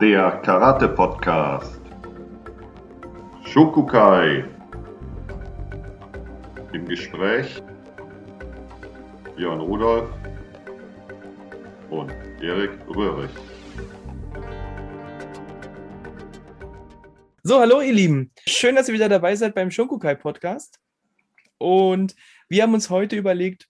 der 0.00 0.40
Karate-Podcast. 0.42 1.80
Shokukai. 3.44 4.44
Im 6.72 6.86
Gespräch 6.86 7.62
Björn 9.36 9.60
Rudolf 9.60 10.10
und 11.90 12.10
Erik 12.42 12.72
Röhrig. 12.88 13.30
So, 17.44 17.60
hallo 17.60 17.80
ihr 17.80 17.92
Lieben. 17.92 18.32
Schön, 18.46 18.74
dass 18.74 18.88
ihr 18.88 18.94
wieder 18.94 19.08
dabei 19.08 19.36
seid 19.36 19.54
beim 19.54 19.70
Shunkukai 19.70 20.16
Podcast. 20.16 20.80
Und 21.58 22.16
wir 22.48 22.64
haben 22.64 22.74
uns 22.74 22.90
heute 22.90 23.14
überlegt, 23.14 23.68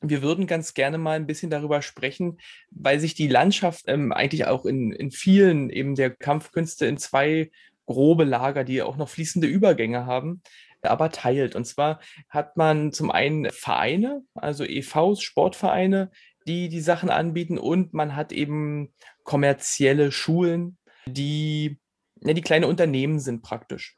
wir 0.00 0.22
würden 0.22 0.46
ganz 0.46 0.74
gerne 0.74 0.98
mal 0.98 1.16
ein 1.16 1.26
bisschen 1.26 1.50
darüber 1.50 1.82
sprechen, 1.82 2.38
weil 2.70 3.00
sich 3.00 3.14
die 3.14 3.28
Landschaft 3.28 3.84
ähm, 3.86 4.12
eigentlich 4.12 4.46
auch 4.46 4.64
in, 4.64 4.92
in 4.92 5.10
vielen 5.10 5.70
eben 5.70 5.94
der 5.94 6.10
Kampfkünste 6.10 6.86
in 6.86 6.96
zwei 6.96 7.50
grobe 7.86 8.24
Lager, 8.24 8.64
die 8.64 8.82
auch 8.82 8.96
noch 8.96 9.08
fließende 9.08 9.46
Übergänge 9.46 10.06
haben, 10.06 10.42
aber 10.82 11.10
teilt. 11.10 11.54
Und 11.54 11.66
zwar 11.66 12.00
hat 12.28 12.56
man 12.56 12.92
zum 12.92 13.10
einen 13.10 13.50
Vereine, 13.50 14.22
also 14.34 14.64
EVs, 14.64 15.20
Sportvereine, 15.20 16.10
die 16.46 16.68
die 16.68 16.80
Sachen 16.80 17.10
anbieten 17.10 17.58
und 17.58 17.92
man 17.92 18.16
hat 18.16 18.32
eben 18.32 18.94
kommerzielle 19.24 20.10
Schulen, 20.10 20.78
die, 21.06 21.78
ja, 22.22 22.32
die 22.32 22.40
kleine 22.40 22.66
Unternehmen 22.66 23.18
sind 23.18 23.42
praktisch. 23.42 23.96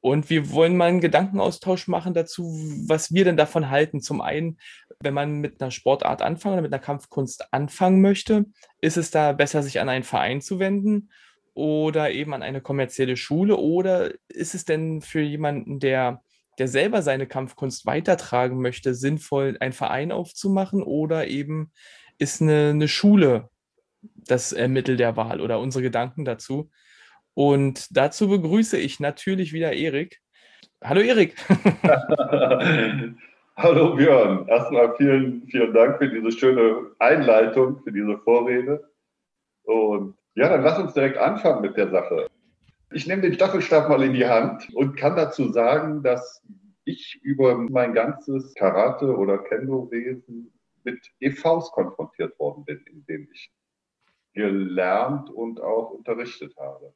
Und 0.00 0.30
wir 0.30 0.52
wollen 0.52 0.76
mal 0.76 0.88
einen 0.88 1.00
Gedankenaustausch 1.00 1.88
machen 1.88 2.14
dazu, 2.14 2.44
was 2.86 3.12
wir 3.12 3.24
denn 3.24 3.36
davon 3.36 3.70
halten. 3.70 4.00
Zum 4.00 4.20
einen, 4.20 4.58
wenn 5.02 5.14
man 5.14 5.40
mit 5.40 5.60
einer 5.60 5.70
Sportart 5.70 6.22
anfangen 6.22 6.54
oder 6.54 6.62
mit 6.62 6.72
einer 6.72 6.82
Kampfkunst 6.82 7.52
anfangen 7.52 8.00
möchte, 8.00 8.44
ist 8.80 8.96
es 8.96 9.10
da 9.10 9.32
besser, 9.32 9.62
sich 9.62 9.80
an 9.80 9.88
einen 9.88 10.04
Verein 10.04 10.40
zu 10.42 10.58
wenden 10.58 11.10
oder 11.54 12.10
eben 12.10 12.34
an 12.34 12.42
eine 12.42 12.60
kommerzielle 12.60 13.16
Schule? 13.16 13.56
Oder 13.56 14.12
ist 14.28 14.54
es 14.54 14.64
denn 14.66 15.00
für 15.00 15.20
jemanden, 15.20 15.80
der, 15.80 16.22
der 16.58 16.68
selber 16.68 17.00
seine 17.00 17.26
Kampfkunst 17.26 17.86
weitertragen 17.86 18.60
möchte, 18.60 18.94
sinnvoll, 18.94 19.56
einen 19.60 19.72
Verein 19.72 20.12
aufzumachen 20.12 20.82
oder 20.82 21.26
eben 21.28 21.72
ist 22.18 22.42
eine, 22.42 22.70
eine 22.70 22.88
Schule 22.88 23.48
das 24.02 24.52
äh, 24.52 24.68
Mittel 24.68 24.96
der 24.96 25.16
Wahl 25.16 25.40
oder 25.40 25.60
unsere 25.60 25.82
Gedanken 25.82 26.26
dazu? 26.26 26.70
Und 27.32 27.86
dazu 27.96 28.28
begrüße 28.28 28.76
ich 28.76 29.00
natürlich 29.00 29.54
wieder 29.54 29.72
Erik. 29.72 30.20
Hallo 30.82 31.00
Erik. 31.00 31.36
Hallo 33.62 33.94
Björn. 33.94 34.48
Erstmal 34.48 34.96
vielen, 34.96 35.46
vielen 35.48 35.74
Dank 35.74 35.98
für 35.98 36.08
diese 36.08 36.32
schöne 36.32 36.92
Einleitung, 36.98 37.82
für 37.82 37.92
diese 37.92 38.16
Vorrede. 38.20 38.90
Und 39.64 40.16
ja, 40.34 40.48
dann 40.48 40.62
lass 40.62 40.78
uns 40.78 40.94
direkt 40.94 41.18
anfangen 41.18 41.60
mit 41.60 41.76
der 41.76 41.90
Sache. 41.90 42.26
Ich 42.90 43.06
nehme 43.06 43.20
den 43.20 43.34
Staffelstab 43.34 43.90
mal 43.90 44.02
in 44.02 44.14
die 44.14 44.26
Hand 44.26 44.74
und 44.74 44.96
kann 44.96 45.14
dazu 45.14 45.52
sagen, 45.52 46.02
dass 46.02 46.42
ich 46.86 47.20
über 47.22 47.58
mein 47.58 47.92
ganzes 47.92 48.54
Karate- 48.54 49.14
oder 49.14 49.36
Kendo-Wesen 49.36 50.50
mit 50.84 51.12
EVs 51.20 51.70
konfrontiert 51.72 52.38
worden 52.38 52.64
bin, 52.64 52.82
in 52.86 53.04
denen 53.04 53.28
ich 53.30 53.52
gelernt 54.32 55.28
und 55.28 55.60
auch 55.60 55.90
unterrichtet 55.90 56.56
habe. 56.56 56.94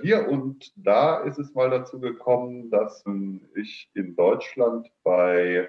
Hier 0.00 0.26
und 0.26 0.72
da 0.76 1.18
ist 1.24 1.38
es 1.38 1.52
mal 1.52 1.68
dazu 1.68 2.00
gekommen, 2.00 2.70
dass 2.70 3.04
ich 3.54 3.90
in 3.92 4.16
Deutschland 4.16 4.90
bei 5.02 5.68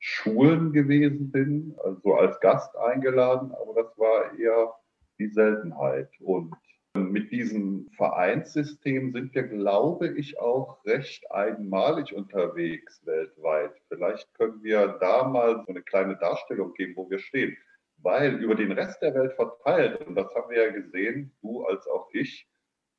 Schulen 0.00 0.72
gewesen 0.72 1.30
bin, 1.30 1.76
also 1.84 2.14
als 2.14 2.40
Gast 2.40 2.76
eingeladen, 2.76 3.52
aber 3.52 3.82
das 3.82 3.98
war 3.98 4.36
eher 4.38 4.74
die 5.18 5.28
Seltenheit. 5.28 6.08
Und 6.20 6.54
mit 6.94 7.30
diesem 7.30 7.88
Vereinssystem 7.96 9.12
sind 9.12 9.34
wir, 9.34 9.44
glaube 9.44 10.08
ich, 10.08 10.40
auch 10.40 10.84
recht 10.86 11.30
einmalig 11.30 12.14
unterwegs 12.14 13.04
weltweit. 13.06 13.74
Vielleicht 13.88 14.32
können 14.34 14.62
wir 14.62 14.98
da 15.00 15.24
mal 15.24 15.62
so 15.64 15.68
eine 15.68 15.82
kleine 15.82 16.16
Darstellung 16.16 16.72
geben, 16.74 16.96
wo 16.96 17.08
wir 17.08 17.18
stehen. 17.18 17.56
Weil 17.98 18.42
über 18.42 18.54
den 18.54 18.72
Rest 18.72 19.02
der 19.02 19.14
Welt 19.14 19.34
verteilt, 19.34 20.04
und 20.06 20.14
das 20.14 20.34
haben 20.34 20.50
wir 20.50 20.64
ja 20.64 20.72
gesehen, 20.72 21.30
du 21.42 21.62
als 21.64 21.86
auch 21.86 22.08
ich, 22.12 22.48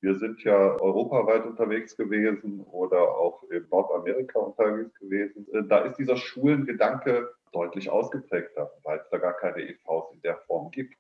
wir 0.01 0.17
sind 0.17 0.43
ja 0.43 0.79
europaweit 0.79 1.45
unterwegs 1.45 1.95
gewesen 1.95 2.61
oder 2.61 3.01
auch 3.01 3.43
in 3.51 3.67
Nordamerika 3.69 4.39
unterwegs 4.39 4.99
gewesen. 4.99 5.47
Äh, 5.53 5.63
da 5.67 5.79
ist 5.79 5.97
dieser 5.97 6.17
Schulengedanke 6.17 7.33
deutlich 7.51 7.89
ausgeprägter, 7.89 8.71
weil 8.83 8.99
es 8.99 9.09
da 9.11 9.17
gar 9.17 9.33
keine 9.33 9.61
EVs 9.61 10.13
in 10.13 10.21
der 10.21 10.37
Form 10.47 10.71
gibt. 10.71 10.97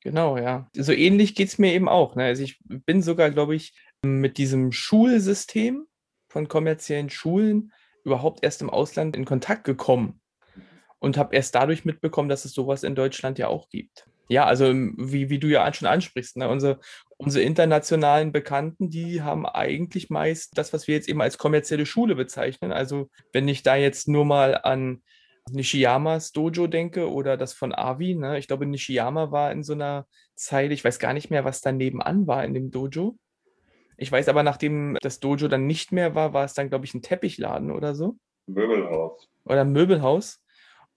Genau, 0.00 0.36
ja. 0.36 0.68
So 0.74 0.92
ähnlich 0.92 1.34
geht 1.34 1.48
es 1.48 1.58
mir 1.58 1.72
eben 1.72 1.88
auch. 1.88 2.14
Ne? 2.14 2.24
Also 2.24 2.42
ich 2.42 2.60
bin 2.68 3.02
sogar, 3.02 3.30
glaube 3.30 3.54
ich, 3.54 3.74
mit 4.02 4.38
diesem 4.38 4.72
Schulsystem 4.72 5.86
von 6.28 6.48
kommerziellen 6.48 7.10
Schulen 7.10 7.72
überhaupt 8.04 8.42
erst 8.42 8.62
im 8.62 8.70
Ausland 8.70 9.16
in 9.16 9.24
Kontakt 9.24 9.64
gekommen 9.64 10.20
und 10.98 11.16
habe 11.16 11.34
erst 11.34 11.54
dadurch 11.54 11.84
mitbekommen, 11.84 12.28
dass 12.28 12.44
es 12.44 12.52
sowas 12.52 12.82
in 12.82 12.94
Deutschland 12.94 13.38
ja 13.38 13.48
auch 13.48 13.68
gibt. 13.68 14.08
Ja, 14.28 14.44
also 14.44 14.72
wie, 14.72 15.30
wie 15.30 15.38
du 15.38 15.48
ja 15.48 15.72
schon 15.72 15.88
ansprichst, 15.88 16.36
ne? 16.36 16.48
unsere, 16.48 16.80
unsere 17.16 17.44
internationalen 17.44 18.30
Bekannten, 18.30 18.90
die 18.90 19.22
haben 19.22 19.46
eigentlich 19.46 20.10
meist 20.10 20.56
das, 20.58 20.72
was 20.72 20.86
wir 20.86 20.94
jetzt 20.94 21.08
eben 21.08 21.22
als 21.22 21.38
kommerzielle 21.38 21.86
Schule 21.86 22.14
bezeichnen. 22.14 22.70
Also 22.72 23.08
wenn 23.32 23.48
ich 23.48 23.62
da 23.62 23.76
jetzt 23.76 24.06
nur 24.06 24.26
mal 24.26 24.54
an 24.62 25.02
Nishiyamas 25.50 26.32
Dojo 26.32 26.66
denke 26.66 27.10
oder 27.10 27.38
das 27.38 27.54
von 27.54 27.74
Avi, 27.74 28.14
ne? 28.14 28.38
ich 28.38 28.48
glaube, 28.48 28.66
Nishiyama 28.66 29.30
war 29.30 29.50
in 29.50 29.62
so 29.62 29.72
einer 29.72 30.06
Zeit, 30.34 30.72
ich 30.72 30.84
weiß 30.84 30.98
gar 30.98 31.14
nicht 31.14 31.30
mehr, 31.30 31.44
was 31.44 31.62
da 31.62 31.72
nebenan 31.72 32.26
war 32.26 32.44
in 32.44 32.54
dem 32.54 32.70
Dojo. 32.70 33.16
Ich 33.96 34.12
weiß 34.12 34.28
aber, 34.28 34.42
nachdem 34.42 34.96
das 35.00 35.20
Dojo 35.20 35.48
dann 35.48 35.66
nicht 35.66 35.90
mehr 35.90 36.14
war, 36.14 36.32
war 36.32 36.44
es 36.44 36.54
dann, 36.54 36.68
glaube 36.68 36.84
ich, 36.84 36.94
ein 36.94 37.02
Teppichladen 37.02 37.70
oder 37.70 37.94
so. 37.94 38.16
Möbelhaus. 38.46 39.28
Oder 39.44 39.62
ein 39.62 39.72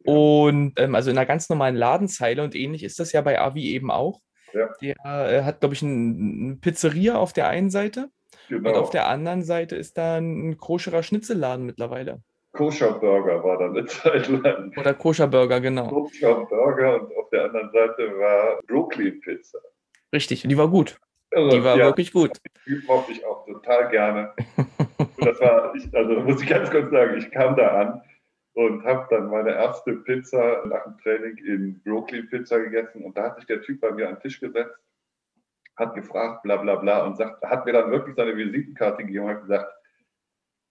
Und 0.03 0.73
ähm, 0.77 0.95
also 0.95 1.11
in 1.11 1.17
einer 1.17 1.25
ganz 1.25 1.49
normalen 1.49 1.75
Ladenzeile 1.75 2.43
und 2.43 2.55
ähnlich 2.55 2.83
ist 2.83 2.99
das 2.99 3.11
ja 3.11 3.21
bei 3.21 3.39
Avi 3.39 3.73
eben 3.73 3.91
auch. 3.91 4.21
Ja. 4.53 4.69
Der 4.81 4.95
äh, 5.03 5.43
hat, 5.43 5.59
glaube 5.59 5.75
ich, 5.75 5.83
eine 5.83 6.57
Pizzeria 6.59 7.15
auf 7.15 7.33
der 7.33 7.47
einen 7.47 7.69
Seite 7.69 8.09
genau. 8.49 8.69
und 8.69 8.75
auf 8.75 8.89
der 8.89 9.07
anderen 9.07 9.43
Seite 9.43 9.75
ist 9.75 9.97
da 9.97 10.17
ein 10.17 10.57
koscherer 10.57 11.03
Schnitzelladen 11.03 11.65
mittlerweile. 11.65 12.21
Koscher 12.53 12.93
Burger 12.93 13.43
war 13.43 13.57
da 13.57 13.65
eine 13.65 13.85
Zeit 13.87 14.27
lang. 14.27 14.73
Oder 14.77 14.93
Koscher 14.93 15.27
Burger, 15.27 15.61
genau. 15.61 15.87
Koscher 15.87 16.45
Burger 16.45 17.01
und 17.01 17.15
auf 17.15 17.29
der 17.29 17.45
anderen 17.45 17.71
Seite 17.71 18.17
war 18.19 18.59
Brooklyn 18.67 19.21
Pizza. 19.21 19.59
Richtig, 20.13 20.43
die 20.43 20.57
war 20.57 20.67
gut. 20.67 20.97
Also, 21.33 21.49
die 21.49 21.63
war 21.63 21.77
ja, 21.77 21.85
wirklich 21.85 22.11
gut. 22.11 22.37
Die 22.67 22.81
mochte 22.85 23.13
ich 23.13 23.25
auch 23.25 23.45
total 23.45 23.89
gerne. 23.89 24.33
das 25.19 25.39
war, 25.39 25.73
ich, 25.75 25.95
also 25.95 26.19
muss 26.19 26.41
ich 26.41 26.49
ganz 26.49 26.69
kurz 26.69 26.91
sagen, 26.91 27.17
ich 27.17 27.31
kam 27.31 27.55
da 27.55 27.67
an 27.69 28.01
und 28.53 28.83
habe 28.83 29.07
dann 29.09 29.29
meine 29.29 29.51
erste 29.51 29.93
Pizza 29.93 30.63
nach 30.65 30.83
dem 30.83 30.97
Training 30.99 31.37
in 31.37 31.81
Brooklyn 31.83 32.29
Pizza 32.29 32.59
gegessen 32.59 33.03
und 33.03 33.17
da 33.17 33.23
hat 33.23 33.37
sich 33.37 33.45
der 33.45 33.61
Typ 33.61 33.81
bei 33.81 33.91
mir 33.91 34.09
an 34.09 34.15
den 34.15 34.21
Tisch 34.21 34.39
gesetzt, 34.39 34.77
hat 35.77 35.95
gefragt, 35.95 36.43
bla 36.43 36.57
bla 36.57 36.75
bla 36.75 37.05
und 37.05 37.17
sagt, 37.17 37.43
hat 37.43 37.65
mir 37.65 37.73
dann 37.73 37.91
wirklich 37.91 38.15
seine 38.15 38.35
Visitenkarte 38.35 39.03
gegeben 39.05 39.25
und 39.25 39.31
hat 39.31 39.41
gesagt, 39.41 39.73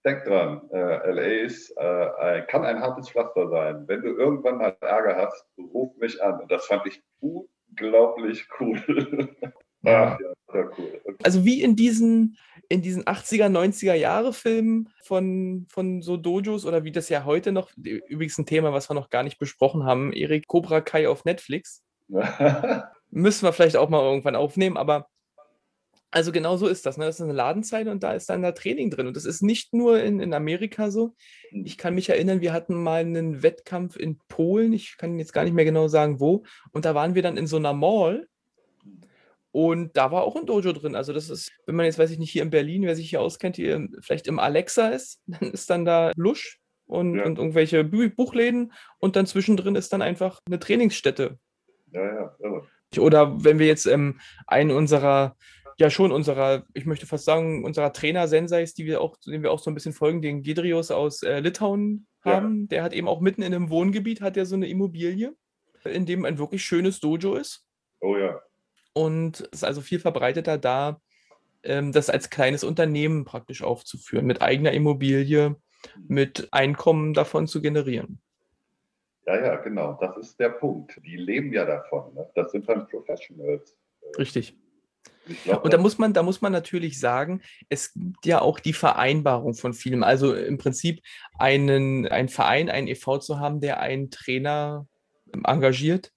denk 0.05 0.25
dran, 0.25 0.69
äh, 0.73 1.11
LA 1.11 1.45
ist, 1.45 1.71
äh, 1.77 2.43
kann 2.49 2.65
ein 2.65 2.81
hartes 2.81 3.11
Pflaster 3.11 3.49
sein. 3.49 3.87
Wenn 3.87 4.03
du 4.03 4.09
irgendwann 4.09 4.59
mal 4.59 4.77
Ärger 4.81 5.17
hast, 5.17 5.47
ruf 5.59 5.97
mich 5.97 6.23
an. 6.23 6.41
Und 6.41 6.51
das 6.51 6.67
fand 6.67 6.87
ich 6.87 7.03
unglaublich 7.21 8.49
cool. 8.59 8.81
Ach, 9.85 9.89
ja, 9.89 10.19
sehr 10.53 10.71
cool. 10.79 11.01
Okay. 11.05 11.17
Also 11.23 11.45
wie 11.45 11.63
in 11.63 11.77
diesen, 11.77 12.37
in 12.69 12.83
diesen 12.83 13.05
80er, 13.05 13.49
90er 13.49 13.95
Jahre 13.95 14.33
Filmen 14.33 14.89
von, 15.03 15.67
von 15.69 16.03
so 16.03 16.17
Dojos 16.17 16.65
oder 16.65 16.85
wie 16.85 16.93
das 16.93 17.09
ja 17.09 17.25
heute 17.25 17.53
noch, 17.53 17.71
übrigens 17.77 18.39
ein 18.39 18.47
Thema, 18.47 18.73
was 18.73 18.91
wir 18.91 18.95
noch 18.95 19.11
gar 19.11 19.23
nicht 19.23 19.39
besprochen 19.39 19.85
haben, 19.85 20.13
Erik 20.13 20.47
Cobra 20.47 20.81
Kai 20.81 21.09
auf 21.09 21.25
Netflix. 21.25 21.83
Müssen 23.11 23.45
wir 23.45 23.53
vielleicht 23.53 23.77
auch 23.77 23.89
mal 23.89 24.03
irgendwann 24.03 24.37
aufnehmen, 24.37 24.77
aber 24.77 25.09
also 26.13 26.33
genau 26.33 26.57
so 26.57 26.67
ist 26.67 26.87
das. 26.87 26.97
Ne? 26.97 27.07
Das 27.07 27.17
ist 27.17 27.23
eine 27.23 27.33
Ladenzeile 27.33 27.91
und 27.91 28.03
da 28.03 28.13
ist 28.13 28.29
dann 28.31 28.43
da 28.43 28.53
Training 28.53 28.91
drin. 28.91 29.07
Und 29.07 29.17
das 29.17 29.25
ist 29.25 29.43
nicht 29.43 29.73
nur 29.73 30.03
in, 30.03 30.21
in 30.21 30.35
Amerika 30.35 30.91
so. 30.91 31.15
Hm. 31.51 31.65
Ich 31.65 31.79
kann 31.79 31.95
mich 31.95 32.09
erinnern, 32.09 32.41
wir 32.41 32.53
hatten 32.53 32.75
mal 32.75 33.01
einen 33.01 33.43
Wettkampf 33.43 33.97
in 33.97 34.19
Polen. 34.29 34.73
Ich 34.73 34.97
kann 34.99 35.19
jetzt 35.19 35.33
gar 35.33 35.45
nicht 35.45 35.55
mehr 35.55 35.65
genau 35.65 35.89
sagen, 35.89 36.19
wo. 36.19 36.43
Und 36.73 36.85
da 36.85 36.95
waren 36.95 37.15
wir 37.15 37.23
dann 37.23 37.37
in 37.37 37.47
so 37.47 37.57
einer 37.57 37.73
Mall 37.73 38.29
und 39.53 39.97
da 39.97 40.13
war 40.13 40.23
auch 40.23 40.37
ein 40.37 40.47
Dojo 40.47 40.73
drin. 40.73 40.95
Also 40.95 41.13
das 41.13 41.29
ist, 41.29 41.53
wenn 41.67 41.75
man 41.75 41.87
jetzt, 41.87 41.99
weiß 41.99 42.11
ich 42.11 42.19
nicht, 42.19 42.31
hier 42.31 42.43
in 42.43 42.51
Berlin, 42.51 42.83
wer 42.83 42.95
sich 42.95 43.11
hier 43.11 43.21
auskennt, 43.21 43.57
hier 43.57 43.89
vielleicht 44.01 44.27
im 44.27 44.39
Alexa 44.39 44.89
ist, 44.89 45.23
dann 45.27 45.51
ist 45.51 45.71
dann 45.71 45.85
da 45.85 46.13
Lusch 46.17 46.61
und, 46.87 47.17
ja. 47.17 47.25
und 47.25 47.39
irgendwelche 47.39 47.85
Buchläden 47.85 48.73
und 48.99 49.17
dann 49.17 49.27
zwischendrin 49.27 49.77
ist 49.77 49.93
dann 49.93 50.03
einfach 50.03 50.41
eine 50.47 50.59
Trainingsstätte. 50.59 51.39
Ja, 51.93 52.05
ja. 52.05 52.37
ja. 52.41 53.03
Oder 53.03 53.45
wenn 53.45 53.59
wir 53.59 53.67
jetzt 53.67 53.87
ähm, 53.87 54.21
einen 54.47 54.71
unserer, 54.71 55.37
ja 55.79 55.91
schon 55.91 56.13
unserer, 56.13 56.65
ich 56.75 56.87
möchte 56.87 57.07
fast 57.07 57.25
sagen, 57.25 57.65
unserer 57.65 57.93
Trainer 57.93 58.29
Sensais, 58.29 58.75
die 58.75 58.85
wir 58.85 59.01
auch, 59.01 59.17
den 59.25 59.43
wir 59.43 59.53
auch 59.53 59.61
so 59.61 59.71
ein 59.71 59.75
bisschen 59.75 59.93
folgen, 59.93 60.23
den 60.23 60.43
Gedrios 60.43 60.91
aus 60.91 61.23
äh, 61.23 61.41
Litauen 61.41 62.07
haben, 62.25 62.63
ja. 62.63 62.67
der 62.67 62.83
hat 62.83 62.93
eben 62.93 63.09
auch 63.09 63.21
mitten 63.21 63.43
in 63.43 63.55
einem 63.55 63.71
Wohngebiet, 63.71 64.21
hat 64.21 64.37
er 64.37 64.47
so 64.47 64.57
eine 64.57 64.69
Immobilie, 64.69 65.35
in 65.85 66.07
dem 66.07 66.25
ein 66.25 66.39
wirklich 66.39 66.65
schönes 66.65 67.01
Dojo 67.01 67.35
ist. 67.35 67.65
Oh 68.01 68.17
ja. 68.17 68.41
Und 68.93 69.41
es 69.53 69.59
ist 69.59 69.65
also 69.65 69.81
viel 69.81 70.01
verbreiteter 70.01 70.59
da, 70.59 71.01
ähm, 71.63 71.93
das 71.93 72.11
als 72.11 72.31
kleines 72.31 72.65
Unternehmen 72.65 73.25
praktisch 73.25 73.63
aufzuführen, 73.63 74.27
mit 74.27 74.43
eigener 74.43 74.73
Immobilie, 74.73 75.57
mit 76.09 76.49
Einkommen 76.53 77.15
davon 77.15 77.47
zu 77.47 77.61
generieren. 77.63 78.21
Ja, 79.27 79.41
ja, 79.41 79.57
genau. 79.57 79.99
Das 80.01 80.17
ist 80.17 80.41
der 80.41 80.49
Punkt. 80.51 81.01
Die 81.05 81.17
leben 81.17 81.53
ja 81.53 81.65
davon. 81.65 82.15
Ne? 82.15 82.29
Das 82.35 82.53
sind 82.53 82.69
dann 82.69 82.89
Professionals. 82.89 83.77
Richtig. 84.19 84.57
Glaub, 85.45 85.65
und 85.65 85.73
da 85.73 85.79
muss 85.79 85.99
man, 85.99 86.13
da 86.13 86.23
muss 86.23 86.41
man 86.41 86.53
natürlich 86.53 86.99
sagen, 86.99 87.43
es 87.69 87.93
gibt 87.95 88.27
ja 88.27 88.41
auch 88.41 88.59
die 88.59 88.73
Vereinbarung 88.73 89.55
von 89.55 89.75
vielem. 89.75 90.03
Also 90.03 90.35
im 90.35 90.59
Prinzip 90.59 91.03
einen, 91.39 92.09
einen 92.09 92.29
Verein, 92.29 92.69
einen 92.69 92.89
e.V. 92.89 93.19
zu 93.19 93.39
haben, 93.39 93.61
der 93.61 93.81
einen 93.81 94.11
Trainer 94.11 94.87
engagiert, 95.45 96.13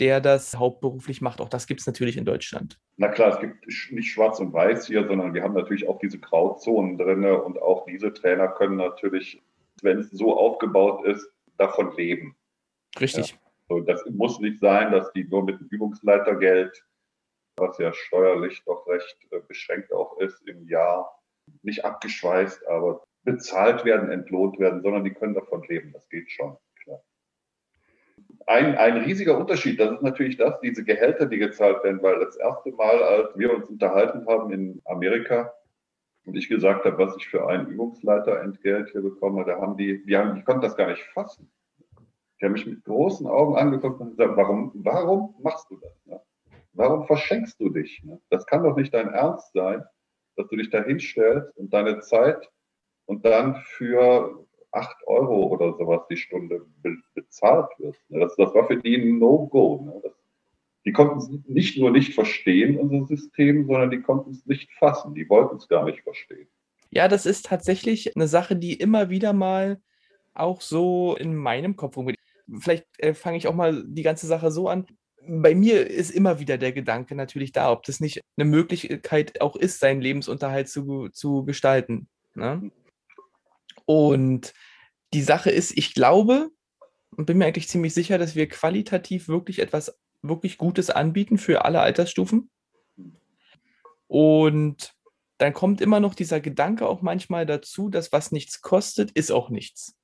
der 0.00 0.20
das 0.20 0.56
hauptberuflich 0.56 1.20
macht. 1.20 1.40
Auch 1.40 1.48
das 1.48 1.66
gibt 1.66 1.80
es 1.80 1.86
natürlich 1.86 2.16
in 2.16 2.24
Deutschland. 2.24 2.78
Na 2.96 3.08
klar, 3.08 3.34
es 3.34 3.40
gibt 3.40 3.66
nicht 3.92 4.10
schwarz 4.10 4.40
und 4.40 4.52
weiß 4.52 4.86
hier, 4.86 5.06
sondern 5.06 5.34
wir 5.34 5.42
haben 5.42 5.54
natürlich 5.54 5.88
auch 5.88 5.98
diese 5.98 6.18
Grauzonen 6.18 6.98
drin 6.98 7.24
und 7.24 7.60
auch 7.60 7.86
diese 7.86 8.12
Trainer 8.12 8.48
können 8.48 8.76
natürlich, 8.76 9.42
wenn 9.82 9.98
es 9.98 10.10
so 10.10 10.36
aufgebaut 10.36 11.04
ist, 11.06 11.30
davon 11.58 11.94
leben. 11.96 12.36
Richtig. 12.98 13.32
Ja. 13.32 13.36
So, 13.68 13.80
das 13.80 14.04
muss 14.06 14.40
nicht 14.40 14.58
sein, 14.58 14.90
dass 14.90 15.12
die 15.12 15.24
nur 15.24 15.44
mit 15.44 15.60
dem 15.60 15.68
Übungsleitergeld, 15.68 16.84
was 17.56 17.78
ja 17.78 17.92
steuerlich 17.92 18.62
doch 18.64 18.86
recht 18.88 19.16
äh, 19.30 19.40
beschränkt 19.46 19.92
auch 19.92 20.18
ist, 20.18 20.40
im 20.48 20.66
Jahr 20.66 21.14
nicht 21.62 21.84
abgeschweißt, 21.84 22.66
aber 22.66 23.04
bezahlt 23.22 23.84
werden, 23.84 24.10
entlohnt 24.10 24.58
werden, 24.58 24.82
sondern 24.82 25.04
die 25.04 25.12
können 25.12 25.34
davon 25.34 25.62
leben. 25.68 25.92
Das 25.92 26.08
geht 26.08 26.30
schon 26.30 26.56
ein, 28.50 28.76
ein 28.76 28.96
riesiger 28.98 29.38
Unterschied, 29.38 29.78
das 29.78 29.92
ist 29.92 30.02
natürlich 30.02 30.36
das, 30.36 30.60
diese 30.60 30.84
Gehälter, 30.84 31.26
die 31.26 31.38
gezahlt 31.38 31.84
werden, 31.84 32.02
weil 32.02 32.18
das 32.18 32.36
erste 32.36 32.72
Mal, 32.72 33.00
als 33.02 33.38
wir 33.38 33.54
uns 33.54 33.70
unterhalten 33.70 34.26
haben 34.26 34.52
in 34.52 34.82
Amerika 34.86 35.52
und 36.24 36.36
ich 36.36 36.48
gesagt 36.48 36.84
habe, 36.84 36.98
was 36.98 37.16
ich 37.16 37.28
für 37.28 37.48
ein 37.48 37.68
Übungsleiterentgelt 37.68 38.90
hier 38.90 39.02
bekomme, 39.02 39.44
da 39.44 39.60
haben 39.60 39.76
die, 39.76 40.04
die, 40.04 40.16
haben, 40.16 40.34
die 40.34 40.42
konnten 40.42 40.62
das 40.62 40.76
gar 40.76 40.88
nicht 40.88 41.02
fassen. 41.14 41.50
Die 42.40 42.44
haben 42.44 42.52
mich 42.52 42.66
mit 42.66 42.84
großen 42.84 43.26
Augen 43.28 43.56
angeguckt 43.56 44.00
und 44.00 44.10
gesagt, 44.10 44.36
warum, 44.36 44.72
warum 44.74 45.34
machst 45.40 45.70
du 45.70 45.76
das? 45.76 46.04
Ne? 46.06 46.20
Warum 46.72 47.06
verschenkst 47.06 47.60
du 47.60 47.68
dich? 47.68 48.02
Ne? 48.02 48.20
Das 48.30 48.46
kann 48.46 48.64
doch 48.64 48.76
nicht 48.76 48.92
dein 48.92 49.12
Ernst 49.12 49.52
sein, 49.52 49.84
dass 50.36 50.48
du 50.48 50.56
dich 50.56 50.70
da 50.70 50.82
hinstellst 50.82 51.56
und 51.56 51.72
deine 51.72 52.00
Zeit 52.00 52.50
und 53.06 53.24
dann 53.24 53.56
für 53.56 54.44
8 54.72 55.06
Euro 55.06 55.46
oder 55.46 55.76
sowas 55.76 56.02
die 56.10 56.16
Stunde 56.16 56.66
be 56.82 56.96
bezahlt 57.14 57.70
wird. 57.78 57.96
Ne? 58.08 58.20
Das, 58.20 58.36
das 58.36 58.54
war 58.54 58.66
für 58.66 58.76
die 58.76 58.96
ein 58.96 59.18
No-Go. 59.18 59.82
Ne? 59.84 60.12
Die 60.84 60.92
konnten 60.92 61.18
es 61.18 61.28
nicht 61.46 61.78
nur 61.78 61.90
nicht 61.90 62.14
verstehen, 62.14 62.78
unser 62.78 63.06
System, 63.06 63.66
sondern 63.66 63.90
die 63.90 64.00
konnten 64.00 64.30
es 64.30 64.46
nicht 64.46 64.72
fassen. 64.72 65.14
Die 65.14 65.28
wollten 65.28 65.56
es 65.56 65.68
gar 65.68 65.84
nicht 65.84 66.02
verstehen. 66.02 66.48
Ja, 66.90 67.06
das 67.08 67.26
ist 67.26 67.46
tatsächlich 67.46 68.16
eine 68.16 68.28
Sache, 68.28 68.56
die 68.56 68.74
immer 68.74 69.10
wieder 69.10 69.32
mal 69.32 69.80
auch 70.34 70.60
so 70.60 71.16
in 71.16 71.34
meinem 71.36 71.76
Kopf 71.76 71.96
rumgeht. 71.96 72.18
Vielleicht 72.58 72.86
äh, 72.98 73.14
fange 73.14 73.36
ich 73.36 73.46
auch 73.46 73.54
mal 73.54 73.84
die 73.86 74.02
ganze 74.02 74.26
Sache 74.26 74.50
so 74.50 74.68
an. 74.68 74.86
Bei 75.26 75.54
mir 75.54 75.86
ist 75.88 76.10
immer 76.10 76.40
wieder 76.40 76.56
der 76.56 76.72
Gedanke 76.72 77.14
natürlich 77.14 77.52
da, 77.52 77.70
ob 77.70 77.84
das 77.84 78.00
nicht 78.00 78.22
eine 78.36 78.48
Möglichkeit 78.48 79.40
auch 79.40 79.54
ist, 79.54 79.78
seinen 79.78 80.00
Lebensunterhalt 80.00 80.68
zu, 80.68 81.08
zu 81.10 81.44
gestalten. 81.44 82.08
Ne? 82.34 82.70
Und 83.90 84.54
die 85.12 85.22
Sache 85.22 85.50
ist, 85.50 85.76
ich 85.76 85.94
glaube 85.94 86.50
und 87.16 87.26
bin 87.26 87.38
mir 87.38 87.46
eigentlich 87.46 87.68
ziemlich 87.68 87.92
sicher, 87.92 88.18
dass 88.18 88.36
wir 88.36 88.48
qualitativ 88.48 89.26
wirklich 89.26 89.58
etwas 89.58 89.98
wirklich 90.22 90.58
Gutes 90.58 90.90
anbieten 90.90 91.38
für 91.38 91.64
alle 91.64 91.80
Altersstufen. 91.80 92.50
Und 94.06 94.94
dann 95.38 95.52
kommt 95.52 95.80
immer 95.80 95.98
noch 95.98 96.14
dieser 96.14 96.38
Gedanke 96.38 96.86
auch 96.86 97.02
manchmal 97.02 97.46
dazu, 97.46 97.88
dass 97.88 98.12
was 98.12 98.30
nichts 98.30 98.62
kostet, 98.62 99.10
ist 99.10 99.32
auch 99.32 99.50
nichts. 99.50 99.96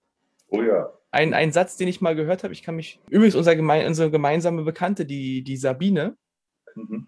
Oh 0.48 0.62
ja. 0.62 0.92
Ein, 1.12 1.32
ein 1.32 1.52
Satz, 1.52 1.76
den 1.76 1.86
ich 1.86 2.00
mal 2.00 2.16
gehört 2.16 2.42
habe, 2.42 2.52
ich 2.52 2.64
kann 2.64 2.74
mich, 2.74 3.00
übrigens 3.08 3.36
unser 3.36 3.54
geme 3.54 3.86
unsere 3.86 4.10
gemeinsame 4.10 4.64
Bekannte, 4.64 5.06
die, 5.06 5.44
die 5.44 5.56
Sabine, 5.56 6.16
mhm. 6.74 7.06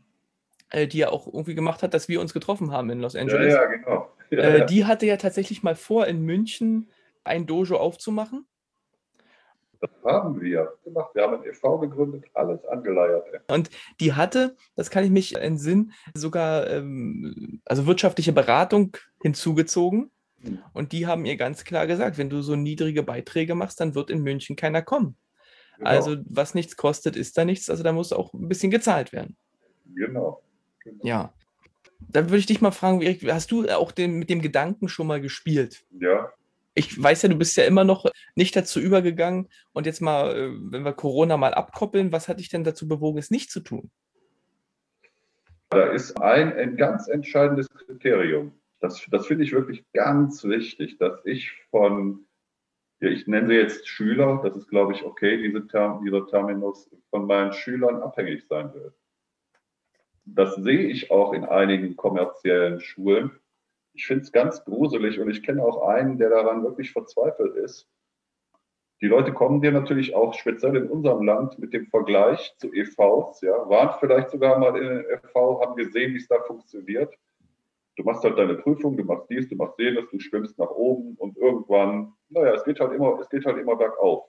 äh, 0.71 0.87
die 0.87 0.99
ja 0.99 1.11
auch 1.11 1.27
irgendwie 1.27 1.57
gemacht 1.57 1.83
hat, 1.83 1.93
dass 1.93 2.09
wir 2.09 2.21
uns 2.21 2.33
getroffen 2.33 2.71
haben 2.71 2.89
in 2.91 3.01
Los 3.01 3.17
Angeles. 3.17 3.53
Ja, 3.53 3.63
ja, 3.63 3.67
genau. 3.67 4.13
Ja, 4.31 4.41
äh, 4.41 4.67
die 4.67 4.85
hatte 4.85 5.07
ja 5.07 5.17
tatsächlich 5.17 5.63
mal 5.63 5.75
vor, 5.75 6.07
in 6.07 6.23
München 6.23 6.91
ein 7.25 7.47
Dojo 7.47 7.77
aufzumachen? 7.77 8.47
Das 9.81 9.91
haben 10.05 10.41
wir 10.41 10.73
gemacht. 10.85 11.15
Wir 11.15 11.23
haben 11.23 11.35
ein 11.35 11.45
e.V. 11.49 11.79
gegründet, 11.79 12.25
alles 12.35 12.65
angeleiert. 12.65 13.25
Und 13.49 13.71
die 14.01 14.13
hatte, 14.13 14.57
das 14.75 14.91
kann 14.91 15.05
ich 15.05 15.11
mich 15.11 15.37
entsinnen, 15.37 15.93
sogar 16.15 16.69
ähm, 16.69 17.61
also 17.65 17.87
wirtschaftliche 17.87 18.33
Beratung 18.33 18.97
hinzugezogen. 19.23 20.11
Hm. 20.41 20.59
Und 20.73 20.93
die 20.93 21.07
haben 21.07 21.25
ihr 21.25 21.37
ganz 21.37 21.65
klar 21.65 21.87
gesagt, 21.87 22.19
wenn 22.19 22.31
du 22.31 22.43
so 22.43 22.57
niedrige 22.57 23.03
Beiträge 23.03 23.55
machst, 23.55 23.81
dann 23.81 23.95
wird 23.95 24.11
in 24.11 24.23
München 24.23 24.57
keiner 24.57 24.83
kommen. 24.83 25.17
Genau. 25.77 25.91
Also 25.91 26.17
was 26.25 26.55
nichts 26.55 26.77
kostet, 26.77 27.17
ist 27.17 27.39
da 27.39 27.45
nichts. 27.45 27.71
Also 27.71 27.85
da 27.85 27.93
muss 27.93 28.13
auch 28.13 28.35
ein 28.35 28.49
bisschen 28.49 28.71
gezahlt 28.71 29.13
werden. 29.13 29.37
Genau. 29.95 30.43
genau. 30.83 31.07
Ja. 31.07 31.33
Dann 32.01 32.27
würde 32.27 32.39
ich 32.39 32.47
dich 32.47 32.61
mal 32.61 32.71
fragen, 32.71 33.03
hast 33.29 33.51
du 33.51 33.69
auch 33.69 33.93
den, 33.93 34.19
mit 34.19 34.31
dem 34.31 34.41
Gedanken 34.41 34.89
schon 34.89 35.07
mal 35.07 35.21
gespielt? 35.21 35.85
Ja. 35.99 36.33
Ich 36.75 37.03
weiß 37.03 37.23
ja, 37.23 37.29
du 37.29 37.37
bist 37.37 37.57
ja 37.57 37.65
immer 37.65 37.83
noch 37.83 38.07
nicht 38.37 38.55
dazu 38.55 38.79
übergegangen. 38.79 39.49
Und 39.73 39.87
jetzt 39.87 40.01
mal, 40.01 40.37
äh, 40.37 40.51
wenn 40.71 40.85
wir 40.85 40.93
Corona 40.93 41.37
mal 41.37 41.55
abkoppeln, 41.55 42.13
was 42.13 42.29
hat 42.29 42.39
dich 42.39 42.51
denn 42.51 42.65
dazu 42.65 42.87
bewogen, 42.87 43.19
es 43.19 43.31
nicht 43.31 43.51
zu 43.51 43.61
tun? 43.61 43.91
Da 45.71 45.87
ist 45.91 46.21
ein, 46.21 46.53
ein 46.55 46.77
ganz 46.77 47.09
entscheidendes 47.09 47.69
Kriterium. 47.69 48.53
Das, 48.81 49.05
das 49.11 49.27
finde 49.27 49.45
ich 49.45 49.53
wirklich 49.53 49.85
ganz 49.93 50.45
wichtig, 50.45 50.99
dass 50.99 51.21
ich 51.25 51.51
von, 51.71 52.25
ja, 53.01 53.11
ich 53.11 53.27
nenne 53.27 53.49
sie 53.49 53.55
jetzt 53.55 53.89
Schüler, 53.89 54.41
das 54.43 54.57
ist, 54.57 54.69
glaube 54.69 54.95
ich, 54.95 55.03
okay, 55.03 55.43
diese 55.43 55.67
Term, 55.67 56.05
dieser 56.05 56.27
Terminus, 56.27 56.89
von 57.11 57.27
meinen 57.27 57.53
Schülern 57.53 58.03
abhängig 58.03 58.47
sein 58.49 58.73
will. 58.73 58.93
Das 60.35 60.55
sehe 60.57 60.87
ich 60.87 61.11
auch 61.11 61.33
in 61.33 61.45
einigen 61.45 61.97
kommerziellen 61.97 62.81
Schulen. 62.81 63.31
Ich 63.95 64.07
finde 64.07 64.23
es 64.23 64.33
ganz 64.33 64.65
gruselig 64.65 65.19
und 65.19 65.31
ich 65.31 65.43
kenne 65.43 65.65
auch 65.65 65.89
einen, 65.89 66.19
der 66.19 66.31
daran 66.31 66.63
wirklich 66.63 66.93
verzweifelt 66.93 67.57
ist. 67.57 67.89
Die 69.01 69.07
Leute 69.07 69.33
kommen 69.33 69.61
dir 69.61 69.73
natürlich 69.73 70.15
auch 70.15 70.35
speziell 70.35 70.77
in 70.77 70.91
unserem 70.91 71.25
Land 71.25 71.59
mit 71.59 71.73
dem 71.73 71.87
Vergleich 71.87 72.55
zu 72.59 72.73
EVs, 72.73 73.41
ja, 73.43 73.69
waren 73.69 73.97
vielleicht 74.01 74.31
sogar 74.31 74.59
mal 74.59 74.77
in 74.77 74.89
den 74.89 75.05
EV, 75.05 75.61
haben 75.61 75.77
gesehen, 75.77 76.15
wie 76.15 76.19
es 76.19 76.29
da 76.29 76.41
funktioniert. 76.43 77.15
Du 77.97 78.03
machst 78.03 78.23
halt 78.25 78.39
deine 78.39 78.55
Prüfung, 78.55 78.97
du 78.97 79.05
machst 79.05 79.31
dies, 79.31 79.49
du 79.49 79.57
machst 79.57 79.79
jenes, 79.79 80.09
du 80.11 80.19
schwimmst 80.19 80.59
nach 80.59 80.71
oben 80.71 81.15
und 81.17 81.37
irgendwann, 81.37 82.13
naja, 82.29 82.55
es 82.55 82.65
geht 82.65 82.81
halt 82.81 82.93
immer, 82.93 83.19
es 83.21 83.29
geht 83.29 83.45
halt 83.47 83.59
immer 83.59 83.77
bergauf. 83.77 84.29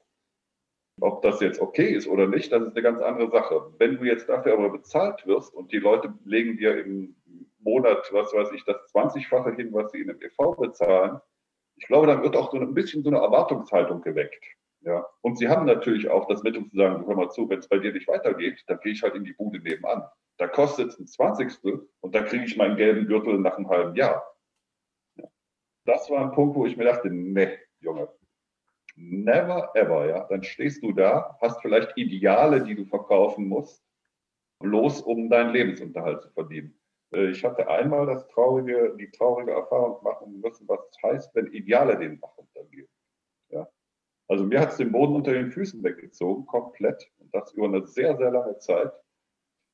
Ob 1.01 1.21
das 1.21 1.39
jetzt 1.41 1.61
okay 1.61 1.93
ist 1.93 2.07
oder 2.07 2.27
nicht, 2.27 2.51
das 2.51 2.61
ist 2.61 2.73
eine 2.73 2.81
ganz 2.81 3.01
andere 3.01 3.29
Sache. 3.31 3.73
Wenn 3.77 3.97
du 3.97 4.03
jetzt 4.03 4.27
dafür 4.27 4.53
aber 4.53 4.69
bezahlt 4.69 5.25
wirst 5.25 5.53
und 5.53 5.71
die 5.71 5.79
Leute 5.79 6.13
legen 6.25 6.57
dir 6.57 6.83
im 6.83 7.15
Monat, 7.59 8.09
was 8.11 8.33
weiß 8.33 8.51
ich, 8.53 8.63
das 8.65 8.77
20-fache 8.93 9.55
hin, 9.55 9.73
was 9.73 9.91
sie 9.91 10.01
in 10.01 10.07
dem 10.07 10.21
EV 10.21 10.55
bezahlen, 10.57 11.19
ich 11.77 11.87
glaube, 11.87 12.07
dann 12.07 12.23
wird 12.23 12.35
auch 12.35 12.51
so 12.51 12.57
ein 12.57 12.73
bisschen 12.73 13.03
so 13.03 13.09
eine 13.09 13.19
Erwartungshaltung 13.19 14.01
geweckt. 14.01 14.43
Ja. 14.81 15.05
Und 15.21 15.37
sie 15.37 15.49
haben 15.49 15.65
natürlich 15.65 16.09
auch 16.09 16.27
das 16.27 16.43
Mittel 16.43 16.67
zu 16.69 16.75
sagen, 16.75 17.05
hör 17.05 17.15
mal 17.15 17.29
zu, 17.29 17.49
wenn 17.49 17.59
es 17.59 17.67
bei 17.67 17.79
dir 17.79 17.91
nicht 17.93 18.07
weitergeht, 18.07 18.63
dann 18.67 18.79
gehe 18.79 18.93
ich 18.93 19.03
halt 19.03 19.15
in 19.15 19.23
die 19.23 19.33
Bude 19.33 19.59
nebenan. 19.59 20.03
Da 20.37 20.47
kostet 20.47 20.89
es 20.89 20.99
ein 20.99 21.07
Zwanzigstel 21.07 21.87
und 21.99 22.15
da 22.15 22.23
kriege 22.23 22.45
ich 22.45 22.55
meinen 22.55 22.77
gelben 22.77 23.07
Gürtel 23.07 23.39
nach 23.39 23.57
einem 23.57 23.69
halben 23.69 23.95
Jahr. 23.95 24.25
Ja. 25.15 25.27
Das 25.85 26.09
war 26.09 26.21
ein 26.21 26.31
Punkt, 26.31 26.55
wo 26.55 26.65
ich 26.65 26.77
mir 26.77 26.85
dachte, 26.85 27.09
ne, 27.09 27.57
Junge, 27.81 28.09
Never 29.01 29.71
ever, 29.75 30.07
ja. 30.07 30.25
Dann 30.25 30.43
stehst 30.43 30.83
du 30.83 30.91
da, 30.91 31.37
hast 31.41 31.61
vielleicht 31.61 31.97
Ideale, 31.97 32.61
die 32.63 32.75
du 32.75 32.85
verkaufen 32.85 33.47
musst, 33.47 33.81
bloß 34.59 35.01
um 35.01 35.29
deinen 35.29 35.53
Lebensunterhalt 35.53 36.21
zu 36.21 36.29
verdienen. 36.31 36.77
Äh, 37.13 37.29
ich 37.29 37.43
hatte 37.45 37.69
einmal 37.69 38.05
das 38.05 38.27
traurige, 38.27 38.95
die 38.99 39.09
traurige 39.09 39.51
Erfahrung 39.51 40.03
machen 40.03 40.41
müssen, 40.41 40.67
was 40.67 40.81
es 40.89 41.01
heißt, 41.01 41.35
wenn 41.35 41.47
Ideale 41.47 41.97
den 41.97 42.19
Bach 42.19 42.37
runtergehen. 42.37 42.89
Ja. 43.49 43.69
Also 44.27 44.43
mir 44.45 44.59
hat 44.59 44.71
es 44.71 44.77
den 44.77 44.91
Boden 44.91 45.15
unter 45.15 45.31
den 45.31 45.51
Füßen 45.51 45.81
weggezogen, 45.81 46.45
komplett. 46.45 47.09
Und 47.19 47.33
das 47.33 47.53
über 47.53 47.67
eine 47.67 47.87
sehr, 47.87 48.17
sehr 48.17 48.31
lange 48.31 48.57
Zeit. 48.59 48.91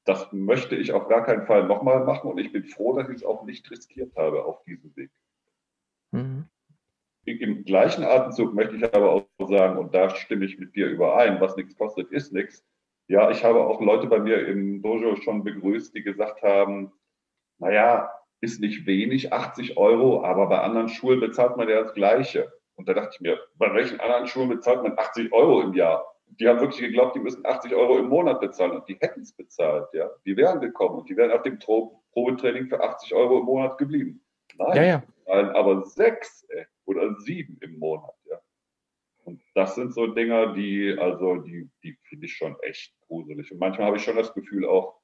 Das 0.05 0.31
möchte 0.31 0.75
ich 0.75 0.93
auf 0.93 1.07
gar 1.07 1.25
keinen 1.25 1.47
Fall 1.47 1.67
nochmal 1.67 2.03
machen 2.03 2.29
und 2.29 2.37
ich 2.37 2.51
bin 2.51 2.63
froh, 2.65 2.95
dass 2.95 3.09
ich 3.09 3.15
es 3.17 3.25
auch 3.25 3.43
nicht 3.43 3.69
riskiert 3.71 4.15
habe 4.15 4.45
auf 4.45 4.63
diesem 4.65 4.95
Weg. 4.95 5.09
Im 7.25 7.65
gleichen 7.65 8.03
Atemzug 8.03 8.53
möchte 8.53 8.75
ich 8.75 8.83
aber 8.93 9.11
auch 9.11 9.47
sagen, 9.47 9.77
und 9.77 9.93
da 9.93 10.09
stimme 10.11 10.45
ich 10.45 10.59
mit 10.59 10.75
dir 10.75 10.87
überein, 10.87 11.41
was 11.41 11.55
nichts 11.55 11.75
kostet, 11.75 12.11
ist 12.11 12.31
nichts. 12.33 12.63
Ja, 13.07 13.29
ich 13.31 13.43
habe 13.43 13.65
auch 13.65 13.81
Leute 13.81 14.07
bei 14.07 14.19
mir 14.19 14.47
im 14.47 14.81
Dojo 14.81 15.15
schon 15.17 15.43
begrüßt, 15.43 15.93
die 15.95 16.03
gesagt 16.03 16.41
haben, 16.43 16.91
naja, 17.59 18.11
ist 18.41 18.61
nicht 18.61 18.85
wenig, 18.85 19.33
80 19.33 19.77
Euro, 19.77 20.23
aber 20.23 20.47
bei 20.47 20.59
anderen 20.59 20.89
Schulen 20.89 21.19
bezahlt 21.19 21.57
man 21.57 21.67
ja 21.69 21.81
das 21.81 21.93
Gleiche. 21.93 22.51
Und 22.75 22.87
da 22.87 22.93
dachte 22.93 23.11
ich 23.13 23.21
mir, 23.21 23.39
bei 23.55 23.73
welchen 23.73 23.99
anderen 23.99 24.27
Schulen 24.27 24.49
bezahlt 24.49 24.83
man 24.83 24.97
80 24.97 25.31
Euro 25.31 25.61
im 25.61 25.73
Jahr? 25.73 26.05
die 26.27 26.47
haben 26.47 26.59
wirklich 26.59 26.81
geglaubt, 26.81 27.15
die 27.15 27.19
müssen 27.19 27.45
80 27.45 27.73
Euro 27.75 27.97
im 27.97 28.09
Monat 28.09 28.39
bezahlen 28.39 28.71
und 28.71 28.87
die 28.87 28.97
hätten 28.99 29.21
es 29.21 29.31
bezahlt, 29.31 29.87
ja. 29.93 30.09
Die 30.25 30.35
wären 30.35 30.59
gekommen 30.59 30.99
und 30.99 31.09
die 31.09 31.15
wären 31.15 31.31
auf 31.31 31.43
dem 31.43 31.59
Probetraining 31.59 32.67
für 32.67 32.83
80 32.83 33.13
Euro 33.13 33.39
im 33.39 33.45
Monat 33.45 33.77
geblieben. 33.77 34.24
Nein, 34.57 34.75
ja, 34.75 34.83
ja. 34.83 35.03
Nein, 35.27 35.49
aber 35.49 35.85
sechs 35.85 36.43
ey, 36.49 36.65
oder 36.85 37.15
sieben 37.19 37.57
im 37.61 37.79
Monat, 37.79 38.15
ja. 38.25 38.39
Und 39.23 39.41
das 39.55 39.75
sind 39.75 39.93
so 39.93 40.07
Dinger, 40.07 40.53
die, 40.53 40.95
also, 40.99 41.37
die, 41.37 41.67
die 41.83 41.97
finde 42.03 42.27
ich 42.27 42.35
schon 42.35 42.55
echt 42.61 42.93
gruselig. 43.07 43.51
Und 43.51 43.59
manchmal 43.59 43.87
habe 43.87 43.97
ich 43.97 44.03
schon 44.03 44.15
das 44.15 44.33
Gefühl 44.33 44.67
auch, 44.67 44.99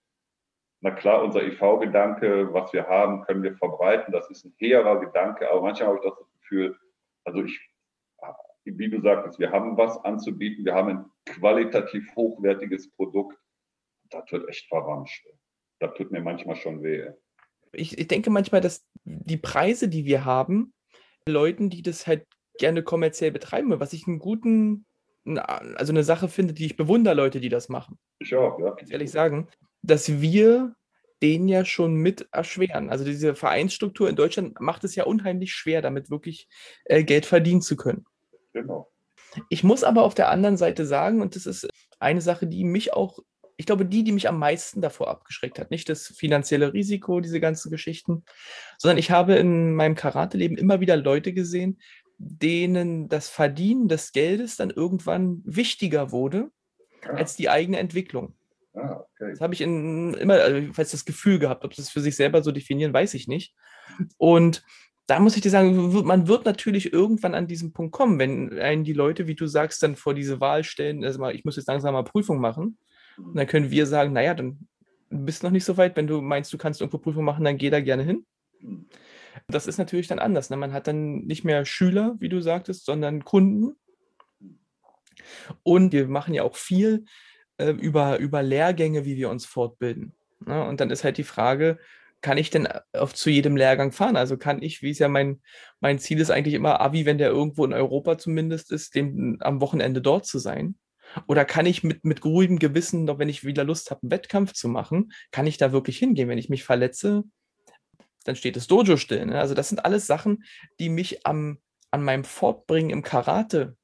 na 0.82 0.92
klar, 0.92 1.24
unser 1.24 1.44
IV-Gedanke, 1.44 2.54
was 2.54 2.72
wir 2.74 2.88
haben, 2.88 3.24
können 3.24 3.44
wir 3.44 3.56
verbreiten. 3.56 4.12
Das 4.12 4.30
ist 4.30 4.46
ein 4.46 4.54
hehrer 4.58 5.00
Gedanke, 5.00 5.50
aber 5.50 5.62
manchmal 5.62 5.90
habe 5.90 6.00
ich 6.04 6.10
das 6.10 6.20
Gefühl, 6.40 6.78
also 7.24 7.44
ich 7.44 7.60
wie 8.66 8.90
du 8.90 9.02
sagtest, 9.02 9.40
wir 9.40 9.52
haben 9.52 9.78
was 9.78 9.98
anzubieten, 10.04 10.66
wir 10.66 10.76
haben 10.76 10.90
ein 10.90 11.06
qualitativ 11.26 12.16
hochwertiges 12.16 12.92
Produkt. 12.92 13.38
Das 14.10 14.32
wird 14.32 14.48
echt 14.50 14.68
verramscht. 14.68 15.26
Das 15.80 15.94
tut 15.96 16.12
mir 16.12 16.22
manchmal 16.22 16.56
schon 16.56 16.84
weh. 16.84 17.12
Ich, 17.72 17.98
ich 17.98 18.08
denke 18.08 18.30
manchmal, 18.30 18.62
dass 18.62 18.86
die 19.04 19.38
Preise, 19.38 19.88
die 19.88 20.06
wir 20.06 20.26
haben, 20.26 20.74
Leuten, 21.28 21.70
die 21.70 21.82
das 21.82 22.08
halt 22.08 22.26
gerne 22.58 22.84
kommerziell 22.84 23.32
betreiben, 23.32 23.80
was 23.80 23.94
ich 23.94 24.08
einen 24.08 24.20
guten, 24.20 24.86
also 25.26 25.94
eine 25.94 26.04
Sache 26.04 26.28
finde, 26.28 26.54
die 26.54 26.66
ich 26.66 26.78
bewundere, 26.78 27.14
Leute, 27.14 27.40
die 27.40 27.50
das 27.50 27.70
machen. 27.70 28.00
Ich 28.20 28.36
auch, 28.36 28.60
ja. 28.60 28.72
Ganz 28.72 28.92
ehrlich 28.92 29.12
sagen, 29.12 29.48
dass 29.82 30.22
wir 30.22 30.76
den 31.22 31.48
ja 31.48 31.66
schon 31.66 31.96
mit 31.96 32.28
erschweren. 32.32 32.90
Also 32.90 33.06
diese 33.06 33.36
Vereinsstruktur 33.36 34.10
in 34.10 34.16
Deutschland 34.16 34.60
macht 34.60 34.84
es 34.84 34.96
ja 34.96 35.04
unheimlich 35.04 35.54
schwer, 35.54 35.82
damit 35.82 36.10
wirklich 36.10 36.48
äh, 36.86 37.04
Geld 37.04 37.26
verdienen 37.26 37.62
zu 37.62 37.76
können. 37.76 38.06
Genau. 38.54 38.92
Ich 39.50 39.64
muss 39.64 39.84
aber 39.84 40.04
auf 40.04 40.16
der 40.16 40.30
anderen 40.30 40.58
Seite 40.58 40.86
sagen, 40.86 41.22
und 41.22 41.36
das 41.36 41.46
ist 41.46 41.68
eine 42.00 42.22
Sache, 42.22 42.48
die 42.48 42.64
mich 42.64 42.94
auch, 42.94 43.20
ich 43.62 43.68
glaube, 43.68 43.86
die, 43.86 44.04
die 44.04 44.12
mich 44.12 44.28
am 44.28 44.40
meisten 44.40 44.82
davor 44.82 45.08
abgeschreckt 45.08 45.60
hat, 45.60 45.70
nicht 45.70 45.88
das 45.88 46.08
finanzielle 46.08 46.74
Risiko, 46.74 47.20
diese 47.20 47.40
ganzen 47.40 47.70
Geschichten, 47.70 48.24
sondern 48.80 48.98
ich 48.98 49.12
habe 49.12 49.36
in 49.36 49.76
meinem 49.76 49.94
Karate-Leben 49.94 50.58
immer 50.58 50.80
wieder 50.80 50.98
Leute 50.98 51.32
gesehen, 51.32 51.80
denen 52.18 53.08
das 53.08 53.30
Verdienen 53.30 53.88
des 53.88 54.14
Geldes 54.14 54.56
dann 54.56 54.72
irgendwann 54.72 55.44
wichtiger 55.46 56.12
wurde 56.12 56.50
ja. 57.06 57.12
als 57.12 57.36
die 57.36 57.50
eigene 57.50 57.78
Entwicklung. 57.78 58.34
Ah, 58.74 59.04
okay. 59.14 59.30
Das 59.30 59.42
habe 59.42 59.54
ich 59.54 59.62
in, 59.62 60.16
immer, 60.16 60.42
also, 60.42 60.74
falls 60.74 60.90
das 60.90 61.06
Gefühl 61.06 61.38
gehabt, 61.38 61.64
ob 61.64 61.76
sie 61.76 61.84
es 61.84 61.92
für 61.92 62.02
sich 62.02 62.16
selber 62.16 62.42
so 62.42 62.52
definieren, 62.52 62.94
weiß 62.94 63.14
ich 63.14 63.28
nicht. 63.28 63.54
Und 64.18 64.64
da 65.06 65.20
muss 65.20 65.36
ich 65.36 65.44
dir 65.44 65.52
sagen, 65.52 66.04
man 66.04 66.28
wird 66.28 66.46
natürlich 66.46 66.94
irgendwann 66.94 67.36
an 67.36 67.46
diesen 67.46 67.74
Punkt 67.74 67.92
kommen, 67.92 68.18
wenn 68.18 68.58
einen 68.58 68.84
die 68.84 68.94
Leute, 68.94 69.28
wie 69.28 69.36
du 69.36 69.46
sagst, 69.46 69.84
dann 69.84 69.96
vor 69.96 70.16
diese 70.16 70.40
Wahl 70.40 70.64
stellen, 70.64 71.04
also 71.04 71.20
mal, 71.20 71.36
ich 71.36 71.46
muss 71.46 71.58
jetzt 71.58 71.68
langsam 71.68 71.94
mal 71.94 72.04
Prüfung 72.04 72.40
machen. 72.40 72.80
Und 73.18 73.36
dann 73.36 73.48
können 73.48 73.72
wir 73.72 73.86
sagen, 73.86 74.14
naja, 74.14 74.34
dann 74.34 74.68
bist 75.10 75.42
du 75.44 75.48
noch 75.48 75.52
nicht 75.52 75.66
so 75.66 75.78
weit. 75.78 75.96
Wenn 75.96 76.08
du 76.08 76.22
meinst, 76.22 76.52
du 76.54 76.58
kannst 76.58 76.82
irgendwo 76.82 76.98
Prüfung 76.98 77.26
machen, 77.26 77.44
dann 77.44 77.58
geh 77.58 77.70
da 77.70 77.82
gerne 77.82 78.04
hin. 78.04 78.26
Das 79.48 79.68
ist 79.68 79.78
natürlich 79.78 80.08
dann 80.08 80.20
anders. 80.20 80.50
Ne? 80.50 80.58
Man 80.58 80.74
hat 80.74 80.88
dann 80.88 81.26
nicht 81.26 81.44
mehr 81.44 81.66
Schüler, 81.66 82.16
wie 82.20 82.30
du 82.30 82.42
sagtest, 82.42 82.86
sondern 82.86 83.24
Kunden. 83.24 83.76
Und 85.64 85.94
wir 85.94 86.08
machen 86.08 86.34
ja 86.34 86.44
auch 86.44 86.56
viel 86.56 87.06
äh, 87.58 87.72
über, 87.72 88.18
über 88.20 88.42
Lehrgänge, 88.44 89.06
wie 89.06 89.18
wir 89.18 89.30
uns 89.30 89.46
fortbilden. 89.46 90.14
Ne? 90.46 90.64
Und 90.66 90.80
dann 90.80 90.90
ist 90.90 91.04
halt 91.04 91.18
die 91.18 91.24
Frage, 91.24 91.78
kann 92.22 92.38
ich 92.38 92.50
denn 92.50 92.68
auf 92.94 93.14
zu 93.14 93.30
jedem 93.30 93.58
Lehrgang 93.58 93.92
fahren? 93.92 94.16
Also 94.16 94.38
kann 94.38 94.62
ich, 94.62 94.82
wie 94.82 94.92
es 94.92 95.00
ja 95.00 95.08
mein, 95.08 95.42
mein 95.80 96.00
Ziel 96.00 96.20
ist, 96.20 96.30
eigentlich 96.30 96.54
immer 96.54 96.80
Avi, 96.80 97.06
wenn 97.06 97.18
der 97.18 97.30
irgendwo 97.30 97.66
in 97.66 97.74
Europa 97.74 98.18
zumindest 98.18 98.72
ist, 98.72 98.96
dem, 98.96 99.38
am 99.42 99.60
Wochenende 99.60 100.02
dort 100.02 100.26
zu 100.26 100.38
sein? 100.40 100.76
Oder 101.28 101.46
kann 101.46 101.66
ich 101.66 101.84
mit, 101.84 102.06
mit 102.06 102.24
ruhigem 102.24 102.60
Gewissen, 102.60 103.08
wenn 103.08 103.30
ich 103.30 103.44
wieder 103.44 103.64
Lust 103.64 103.92
habe, 103.92 104.02
einen 104.04 104.12
Wettkampf 104.12 104.54
zu 104.54 104.68
machen, 104.68 105.12
kann 105.32 105.48
ich 105.48 105.58
da 105.58 105.72
wirklich 105.72 105.98
hingehen? 105.98 106.30
Wenn 106.30 106.38
ich 106.38 106.50
mich 106.50 106.64
verletze, 106.64 107.24
dann 108.24 108.36
steht 108.36 108.56
das 108.56 108.68
Dojo 108.68 108.98
still. 108.98 109.26
Ne? 109.26 109.40
Also 109.40 109.54
das 109.54 109.70
sind 109.70 109.84
alles 109.84 110.08
Sachen, 110.08 110.44
die 110.80 110.90
mich 110.90 111.26
am, 111.26 111.60
an 111.90 112.04
meinem 112.04 112.24
Fortbringen 112.24 112.92
im 112.92 113.04
Karate 113.04 113.76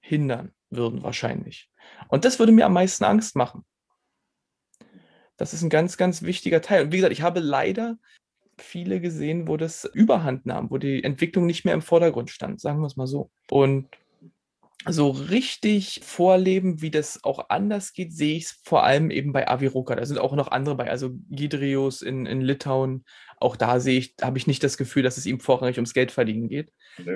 hindern 0.00 0.52
würden 0.70 1.02
wahrscheinlich. 1.02 1.70
Und 2.08 2.24
das 2.24 2.38
würde 2.38 2.52
mir 2.52 2.66
am 2.66 2.72
meisten 2.72 3.04
Angst 3.04 3.36
machen. 3.36 3.64
Das 5.36 5.54
ist 5.54 5.62
ein 5.62 5.70
ganz, 5.70 5.96
ganz 5.96 6.22
wichtiger 6.22 6.60
Teil. 6.60 6.84
Und 6.84 6.92
wie 6.92 6.96
gesagt, 6.96 7.12
ich 7.12 7.22
habe 7.22 7.40
leider 7.40 7.96
viele 8.58 9.00
gesehen, 9.00 9.48
wo 9.48 9.56
das 9.56 9.84
Überhand 9.84 10.44
nahm, 10.44 10.70
wo 10.70 10.76
die 10.76 11.02
Entwicklung 11.02 11.46
nicht 11.46 11.64
mehr 11.64 11.74
im 11.74 11.82
Vordergrund 11.82 12.30
stand, 12.30 12.60
sagen 12.60 12.80
wir 12.80 12.86
es 12.86 12.96
mal 12.96 13.06
so. 13.06 13.30
Und 13.50 13.88
so 14.88 15.10
richtig 15.10 16.00
vorleben, 16.02 16.80
wie 16.80 16.90
das 16.90 17.22
auch 17.22 17.50
anders 17.50 17.92
geht, 17.92 18.12
sehe 18.14 18.36
ich 18.36 18.44
es 18.44 18.60
vor 18.64 18.84
allem 18.84 19.10
eben 19.10 19.32
bei 19.32 19.46
Aviroka. 19.46 19.94
Da 19.94 20.06
sind 20.06 20.18
auch 20.18 20.34
noch 20.34 20.48
andere 20.48 20.76
bei, 20.76 20.90
also 20.90 21.10
Gidrius 21.28 22.02
in, 22.02 22.26
in 22.26 22.40
Litauen. 22.40 23.04
Auch 23.36 23.56
da 23.56 23.80
sehe 23.80 23.98
ich, 23.98 24.14
habe 24.22 24.38
ich 24.38 24.46
nicht 24.46 24.62
das 24.64 24.78
Gefühl, 24.78 25.02
dass 25.02 25.18
es 25.18 25.26
ihm 25.26 25.40
vorrangig 25.40 25.76
ums 25.76 25.94
Geld 25.94 26.12
verdienen 26.12 26.48
geht. 26.48 26.72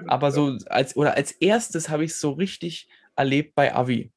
Aber 0.06 0.30
so 0.30 0.56
als 0.66 0.97
oder 0.97 1.16
als 1.16 1.33
erstes 1.33 1.88
habe 1.88 2.04
ich 2.04 2.12
es 2.12 2.21
so 2.21 2.33
richtig 2.33 2.88
erlebt 3.16 3.54
bei 3.54 3.75
Avi. 3.75 4.12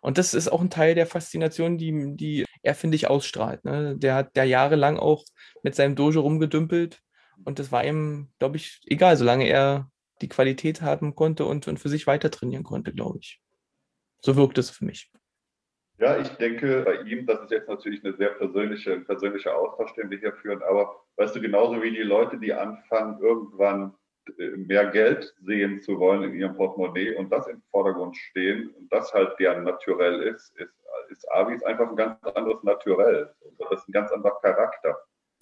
Und 0.00 0.18
das 0.18 0.34
ist 0.34 0.48
auch 0.48 0.60
ein 0.60 0.70
Teil 0.70 0.94
der 0.94 1.06
Faszination, 1.06 1.78
die, 1.78 2.16
die 2.16 2.44
er, 2.62 2.74
finde 2.74 2.96
ich, 2.96 3.08
ausstrahlt. 3.08 3.64
Ne? 3.64 3.96
Der 3.96 4.14
hat 4.14 4.36
der 4.36 4.44
jahrelang 4.44 4.98
auch 4.98 5.24
mit 5.62 5.76
seinem 5.76 5.94
Dojo 5.94 6.22
rumgedümpelt 6.22 7.00
und 7.44 7.58
das 7.58 7.72
war 7.72 7.84
ihm, 7.84 8.30
glaube 8.38 8.56
ich, 8.56 8.80
egal, 8.86 9.16
solange 9.16 9.46
er 9.46 9.90
die 10.22 10.28
Qualität 10.28 10.80
haben 10.80 11.14
konnte 11.14 11.44
und, 11.44 11.68
und 11.68 11.78
für 11.78 11.88
sich 11.88 12.06
weiter 12.06 12.30
trainieren 12.30 12.62
konnte, 12.62 12.92
glaube 12.92 13.18
ich. 13.20 13.42
So 14.20 14.36
wirkt 14.36 14.58
es 14.58 14.70
für 14.70 14.84
mich. 14.84 15.10
Ja, 15.98 16.18
ich 16.18 16.28
denke 16.30 16.82
bei 16.82 17.02
ihm, 17.02 17.26
das 17.26 17.42
ist 17.42 17.50
jetzt 17.50 17.68
natürlich 17.68 18.04
eine 18.04 18.16
sehr 18.16 18.30
persönliche, 18.30 18.92
ein 18.92 19.04
persönlicher 19.04 19.56
Austausch, 19.56 19.94
den 19.94 20.10
wir 20.10 20.18
hier 20.18 20.32
führen, 20.32 20.62
aber 20.62 20.96
weißt 21.16 21.36
du, 21.36 21.40
genauso 21.40 21.80
wie 21.82 21.90
die 21.90 22.02
Leute, 22.02 22.38
die 22.38 22.52
anfangen, 22.52 23.20
irgendwann 23.20 23.94
äh, 24.38 24.48
mehr 24.56 24.86
Geld 24.86 25.34
sehen 25.42 25.82
zu 25.82 25.98
wollen 25.98 26.22
in 26.24 26.34
ihrem 26.34 26.56
Portemonnaie 26.56 27.14
und 27.16 27.30
das 27.30 27.46
im 27.46 27.62
Vordergrund 27.70 28.16
stehen 28.16 28.70
und 28.70 28.92
das 28.92 29.12
halt 29.12 29.38
deren 29.38 29.64
Naturell 29.64 30.22
ist, 30.22 30.56
ist, 30.56 30.74
ist 31.10 31.30
Avis 31.32 31.62
einfach 31.62 31.88
ein 31.88 31.96
ganz 31.96 32.22
anderes 32.24 32.62
Naturell. 32.62 33.34
Das 33.58 33.80
ist 33.80 33.88
ein 33.88 33.92
ganz 33.92 34.10
anderer 34.10 34.40
Charakter. 34.40 34.96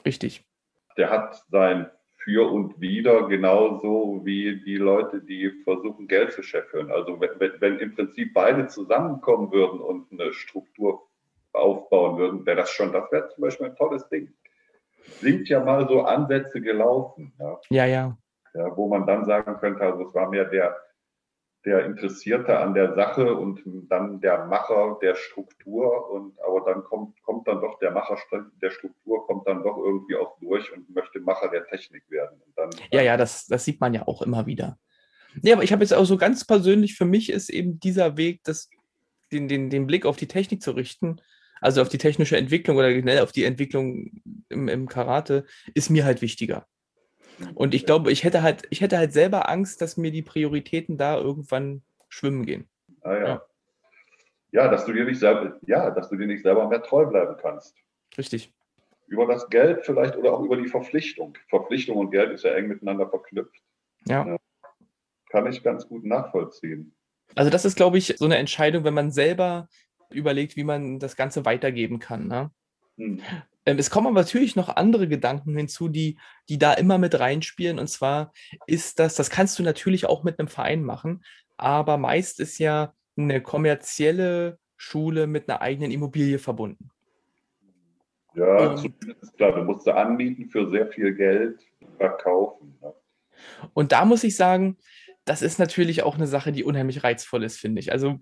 Richtig. 0.04 0.44
Der 0.96 1.10
hat 1.10 1.42
sein 1.50 1.90
Für 2.22 2.50
und 2.50 2.80
Wider 2.80 3.28
genauso 3.28 4.20
wie 4.24 4.60
die 4.62 4.76
Leute, 4.76 5.20
die 5.20 5.50
versuchen, 5.64 6.06
Geld 6.06 6.32
zu 6.32 6.42
scheffeln. 6.42 6.90
Also 6.90 7.18
wenn, 7.20 7.30
wenn, 7.38 7.52
wenn 7.60 7.78
im 7.78 7.94
Prinzip 7.94 8.34
beide 8.34 8.66
zusammenkommen 8.66 9.50
würden 9.52 9.80
und 9.80 10.12
eine 10.12 10.32
Struktur 10.32 11.08
aufbauen 11.52 12.18
würden, 12.18 12.46
wäre 12.46 12.58
das 12.58 12.70
schon, 12.70 12.92
das 12.92 13.10
wäre 13.10 13.28
zum 13.28 13.42
Beispiel 13.42 13.66
ein 13.66 13.76
tolles 13.76 14.08
Ding. 14.08 14.32
Sind 15.20 15.48
ja 15.48 15.64
mal 15.64 15.88
so 15.88 16.02
Ansätze 16.02 16.60
gelaufen. 16.60 17.32
Ja, 17.38 17.58
ja. 17.70 17.86
ja 17.86 18.16
ja, 18.54 18.76
wo 18.76 18.88
man 18.88 19.06
dann 19.06 19.24
sagen 19.24 19.56
könnte, 19.58 19.82
also 19.82 20.08
es 20.08 20.14
war 20.14 20.28
mehr 20.28 20.44
der, 20.44 20.76
der 21.64 21.84
Interessierte 21.84 22.58
an 22.58 22.74
der 22.74 22.94
Sache 22.94 23.34
und 23.34 23.62
dann 23.88 24.20
der 24.20 24.46
Macher 24.46 24.98
der 25.02 25.14
Struktur 25.14 26.10
und 26.10 26.40
aber 26.40 26.62
dann 26.64 26.84
kommt, 26.84 27.22
kommt 27.22 27.46
dann 27.48 27.60
doch 27.60 27.78
der 27.78 27.90
Macher 27.90 28.16
der 28.62 28.70
Struktur 28.70 29.26
kommt 29.26 29.46
dann 29.46 29.62
doch 29.62 29.76
irgendwie 29.76 30.16
auch 30.16 30.38
durch 30.40 30.72
und 30.72 30.88
möchte 30.94 31.20
Macher 31.20 31.48
der 31.48 31.66
Technik 31.66 32.10
werden. 32.10 32.40
Dann, 32.56 32.70
ja, 32.90 33.02
ja, 33.02 33.16
das, 33.16 33.46
das 33.46 33.64
sieht 33.64 33.80
man 33.80 33.92
ja 33.92 34.06
auch 34.06 34.22
immer 34.22 34.46
wieder. 34.46 34.78
Nee, 35.42 35.52
aber 35.52 35.62
ich 35.62 35.72
habe 35.72 35.82
jetzt 35.82 35.92
auch 35.92 36.04
so 36.04 36.16
ganz 36.16 36.44
persönlich, 36.44 36.96
für 36.96 37.04
mich 37.04 37.30
ist 37.30 37.50
eben 37.50 37.78
dieser 37.78 38.16
Weg, 38.16 38.40
das, 38.44 38.70
den, 39.30 39.46
den, 39.48 39.70
den 39.70 39.86
Blick 39.86 40.06
auf 40.06 40.16
die 40.16 40.28
Technik 40.28 40.62
zu 40.62 40.72
richten, 40.72 41.20
also 41.60 41.82
auf 41.82 41.88
die 41.88 41.98
technische 41.98 42.36
Entwicklung 42.36 42.78
oder 42.78 42.92
generell 42.92 43.22
auf 43.22 43.32
die 43.32 43.44
Entwicklung 43.44 44.22
im, 44.48 44.68
im 44.68 44.88
Karate, 44.88 45.44
ist 45.74 45.90
mir 45.90 46.04
halt 46.04 46.22
wichtiger. 46.22 46.66
Und 47.54 47.74
ich 47.74 47.86
glaube, 47.86 48.12
ich 48.12 48.24
hätte 48.24 48.42
halt, 48.42 48.62
ich 48.70 48.80
hätte 48.80 48.98
halt 48.98 49.12
selber 49.12 49.48
Angst, 49.48 49.80
dass 49.80 49.96
mir 49.96 50.10
die 50.10 50.22
Prioritäten 50.22 50.98
da 50.98 51.18
irgendwann 51.18 51.82
schwimmen 52.08 52.44
gehen. 52.44 52.68
Ah, 53.02 53.14
ja. 53.14 53.26
ja. 53.26 53.42
ja. 54.52 54.68
dass 54.68 54.84
du 54.84 54.92
dir 54.92 55.04
nicht 55.04 55.18
selber, 55.18 55.58
ja, 55.66 55.90
dass 55.90 56.08
du 56.08 56.16
dir 56.16 56.26
nicht 56.26 56.42
selber 56.42 56.68
mehr 56.68 56.82
treu 56.82 57.06
bleiben 57.06 57.36
kannst. 57.40 57.76
Richtig. 58.18 58.52
Über 59.06 59.26
das 59.26 59.48
Geld 59.48 59.84
vielleicht 59.84 60.16
oder 60.16 60.32
auch 60.32 60.42
über 60.42 60.56
die 60.56 60.68
Verpflichtung. 60.68 61.36
Verpflichtung 61.48 61.96
und 61.96 62.10
Geld 62.10 62.30
ist 62.30 62.44
ja 62.44 62.52
eng 62.52 62.68
miteinander 62.68 63.08
verknüpft. 63.08 63.62
Ja. 64.06 64.26
ja. 64.26 64.36
Kann 65.30 65.46
ich 65.46 65.62
ganz 65.62 65.86
gut 65.86 66.04
nachvollziehen. 66.04 66.94
Also, 67.36 67.50
das 67.50 67.64
ist, 67.64 67.76
glaube 67.76 67.98
ich, 67.98 68.16
so 68.18 68.24
eine 68.24 68.38
Entscheidung, 68.38 68.82
wenn 68.82 68.94
man 68.94 69.12
selber 69.12 69.68
überlegt, 70.10 70.56
wie 70.56 70.64
man 70.64 70.98
das 70.98 71.16
Ganze 71.16 71.44
weitergeben 71.44 72.00
kann. 72.00 72.26
Ne? 72.26 72.50
Hm. 73.00 73.20
Ähm, 73.66 73.78
es 73.78 73.90
kommen 73.90 74.06
aber 74.06 74.20
natürlich 74.20 74.56
noch 74.56 74.68
andere 74.68 75.08
Gedanken 75.08 75.56
hinzu, 75.56 75.88
die, 75.88 76.18
die 76.48 76.58
da 76.58 76.72
immer 76.74 76.98
mit 76.98 77.18
reinspielen. 77.18 77.78
Und 77.78 77.88
zwar 77.88 78.32
ist 78.66 78.98
das, 78.98 79.14
das 79.14 79.30
kannst 79.30 79.58
du 79.58 79.62
natürlich 79.62 80.06
auch 80.06 80.22
mit 80.22 80.38
einem 80.38 80.48
Verein 80.48 80.82
machen, 80.82 81.24
aber 81.56 81.96
meist 81.98 82.40
ist 82.40 82.58
ja 82.58 82.94
eine 83.16 83.42
kommerzielle 83.42 84.58
Schule 84.76 85.26
mit 85.26 85.48
einer 85.48 85.60
eigenen 85.60 85.90
Immobilie 85.90 86.38
verbunden. 86.38 86.90
Ja, 88.34 88.74
ist 88.74 89.36
klar, 89.36 89.52
du 89.52 89.64
musst 89.64 89.84
sie 89.84 89.94
anbieten 89.94 90.48
für 90.48 90.70
sehr 90.70 90.86
viel 90.86 91.14
Geld 91.14 91.60
verkaufen. 91.98 92.78
Ne? 92.80 92.94
Und 93.74 93.92
da 93.92 94.04
muss 94.04 94.24
ich 94.24 94.36
sagen, 94.36 94.78
das 95.24 95.42
ist 95.42 95.58
natürlich 95.58 96.02
auch 96.02 96.14
eine 96.14 96.26
Sache, 96.26 96.52
die 96.52 96.64
unheimlich 96.64 97.02
reizvoll 97.02 97.42
ist, 97.44 97.58
finde 97.58 97.80
ich. 97.80 97.92
Also 97.92 98.20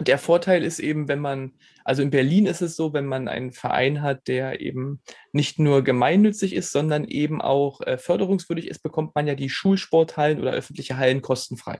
Der 0.00 0.18
Vorteil 0.18 0.64
ist 0.64 0.80
eben, 0.80 1.06
wenn 1.06 1.20
man, 1.20 1.52
also 1.84 2.02
in 2.02 2.10
Berlin 2.10 2.46
ist 2.46 2.62
es 2.62 2.74
so, 2.74 2.92
wenn 2.92 3.06
man 3.06 3.28
einen 3.28 3.52
Verein 3.52 4.02
hat, 4.02 4.26
der 4.26 4.60
eben 4.60 5.00
nicht 5.32 5.58
nur 5.58 5.84
gemeinnützig 5.84 6.54
ist, 6.54 6.72
sondern 6.72 7.04
eben 7.04 7.40
auch 7.40 7.80
äh, 7.80 7.96
förderungswürdig 7.96 8.68
ist, 8.68 8.82
bekommt 8.82 9.14
man 9.14 9.26
ja 9.28 9.36
die 9.36 9.48
Schulsporthallen 9.48 10.40
oder 10.40 10.52
öffentliche 10.52 10.96
Hallen 10.96 11.22
kostenfrei 11.22 11.78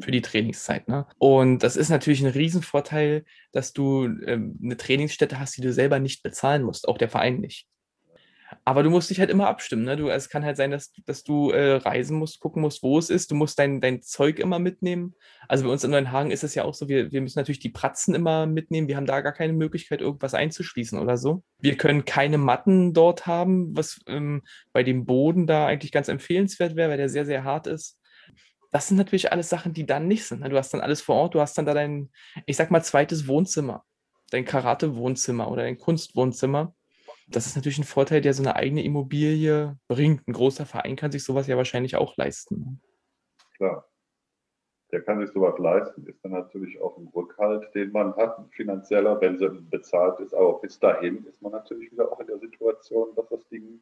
für 0.00 0.10
die 0.10 0.22
Trainingszeit. 0.22 0.88
Ne? 0.88 1.06
Und 1.18 1.62
das 1.62 1.76
ist 1.76 1.90
natürlich 1.90 2.22
ein 2.22 2.30
Riesenvorteil, 2.30 3.24
dass 3.52 3.74
du 3.74 4.04
ähm, 4.24 4.58
eine 4.62 4.76
Trainingsstätte 4.78 5.38
hast, 5.38 5.56
die 5.56 5.60
du 5.60 5.72
selber 5.72 5.98
nicht 5.98 6.22
bezahlen 6.22 6.62
musst, 6.62 6.88
auch 6.88 6.96
der 6.96 7.10
Verein 7.10 7.40
nicht. 7.40 7.66
Aber 8.64 8.82
du 8.82 8.90
musst 8.90 9.10
dich 9.10 9.20
halt 9.20 9.30
immer 9.30 9.48
abstimmen. 9.48 9.84
Ne? 9.84 9.96
Du, 9.96 10.08
es 10.08 10.28
kann 10.28 10.44
halt 10.44 10.56
sein, 10.56 10.70
dass, 10.70 10.92
dass 11.06 11.22
du 11.22 11.50
äh, 11.50 11.74
reisen 11.74 12.18
musst, 12.18 12.40
gucken 12.40 12.62
musst, 12.62 12.82
wo 12.82 12.98
es 12.98 13.10
ist. 13.10 13.30
Du 13.30 13.34
musst 13.34 13.58
dein, 13.58 13.80
dein 13.80 14.02
Zeug 14.02 14.38
immer 14.38 14.58
mitnehmen. 14.58 15.14
Also 15.48 15.64
bei 15.64 15.70
uns 15.70 15.84
in 15.84 15.90
Neuenhagen 15.90 16.30
ist 16.30 16.44
es 16.44 16.54
ja 16.54 16.64
auch 16.64 16.74
so, 16.74 16.88
wir, 16.88 17.12
wir 17.12 17.20
müssen 17.20 17.38
natürlich 17.38 17.60
die 17.60 17.70
Pratzen 17.70 18.14
immer 18.14 18.46
mitnehmen. 18.46 18.88
Wir 18.88 18.96
haben 18.96 19.06
da 19.06 19.20
gar 19.20 19.32
keine 19.32 19.52
Möglichkeit, 19.52 20.00
irgendwas 20.00 20.34
einzuschließen 20.34 20.98
oder 20.98 21.16
so. 21.16 21.42
Wir 21.58 21.76
können 21.76 22.04
keine 22.04 22.38
Matten 22.38 22.92
dort 22.92 23.26
haben, 23.26 23.76
was 23.76 24.00
ähm, 24.06 24.42
bei 24.72 24.82
dem 24.82 25.04
Boden 25.04 25.46
da 25.46 25.66
eigentlich 25.66 25.92
ganz 25.92 26.08
empfehlenswert 26.08 26.76
wäre, 26.76 26.90
weil 26.90 26.98
der 26.98 27.08
sehr, 27.08 27.26
sehr 27.26 27.44
hart 27.44 27.66
ist. 27.66 27.98
Das 28.70 28.88
sind 28.88 28.96
natürlich 28.96 29.32
alles 29.32 29.50
Sachen, 29.50 29.74
die 29.74 29.84
dann 29.86 30.08
nicht 30.08 30.24
sind. 30.24 30.40
Ne? 30.40 30.48
Du 30.48 30.56
hast 30.56 30.72
dann 30.72 30.80
alles 30.80 31.02
vor 31.02 31.16
Ort, 31.16 31.34
du 31.34 31.40
hast 31.40 31.58
dann 31.58 31.66
da 31.66 31.74
dein, 31.74 32.10
ich 32.46 32.56
sag 32.56 32.70
mal, 32.70 32.82
zweites 32.82 33.28
Wohnzimmer, 33.28 33.84
dein 34.30 34.46
Karate-Wohnzimmer 34.46 35.50
oder 35.50 35.62
dein 35.62 35.78
Kunstwohnzimmer 35.78 36.74
das 37.32 37.46
ist 37.46 37.56
natürlich 37.56 37.78
ein 37.78 37.84
Vorteil, 37.84 38.20
der 38.20 38.34
so 38.34 38.42
eine 38.42 38.56
eigene 38.56 38.84
Immobilie 38.84 39.76
bringt. 39.88 40.26
Ein 40.28 40.32
großer 40.32 40.66
Verein 40.66 40.96
kann 40.96 41.12
sich 41.12 41.24
sowas 41.24 41.46
ja 41.46 41.56
wahrscheinlich 41.56 41.96
auch 41.96 42.16
leisten. 42.16 42.80
Klar. 43.56 43.88
Der 44.90 45.00
kann 45.00 45.20
sich 45.20 45.30
sowas 45.30 45.58
leisten, 45.58 46.06
ist 46.06 46.22
dann 46.22 46.32
natürlich 46.32 46.78
auch 46.80 46.98
ein 46.98 47.08
Rückhalt, 47.14 47.74
den 47.74 47.92
man 47.92 48.14
hat, 48.16 48.38
ein 48.38 48.50
finanzieller, 48.50 49.18
wenn 49.22 49.38
sie 49.38 49.48
bezahlt 49.70 50.20
ist. 50.20 50.34
Aber 50.34 50.60
bis 50.60 50.78
dahin 50.78 51.24
ist 51.24 51.40
man 51.40 51.52
natürlich 51.52 51.90
wieder 51.90 52.12
auch 52.12 52.20
in 52.20 52.26
der 52.26 52.38
Situation, 52.38 53.08
dass 53.16 53.26
das 53.30 53.48
Ding 53.48 53.80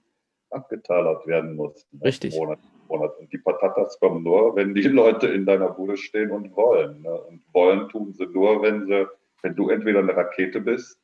abgetalert 0.51 1.27
werden 1.27 1.57
muss. 1.57 1.85
Ne? 1.91 2.05
Richtig. 2.05 2.37
Monat, 2.37 2.61
Monat. 2.89 3.19
Und 3.19 3.33
die 3.33 3.39
Patatas 3.39 3.99
kommen 3.99 4.23
nur, 4.23 4.55
wenn 4.55 4.73
die 4.73 4.83
Leute 4.83 5.27
in 5.27 5.47
deiner 5.47 5.71
Bude 5.71 5.97
stehen 5.97 6.31
und 6.31 6.55
wollen. 6.55 7.03
Ne? 7.03 7.21
Und 7.23 7.43
wollen 7.53 7.89
tun 7.89 8.13
sie 8.13 8.27
nur, 8.27 8.63
wenn 8.63 8.87
sie, 8.87 9.09
wenn 9.43 9.57
du 9.57 9.69
entweder 9.69 9.99
eine 9.99 10.17
Rakete 10.17 10.61
bist 10.61 11.00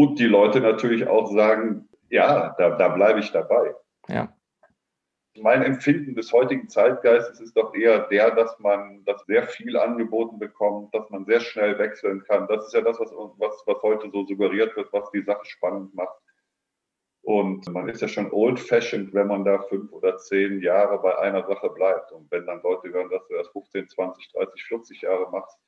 und 0.00 0.18
die 0.18 0.26
Leute 0.26 0.62
natürlich 0.62 1.06
auch 1.06 1.30
sagen, 1.30 1.86
ja, 2.08 2.54
da, 2.56 2.70
da 2.70 2.88
bleibe 2.88 3.20
ich 3.20 3.32
dabei. 3.32 3.74
Ja. 4.08 4.34
Mein 5.36 5.62
Empfinden 5.62 6.14
des 6.14 6.32
heutigen 6.32 6.70
Zeitgeistes 6.70 7.38
ist 7.38 7.54
doch 7.54 7.74
eher 7.74 8.08
der, 8.08 8.30
dass 8.30 8.58
man 8.60 9.04
das 9.04 9.22
sehr 9.26 9.46
viel 9.46 9.76
angeboten 9.76 10.38
bekommt, 10.38 10.94
dass 10.94 11.10
man 11.10 11.26
sehr 11.26 11.40
schnell 11.40 11.78
wechseln 11.78 12.24
kann. 12.24 12.48
Das 12.48 12.66
ist 12.66 12.72
ja 12.72 12.80
das, 12.80 12.98
was, 12.98 13.10
was, 13.12 13.62
was 13.66 13.82
heute 13.82 14.10
so 14.10 14.24
suggeriert 14.24 14.74
wird, 14.74 14.90
was 14.90 15.10
die 15.10 15.22
Sache 15.22 15.44
spannend 15.44 15.94
macht. 15.94 16.18
Und 17.20 17.68
man 17.68 17.90
ist 17.90 18.00
ja 18.00 18.08
schon 18.08 18.32
old-fashioned, 18.32 19.12
wenn 19.12 19.26
man 19.26 19.44
da 19.44 19.60
fünf 19.64 19.92
oder 19.92 20.16
zehn 20.16 20.62
Jahre 20.62 20.98
bei 21.02 21.18
einer 21.18 21.46
Sache 21.46 21.68
bleibt. 21.68 22.10
Und 22.12 22.30
wenn 22.30 22.46
dann 22.46 22.62
Leute 22.62 22.88
hören, 22.88 23.10
dass 23.10 23.26
du 23.28 23.34
erst 23.34 23.52
15, 23.52 23.86
20, 23.86 24.32
30, 24.32 24.64
40 24.64 25.02
Jahre 25.02 25.30
machst, 25.30 25.58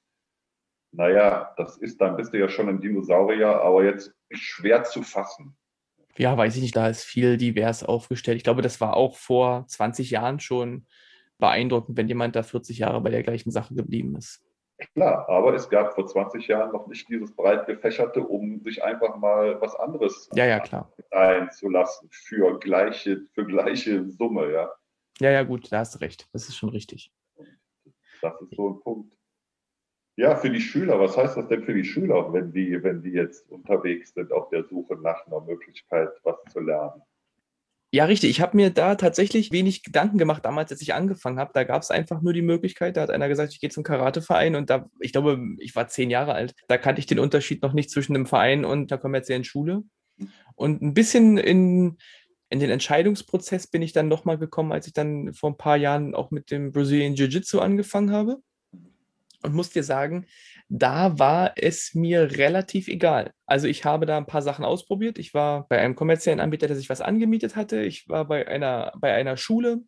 naja, 0.92 1.54
das 1.56 1.78
ist, 1.78 2.00
dann 2.00 2.16
bist 2.16 2.32
du 2.32 2.38
ja 2.38 2.48
schon 2.48 2.68
ein 2.68 2.80
Dinosaurier, 2.80 3.60
aber 3.62 3.84
jetzt 3.84 4.14
schwer 4.34 4.84
zu 4.84 5.02
fassen. 5.02 5.56
Ja, 6.16 6.36
weiß 6.36 6.56
ich 6.56 6.62
nicht, 6.62 6.76
da 6.76 6.88
ist 6.88 7.04
viel 7.04 7.36
divers 7.36 7.84
aufgestellt. 7.84 8.36
Ich 8.36 8.44
glaube, 8.44 8.62
das 8.62 8.80
war 8.80 8.96
auch 8.96 9.16
vor 9.16 9.66
20 9.66 10.10
Jahren 10.10 10.40
schon 10.40 10.86
beeindruckend, 11.38 11.96
wenn 11.96 12.08
jemand 12.08 12.36
da 12.36 12.42
40 12.42 12.78
Jahre 12.78 13.00
bei 13.00 13.10
der 13.10 13.22
gleichen 13.22 13.50
Sache 13.50 13.74
geblieben 13.74 14.16
ist. 14.16 14.44
Klar, 14.94 15.28
aber 15.28 15.54
es 15.54 15.68
gab 15.68 15.94
vor 15.94 16.06
20 16.06 16.48
Jahren 16.48 16.72
noch 16.72 16.86
nicht 16.86 17.08
dieses 17.08 17.34
breit 17.34 17.66
gefächerte, 17.66 18.20
um 18.20 18.60
sich 18.60 18.82
einfach 18.82 19.16
mal 19.16 19.60
was 19.60 19.74
anderes 19.76 20.28
ja, 20.34 20.44
ja, 20.44 20.60
klar. 20.60 20.92
einzulassen 21.10 22.08
für 22.10 22.58
gleiche, 22.58 23.22
für 23.32 23.46
gleiche 23.46 24.08
Summe, 24.08 24.52
ja. 24.52 24.70
Ja, 25.20 25.30
ja, 25.30 25.42
gut, 25.44 25.70
da 25.70 25.78
hast 25.78 25.94
du 25.94 25.98
recht. 26.00 26.28
Das 26.32 26.48
ist 26.48 26.56
schon 26.56 26.70
richtig. 26.70 27.12
Das 28.22 28.40
ist 28.40 28.54
so 28.56 28.70
ein 28.70 28.80
Punkt. 28.80 29.16
Ja, 30.16 30.36
für 30.36 30.50
die 30.50 30.60
Schüler, 30.60 31.00
was 31.00 31.16
heißt 31.16 31.38
das 31.38 31.48
denn 31.48 31.64
für 31.64 31.72
die 31.72 31.84
Schüler, 31.84 32.32
wenn 32.32 32.52
die, 32.52 32.82
wenn 32.82 33.02
die 33.02 33.12
jetzt 33.12 33.50
unterwegs 33.50 34.12
sind 34.12 34.30
auf 34.30 34.50
der 34.50 34.64
Suche 34.64 34.96
nach 34.96 35.26
einer 35.26 35.40
Möglichkeit, 35.40 36.10
was 36.22 36.36
zu 36.52 36.60
lernen? 36.60 37.02
Ja, 37.94 38.06
richtig. 38.06 38.30
Ich 38.30 38.40
habe 38.40 38.56
mir 38.56 38.70
da 38.70 38.94
tatsächlich 38.94 39.52
wenig 39.52 39.82
Gedanken 39.82 40.18
gemacht 40.18 40.44
damals, 40.44 40.70
als 40.70 40.80
ich 40.80 40.94
angefangen 40.94 41.38
habe. 41.38 41.50
Da 41.54 41.64
gab 41.64 41.82
es 41.82 41.90
einfach 41.90 42.22
nur 42.22 42.32
die 42.32 42.42
Möglichkeit, 42.42 42.96
da 42.96 43.02
hat 43.02 43.10
einer 43.10 43.28
gesagt, 43.28 43.52
ich 43.52 43.60
gehe 43.60 43.70
zum 43.70 43.84
Karateverein 43.84 44.54
und 44.54 44.70
da, 44.70 44.90
ich 45.00 45.12
glaube, 45.12 45.38
ich 45.58 45.74
war 45.76 45.88
zehn 45.88 46.08
Jahre 46.08 46.34
alt. 46.34 46.54
Da 46.68 46.78
kannte 46.78 47.00
ich 47.00 47.06
den 47.06 47.18
Unterschied 47.18 47.62
noch 47.62 47.74
nicht 47.74 47.90
zwischen 47.90 48.14
dem 48.14 48.26
Verein 48.26 48.64
und 48.64 48.90
der 48.90 48.98
kommerziellen 48.98 49.44
Schule. 49.44 49.82
Und 50.54 50.82
ein 50.82 50.94
bisschen 50.94 51.36
in, 51.36 51.98
in 52.48 52.60
den 52.60 52.70
Entscheidungsprozess 52.70 53.66
bin 53.66 53.82
ich 53.82 53.92
dann 53.92 54.08
nochmal 54.08 54.38
gekommen, 54.38 54.72
als 54.72 54.86
ich 54.86 54.94
dann 54.94 55.34
vor 55.34 55.50
ein 55.50 55.58
paar 55.58 55.76
Jahren 55.76 56.14
auch 56.14 56.30
mit 56.30 56.50
dem 56.50 56.72
Brazilian 56.72 57.14
Jiu-Jitsu 57.14 57.60
angefangen 57.60 58.12
habe 58.12 58.40
und 59.42 59.54
muss 59.54 59.70
dir 59.70 59.82
sagen, 59.82 60.26
da 60.68 61.18
war 61.18 61.52
es 61.56 61.94
mir 61.94 62.38
relativ 62.38 62.88
egal. 62.88 63.32
Also 63.46 63.66
ich 63.66 63.84
habe 63.84 64.06
da 64.06 64.16
ein 64.16 64.26
paar 64.26 64.42
Sachen 64.42 64.64
ausprobiert. 64.64 65.18
Ich 65.18 65.34
war 65.34 65.66
bei 65.68 65.78
einem 65.78 65.94
kommerziellen 65.94 66.40
Anbieter, 66.40 66.66
der 66.66 66.76
sich 66.76 66.88
was 66.88 67.00
angemietet 67.00 67.56
hatte. 67.56 67.82
Ich 67.82 68.08
war 68.08 68.26
bei 68.26 68.46
einer, 68.48 68.92
bei 68.98 69.12
einer 69.12 69.36
Schule 69.36 69.82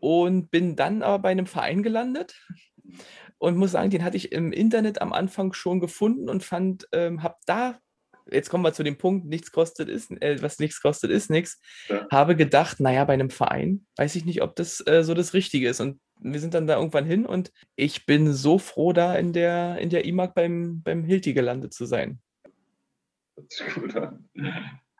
und 0.00 0.50
bin 0.50 0.76
dann 0.76 1.02
aber 1.02 1.18
bei 1.18 1.30
einem 1.30 1.46
Verein 1.46 1.82
gelandet 1.82 2.34
und 3.38 3.56
muss 3.56 3.72
sagen, 3.72 3.90
den 3.90 4.04
hatte 4.04 4.16
ich 4.16 4.32
im 4.32 4.52
Internet 4.52 5.00
am 5.02 5.12
Anfang 5.12 5.52
schon 5.52 5.80
gefunden 5.80 6.28
und 6.28 6.44
fand, 6.44 6.86
ähm, 6.92 7.22
habe 7.22 7.36
da 7.46 7.78
jetzt 8.32 8.50
kommen 8.50 8.64
wir 8.64 8.72
zu 8.72 8.82
dem 8.82 8.98
Punkt, 8.98 9.26
nichts 9.26 9.52
kostet 9.52 9.88
ist, 9.88 10.10
äh, 10.22 10.40
was 10.42 10.58
nichts 10.58 10.80
kostet, 10.80 11.10
ist 11.10 11.30
nichts. 11.30 11.60
Ja. 11.88 12.06
Habe 12.10 12.36
gedacht, 12.36 12.80
naja, 12.80 13.04
bei 13.04 13.14
einem 13.14 13.30
Verein 13.30 13.86
weiß 13.96 14.16
ich 14.16 14.24
nicht, 14.24 14.42
ob 14.42 14.56
das 14.56 14.84
äh, 14.86 15.02
so 15.02 15.14
das 15.14 15.34
Richtige 15.34 15.68
ist. 15.68 15.80
Und 15.80 16.00
wir 16.20 16.40
sind 16.40 16.54
dann 16.54 16.66
da 16.66 16.76
irgendwann 16.76 17.06
hin 17.06 17.26
und 17.26 17.52
ich 17.76 18.06
bin 18.06 18.32
so 18.32 18.58
froh, 18.58 18.92
da 18.92 19.14
in 19.14 19.32
der, 19.32 19.78
in 19.78 19.90
der 19.90 20.04
IMAG 20.04 20.34
beim, 20.34 20.82
beim 20.82 21.04
Hilti 21.04 21.32
gelandet 21.32 21.72
zu 21.72 21.86
sein. 21.86 22.20
Das 23.36 23.60
ist 23.60 23.74
gut 23.74 23.96
an. 23.96 24.28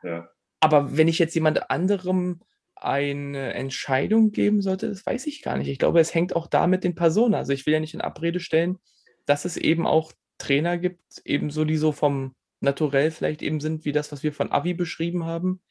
Ja. 0.03 0.29
Aber 0.59 0.97
wenn 0.97 1.07
ich 1.07 1.19
jetzt 1.19 1.35
jemand 1.35 1.69
anderem 1.69 2.41
eine 2.75 3.53
Entscheidung 3.53 4.31
geben 4.31 4.61
sollte, 4.61 4.89
das 4.89 5.05
weiß 5.05 5.27
ich 5.27 5.43
gar 5.43 5.57
nicht. 5.57 5.67
Ich 5.67 5.77
glaube, 5.77 5.99
es 5.99 6.15
hängt 6.15 6.35
auch 6.35 6.47
da 6.47 6.65
mit 6.65 6.83
den 6.83 6.95
Personen. 6.95 7.35
Also 7.35 7.53
ich 7.53 7.65
will 7.65 7.73
ja 7.73 7.79
nicht 7.79 7.93
in 7.93 8.01
Abrede 8.01 8.39
stellen, 8.39 8.79
dass 9.25 9.45
es 9.45 9.57
eben 9.57 9.85
auch 9.85 10.11
Trainer 10.39 10.79
gibt, 10.79 11.21
ebenso 11.23 11.65
die 11.65 11.77
so 11.77 11.91
vom 11.91 12.33
Naturell 12.61 13.11
vielleicht 13.11 13.41
eben 13.41 13.59
sind, 13.59 13.85
wie 13.85 13.91
das, 13.91 14.11
was 14.11 14.23
wir 14.23 14.33
von 14.33 14.51
Avi 14.51 14.73
beschrieben 14.73 15.25
haben, 15.25 15.61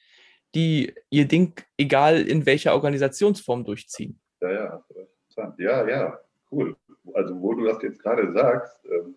die 0.54 0.94
ihr 1.10 1.26
Ding, 1.26 1.54
egal 1.78 2.20
in 2.20 2.46
welcher 2.46 2.74
Organisationsform, 2.74 3.64
durchziehen. 3.64 4.20
Ja, 4.40 4.50
ja, 4.50 4.84
interessant. 5.28 5.58
Ja, 5.58 5.88
ja, 5.88 6.20
cool. 6.50 6.76
Also, 7.14 7.40
wo 7.40 7.54
du 7.54 7.64
das 7.64 7.82
jetzt 7.82 8.02
gerade 8.02 8.32
sagst, 8.32 8.78
ähm, 8.84 9.14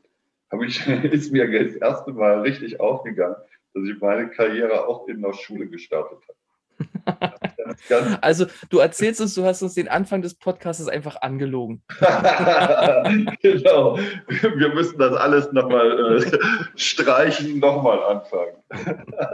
ich, 0.62 0.88
ist 1.12 1.32
mir 1.32 1.50
das 1.66 1.76
erste 1.76 2.12
Mal 2.12 2.42
richtig 2.42 2.80
aufgegangen, 2.80 3.36
dass 3.74 3.84
ich 3.84 4.00
meine 4.00 4.30
Karriere 4.30 4.88
auch 4.88 5.08
in 5.08 5.22
der 5.22 5.34
Schule 5.34 5.68
gestartet 5.68 6.20
habe. 6.28 7.33
Also 8.22 8.46
du 8.70 8.80
erzählst 8.80 9.22
uns, 9.22 9.36
du 9.36 9.44
hast 9.46 9.62
uns 9.62 9.74
den 9.74 9.88
Anfang 9.88 10.22
des 10.22 10.36
Podcasts 10.36 10.88
einfach 10.88 11.22
angelogen. 11.22 11.84
genau. 13.42 13.98
Wir 13.98 14.74
müssen 14.74 14.98
das 14.98 15.14
alles 15.16 15.52
nochmal 15.52 16.18
äh, 16.18 16.40
streichen, 16.76 17.60
nochmal 17.60 18.04
anfangen. 18.04 18.64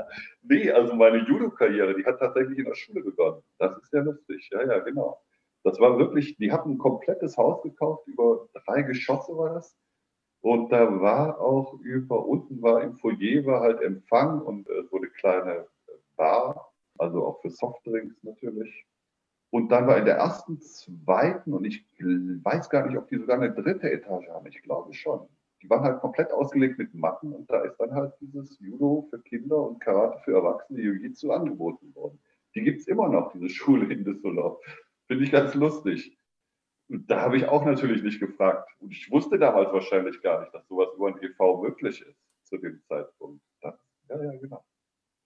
nee, 0.43 0.71
also 0.71 0.93
meine 0.95 1.17
Judo-Karriere, 1.27 1.95
die 1.95 2.05
hat 2.05 2.19
tatsächlich 2.19 2.59
in 2.59 2.65
der 2.65 2.75
Schule 2.75 3.01
begonnen. 3.01 3.41
Das 3.57 3.77
ist 3.81 3.93
ja 3.93 4.01
lustig. 4.01 4.49
Ja, 4.51 4.63
ja, 4.63 4.79
genau. 4.79 5.21
Das 5.63 5.79
war 5.79 5.97
wirklich, 5.97 6.37
die 6.37 6.51
hatten 6.51 6.71
ein 6.71 6.77
komplettes 6.77 7.37
Haus 7.37 7.61
gekauft, 7.63 8.07
über 8.07 8.47
drei 8.65 8.83
Geschosse 8.83 9.37
war 9.37 9.53
das. 9.53 9.75
Und 10.41 10.71
da 10.71 11.01
war 11.01 11.39
auch 11.41 11.73
über, 11.81 12.25
unten 12.25 12.61
war 12.61 12.81
im 12.81 12.95
Foyer 12.97 13.45
war 13.45 13.61
halt 13.61 13.81
Empfang 13.81 14.41
und 14.41 14.69
äh, 14.69 14.83
so 14.89 14.97
eine 14.97 15.07
kleine 15.07 15.67
Bar, 16.15 16.71
also 16.99 17.25
auch 17.25 17.41
für 17.41 17.49
Softdrinks 17.49 18.23
natürlich. 18.23 18.85
Und 19.51 19.69
dann 19.71 19.87
war 19.87 19.97
in 19.97 20.05
der 20.05 20.17
ersten, 20.17 20.61
zweiten, 20.61 21.53
und 21.53 21.65
ich 21.65 21.85
weiß 21.97 22.69
gar 22.69 22.85
nicht, 22.85 22.97
ob 22.97 23.07
die 23.07 23.17
sogar 23.17 23.37
eine 23.37 23.51
dritte 23.51 23.91
Etage 23.91 24.27
haben, 24.29 24.45
ich 24.45 24.61
glaube 24.61 24.93
schon. 24.93 25.27
Die 25.61 25.69
waren 25.69 25.83
halt 25.83 25.99
komplett 25.99 26.31
ausgelegt 26.31 26.77
mit 26.77 26.93
Matten 26.93 27.33
und 27.33 27.49
da 27.49 27.63
ist 27.63 27.77
dann 27.77 27.93
halt 27.93 28.13
dieses 28.21 28.59
Judo 28.59 29.07
für 29.09 29.19
Kinder 29.21 29.57
und 29.67 29.79
Karate 29.79 30.19
für 30.23 30.35
Erwachsene, 30.35 30.79
Jiu-Jitsu 30.79 31.31
angeboten 31.31 31.93
worden. 31.95 32.19
Die 32.55 32.61
gibt 32.61 32.81
es 32.81 32.87
immer 32.87 33.09
noch, 33.09 33.31
diese 33.33 33.49
Schule 33.55 33.91
in 33.91 34.05
Düsseldorf. 34.05 34.63
Finde 35.07 35.23
ich 35.23 35.31
ganz 35.31 35.55
lustig. 35.55 36.15
Und 36.87 37.09
da 37.09 37.21
habe 37.21 37.37
ich 37.37 37.45
auch 37.45 37.65
natürlich 37.65 38.03
nicht 38.03 38.19
gefragt. 38.19 38.69
Und 38.79 38.91
ich 38.91 39.11
wusste 39.11 39.37
damals 39.37 39.71
wahrscheinlich 39.73 40.21
gar 40.21 40.41
nicht, 40.41 40.53
dass 40.53 40.67
sowas 40.67 40.89
über 40.95 41.07
ein 41.07 41.21
EV 41.21 41.61
möglich 41.61 42.01
ist 42.01 42.19
zu 42.43 42.57
dem 42.57 42.81
Zeitpunkt. 42.87 43.43
Das, 43.61 43.75
ja, 44.09 44.23
ja, 44.23 44.39
genau. 44.39 44.63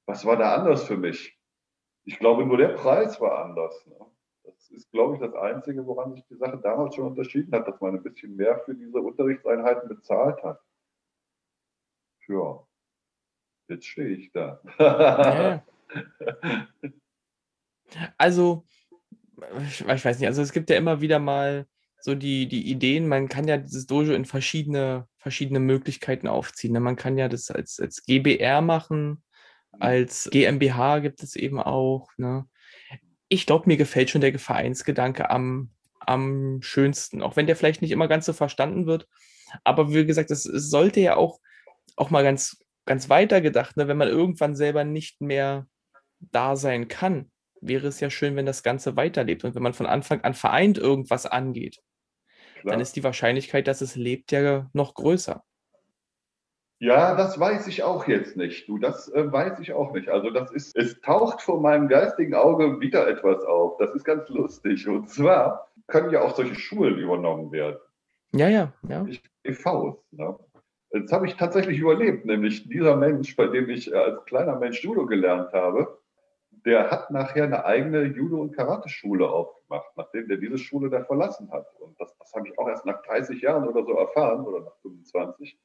Was 0.05 0.25
war 0.25 0.35
da 0.35 0.55
anders 0.55 0.85
für 0.85 0.97
mich? 0.97 1.37
Ich 2.05 2.19
glaube, 2.19 2.45
nur 2.45 2.57
der 2.57 2.69
Preis 2.69 3.19
war 3.21 3.45
anders. 3.45 3.85
Ne? 3.87 3.95
Das 4.43 4.69
ist, 4.71 4.91
glaube 4.91 5.15
ich, 5.15 5.21
das 5.21 5.33
Einzige, 5.35 5.85
woran 5.85 6.13
sich 6.13 6.25
die 6.27 6.35
Sache 6.35 6.57
damals 6.57 6.95
schon 6.95 7.07
unterschieden 7.07 7.53
hat, 7.53 7.67
dass 7.67 7.79
man 7.79 7.95
ein 7.95 8.03
bisschen 8.03 8.35
mehr 8.35 8.59
für 8.59 8.75
diese 8.75 8.99
Unterrichtseinheiten 8.99 9.87
bezahlt 9.87 10.43
hat. 10.43 10.61
Ja, 12.27 12.65
jetzt 13.67 13.85
stehe 13.85 14.09
ich 14.09 14.31
da. 14.31 14.61
Also, 18.17 18.65
ich 19.59 19.85
weiß 19.85 20.19
nicht, 20.19 20.27
also 20.27 20.41
es 20.41 20.51
gibt 20.51 20.69
ja 20.69 20.77
immer 20.77 21.01
wieder 21.01 21.19
mal 21.19 21.67
so 21.99 22.15
die, 22.15 22.47
die 22.47 22.69
Ideen, 22.69 23.07
man 23.07 23.29
kann 23.29 23.47
ja 23.47 23.57
dieses 23.57 23.85
Dojo 23.85 24.13
in 24.13 24.25
verschiedene, 24.25 25.07
verschiedene 25.17 25.59
Möglichkeiten 25.59 26.27
aufziehen. 26.27 26.73
Ne? 26.73 26.79
Man 26.79 26.97
kann 26.97 27.17
ja 27.17 27.29
das 27.29 27.49
als, 27.49 27.79
als 27.79 28.03
GBR 28.03 28.61
machen. 28.61 29.23
Als 29.79 30.29
GmbH 30.31 30.99
gibt 30.99 31.23
es 31.23 31.35
eben 31.35 31.59
auch. 31.59 32.09
Ne? 32.17 32.45
Ich 33.27 33.45
glaube, 33.45 33.67
mir 33.67 33.77
gefällt 33.77 34.09
schon 34.09 34.21
der 34.21 34.37
Vereinsgedanke 34.37 35.29
am, 35.29 35.71
am 35.99 36.61
schönsten, 36.61 37.21
auch 37.21 37.35
wenn 37.35 37.47
der 37.47 37.55
vielleicht 37.55 37.81
nicht 37.81 37.91
immer 37.91 38.07
ganz 38.07 38.25
so 38.25 38.33
verstanden 38.33 38.85
wird. 38.85 39.07
Aber 39.63 39.93
wie 39.93 40.05
gesagt, 40.05 40.31
es, 40.31 40.45
es 40.45 40.69
sollte 40.69 40.99
ja 40.99 41.15
auch, 41.15 41.39
auch 41.95 42.09
mal 42.09 42.23
ganz, 42.23 42.57
ganz 42.85 43.09
weiter 43.09 43.41
gedacht, 43.41 43.77
ne? 43.77 43.87
wenn 43.87 43.97
man 43.97 44.07
irgendwann 44.07 44.55
selber 44.55 44.83
nicht 44.83 45.21
mehr 45.21 45.67
da 46.19 46.55
sein 46.55 46.87
kann, 46.87 47.31
wäre 47.61 47.87
es 47.87 47.99
ja 47.99 48.09
schön, 48.09 48.35
wenn 48.35 48.45
das 48.45 48.63
Ganze 48.63 48.95
weiterlebt 48.95 49.43
und 49.43 49.55
wenn 49.55 49.63
man 49.63 49.73
von 49.73 49.85
Anfang 49.85 50.21
an 50.21 50.33
vereint 50.33 50.77
irgendwas 50.77 51.25
angeht 51.25 51.79
dann 52.63 52.79
ist 52.79 52.95
die 52.95 53.03
Wahrscheinlichkeit, 53.03 53.67
dass 53.67 53.81
es 53.81 53.95
lebt, 53.95 54.31
ja 54.31 54.69
noch 54.73 54.93
größer. 54.93 55.43
Ja, 56.83 57.15
das 57.15 57.39
weiß 57.39 57.67
ich 57.67 57.81
auch 57.81 58.09
jetzt 58.09 58.35
nicht. 58.35 58.67
Du, 58.67 58.77
das 58.77 59.07
äh, 59.13 59.31
weiß 59.31 59.57
ich 59.61 59.71
auch 59.71 59.93
nicht. 59.93 60.09
Also 60.09 60.31
das 60.31 60.51
ist, 60.51 60.75
es 60.75 60.99
taucht 60.99 61.41
vor 61.41 61.61
meinem 61.61 61.87
geistigen 61.87 62.35
Auge 62.35 62.81
wieder 62.81 63.07
etwas 63.07 63.41
auf. 63.45 63.77
Das 63.77 63.95
ist 63.95 64.03
ganz 64.03 64.27
lustig. 64.27 64.85
Und 64.89 65.09
zwar 65.09 65.71
können 65.87 66.11
ja 66.11 66.21
auch 66.21 66.35
solche 66.35 66.55
Schulen 66.55 66.97
übernommen 66.97 67.53
werden. 67.53 67.77
Ja, 68.33 68.49
ja, 68.49 68.73
ja. 68.89 69.05
EVs. 69.45 69.95
Ne? 70.11 70.37
Jetzt 70.91 71.13
habe 71.13 71.25
ich 71.25 71.37
tatsächlich 71.37 71.79
überlebt, 71.79 72.25
nämlich 72.25 72.67
dieser 72.67 72.97
Mensch, 72.97 73.33
bei 73.37 73.47
dem 73.47 73.69
ich 73.69 73.95
als 73.95 74.25
kleiner 74.25 74.59
Mensch 74.59 74.83
Judo 74.83 75.05
gelernt 75.05 75.53
habe, 75.53 76.01
der 76.65 76.91
hat 76.91 77.11
nachher 77.11 77.45
eine 77.45 77.63
eigene 77.63 78.03
Judo- 78.03 78.41
und 78.41 78.57
Karate-Schule 78.57 79.29
aufgemacht, 79.29 79.87
nachdem 79.95 80.27
der 80.27 80.35
diese 80.35 80.57
Schule 80.57 80.89
da 80.89 81.01
verlassen 81.05 81.49
hat. 81.49 81.65
Und 81.79 81.97
das, 82.01 82.13
das 82.17 82.33
habe 82.33 82.49
ich 82.49 82.59
auch 82.59 82.67
erst 82.67 82.85
nach 82.85 83.01
30 83.03 83.41
Jahren 83.41 83.69
oder 83.69 83.85
so 83.85 83.93
erfahren, 83.93 84.45
oder 84.45 84.65
nach 84.65 84.75
25. 84.81 85.57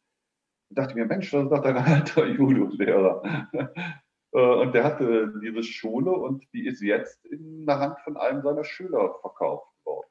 Und 0.71 0.79
dachte 0.79 0.95
mir, 0.95 1.07
Mensch, 1.07 1.31
das 1.31 1.45
ist 1.45 1.51
doch 1.51 1.63
dein 1.63 1.77
alter 1.77 2.27
Judo-Lehrer. 2.27 3.23
Äh, 4.33 4.41
und 4.41 4.75
der 4.75 4.85
hatte 4.85 5.33
diese 5.43 5.63
Schule 5.63 6.11
und 6.11 6.45
die 6.53 6.67
ist 6.67 6.83
jetzt 6.83 7.25
in 7.25 7.65
der 7.65 7.79
Hand 7.79 7.99
von 8.01 8.19
einem 8.19 8.43
seiner 8.43 8.63
Schüler 8.63 9.15
verkauft 9.23 9.73
worden. 9.87 10.11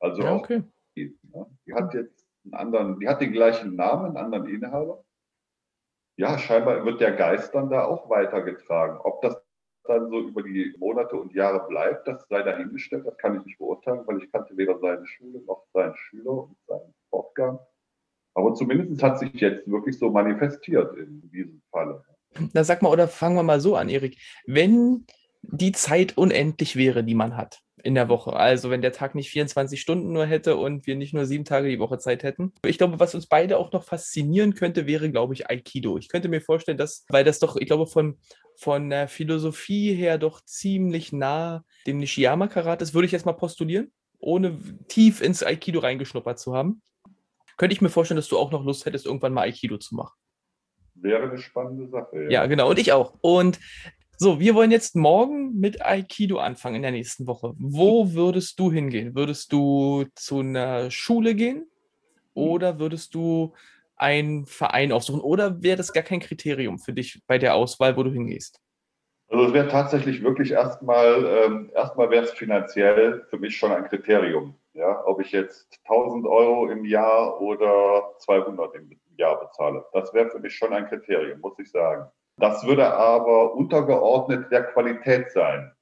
Also 0.00 0.22
ja, 0.22 0.34
okay. 0.34 0.58
auch 0.58 0.64
die, 0.96 1.18
ne? 1.22 1.46
die 1.64 1.74
hat 1.74 1.94
jetzt 1.94 2.26
einen 2.44 2.54
anderen, 2.54 2.98
die 2.98 3.08
hat 3.08 3.20
den 3.20 3.32
gleichen 3.32 3.76
Namen, 3.76 4.06
einen 4.06 4.16
anderen 4.16 4.48
Inhaber. 4.48 5.04
Ja, 6.16 6.38
scheinbar 6.38 6.84
wird 6.84 7.00
der 7.00 7.12
Geist 7.12 7.54
dann 7.54 7.70
da 7.70 7.84
auch 7.84 8.08
weitergetragen. 8.10 8.98
Ob 9.02 9.22
das 9.22 9.40
dann 9.84 10.08
so 10.08 10.20
über 10.20 10.42
die 10.42 10.74
Monate 10.78 11.16
und 11.16 11.32
Jahre 11.34 11.66
bleibt, 11.68 12.08
das 12.08 12.26
sei 12.28 12.42
dahingestellt, 12.42 13.06
das 13.06 13.16
kann 13.18 13.38
ich 13.38 13.44
nicht 13.44 13.58
beurteilen, 13.58 14.06
weil 14.06 14.22
ich 14.22 14.32
kannte 14.32 14.56
weder 14.56 14.78
seine 14.78 15.06
Schule 15.06 15.40
noch 15.44 15.66
seinen 15.72 15.94
Schüler 15.96 16.44
und 16.44 16.56
seinen 16.66 16.94
Fortgang. 17.10 17.58
Aber 18.34 18.54
zumindest 18.54 19.02
hat 19.02 19.18
sich 19.18 19.32
jetzt 19.34 19.68
wirklich 19.68 19.98
so 19.98 20.10
manifestiert 20.10 20.96
in 20.96 21.30
diesem 21.30 21.62
Falle. 21.70 22.04
Na 22.52 22.64
sag 22.64 22.82
mal, 22.82 22.90
oder 22.90 23.08
fangen 23.08 23.36
wir 23.36 23.44
mal 23.44 23.60
so 23.60 23.76
an, 23.76 23.88
Erik. 23.88 24.18
Wenn 24.46 25.06
die 25.42 25.72
Zeit 25.72 26.16
unendlich 26.16 26.76
wäre, 26.76 27.04
die 27.04 27.14
man 27.14 27.36
hat 27.36 27.60
in 27.84 27.94
der 27.94 28.08
Woche. 28.08 28.32
Also 28.32 28.70
wenn 28.70 28.80
der 28.80 28.92
Tag 28.92 29.14
nicht 29.14 29.30
24 29.30 29.80
Stunden 29.80 30.12
nur 30.12 30.24
hätte 30.24 30.56
und 30.56 30.86
wir 30.86 30.96
nicht 30.96 31.12
nur 31.12 31.26
sieben 31.26 31.44
Tage 31.44 31.68
die 31.68 31.78
Woche 31.78 31.98
Zeit 31.98 32.22
hätten. 32.22 32.52
Ich 32.64 32.78
glaube, 32.78 32.98
was 32.98 33.14
uns 33.14 33.26
beide 33.26 33.58
auch 33.58 33.72
noch 33.72 33.84
faszinieren 33.84 34.54
könnte, 34.54 34.86
wäre, 34.86 35.10
glaube 35.10 35.34
ich, 35.34 35.50
Aikido. 35.50 35.98
Ich 35.98 36.08
könnte 36.08 36.28
mir 36.28 36.40
vorstellen, 36.40 36.78
dass, 36.78 37.04
weil 37.10 37.24
das 37.24 37.38
doch, 37.38 37.56
ich 37.56 37.66
glaube, 37.66 37.86
von, 37.86 38.18
von 38.56 38.88
der 38.88 39.06
Philosophie 39.06 39.94
her 39.94 40.16
doch 40.16 40.42
ziemlich 40.44 41.12
nah 41.12 41.62
dem 41.86 41.98
Nishiyama-Karate 41.98 42.82
ist, 42.82 42.94
würde 42.94 43.06
ich 43.06 43.12
jetzt 43.12 43.26
mal 43.26 43.32
postulieren, 43.34 43.92
ohne 44.18 44.58
tief 44.88 45.20
ins 45.20 45.42
Aikido 45.42 45.80
reingeschnuppert 45.80 46.38
zu 46.38 46.54
haben. 46.54 46.80
Könnte 47.56 47.74
ich 47.74 47.80
mir 47.80 47.88
vorstellen, 47.88 48.16
dass 48.16 48.28
du 48.28 48.38
auch 48.38 48.50
noch 48.50 48.64
Lust 48.64 48.86
hättest, 48.86 49.06
irgendwann 49.06 49.32
mal 49.32 49.42
Aikido 49.42 49.78
zu 49.78 49.94
machen. 49.94 50.16
Wäre 50.94 51.24
eine 51.24 51.38
spannende 51.38 51.88
Sache. 51.88 52.24
Ja, 52.24 52.30
ja 52.30 52.46
genau. 52.46 52.70
Und 52.70 52.78
ich 52.78 52.92
auch. 52.92 53.14
Und 53.20 53.58
so, 54.16 54.38
wir 54.38 54.54
wollen 54.54 54.70
jetzt 54.70 54.94
morgen 54.94 55.58
mit 55.58 55.84
Aikido 55.84 56.38
anfangen 56.38 56.76
in 56.76 56.82
der 56.82 56.92
nächsten 56.92 57.26
Woche. 57.26 57.54
Wo 57.58 58.12
würdest 58.12 58.60
du 58.60 58.70
hingehen? 58.70 59.14
Würdest 59.16 59.52
du 59.52 60.04
zu 60.14 60.38
einer 60.38 60.90
Schule 60.90 61.34
gehen 61.34 61.66
oder 62.32 62.78
würdest 62.78 63.14
du 63.14 63.54
einen 63.96 64.46
Verein 64.46 64.92
aufsuchen 64.92 65.20
oder 65.20 65.62
wäre 65.62 65.76
das 65.76 65.92
gar 65.92 66.02
kein 66.04 66.20
Kriterium 66.20 66.78
für 66.78 66.92
dich 66.92 67.22
bei 67.26 67.38
der 67.38 67.54
Auswahl, 67.54 67.96
wo 67.96 68.02
du 68.02 68.12
hingehst? 68.12 68.60
Also 69.28 69.46
es 69.46 69.52
wäre 69.52 69.68
tatsächlich 69.68 70.22
wirklich 70.22 70.52
erstmal, 70.52 71.24
ähm, 71.24 71.70
erstmal 71.74 72.10
wäre 72.10 72.24
es 72.24 72.30
finanziell 72.32 73.26
für 73.30 73.38
mich 73.38 73.56
schon 73.56 73.72
ein 73.72 73.84
Kriterium. 73.84 74.54
Ja, 74.74 75.06
ob 75.06 75.20
ich 75.20 75.30
jetzt 75.30 75.78
1000 75.88 76.26
Euro 76.26 76.68
im 76.68 76.84
Jahr 76.84 77.40
oder 77.40 78.12
200 78.18 78.74
im 78.74 78.90
Jahr 79.16 79.38
bezahle. 79.38 79.84
Das 79.92 80.12
wäre 80.12 80.30
für 80.30 80.40
mich 80.40 80.56
schon 80.56 80.72
ein 80.72 80.88
Kriterium, 80.88 81.40
muss 81.40 81.56
ich 81.60 81.70
sagen. 81.70 82.10
Das 82.38 82.66
würde 82.66 82.92
aber 82.92 83.54
untergeordnet 83.54 84.50
der 84.50 84.64
Qualität 84.64 85.30
sein. 85.30 85.72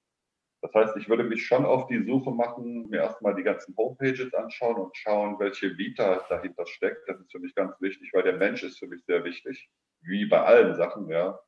Das 0.60 0.74
heißt, 0.74 0.96
ich 0.98 1.08
würde 1.08 1.24
mich 1.24 1.46
schon 1.46 1.64
auf 1.64 1.86
die 1.86 2.04
Suche 2.04 2.30
machen, 2.32 2.90
mir 2.90 3.00
erstmal 3.00 3.34
die 3.34 3.42
ganzen 3.42 3.74
Homepages 3.78 4.34
anschauen 4.34 4.76
und 4.76 4.94
schauen, 4.94 5.38
welche 5.38 5.76
Vita 5.78 6.24
dahinter 6.28 6.66
steckt. 6.66 7.08
Das 7.08 7.18
ist 7.18 7.32
für 7.32 7.40
mich 7.40 7.54
ganz 7.54 7.80
wichtig, 7.80 8.10
weil 8.12 8.24
der 8.24 8.36
Mensch 8.36 8.62
ist 8.62 8.78
für 8.78 8.86
mich 8.86 9.02
sehr 9.06 9.24
wichtig, 9.24 9.70
wie 10.02 10.26
bei 10.26 10.42
allen 10.42 10.76
Sachen, 10.76 11.08
ja. 11.08 11.40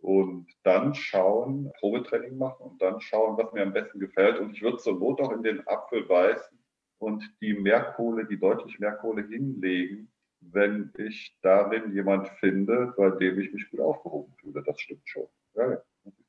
Und 0.00 0.48
dann 0.62 0.94
schauen, 0.94 1.70
Probetraining 1.78 2.38
machen 2.38 2.62
und 2.62 2.80
dann 2.80 2.98
schauen, 3.00 3.36
was 3.36 3.52
mir 3.52 3.62
am 3.62 3.74
besten 3.74 4.00
gefällt. 4.00 4.38
Und 4.40 4.52
ich 4.52 4.62
würde 4.62 4.78
zur 4.78 4.98
Not 4.98 5.20
auch 5.20 5.32
in 5.32 5.42
den 5.42 5.66
Apfel 5.68 6.04
beißen 6.04 6.58
und 6.98 7.24
die 7.40 7.54
Mehrkohle, 7.54 8.26
die 8.26 8.38
deutlich 8.38 8.78
Mehrkohle 8.78 9.26
hinlegen, 9.26 10.10
wenn 10.40 10.92
ich 10.96 11.36
darin 11.42 11.92
jemand 11.94 12.28
finde, 12.40 12.94
bei 12.96 13.10
dem 13.10 13.40
ich 13.40 13.52
mich 13.52 13.70
gut 13.70 13.80
aufgehoben 13.80 14.32
fühle. 14.40 14.62
Das 14.62 14.80
stimmt 14.80 15.08
schon. 15.08 15.26
Ja, 15.54 15.70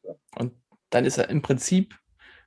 ja, 0.03 0.15
Und 0.37 0.53
dann 0.89 1.05
ist 1.05 1.17
er 1.17 1.29
im 1.29 1.41
Prinzip 1.41 1.95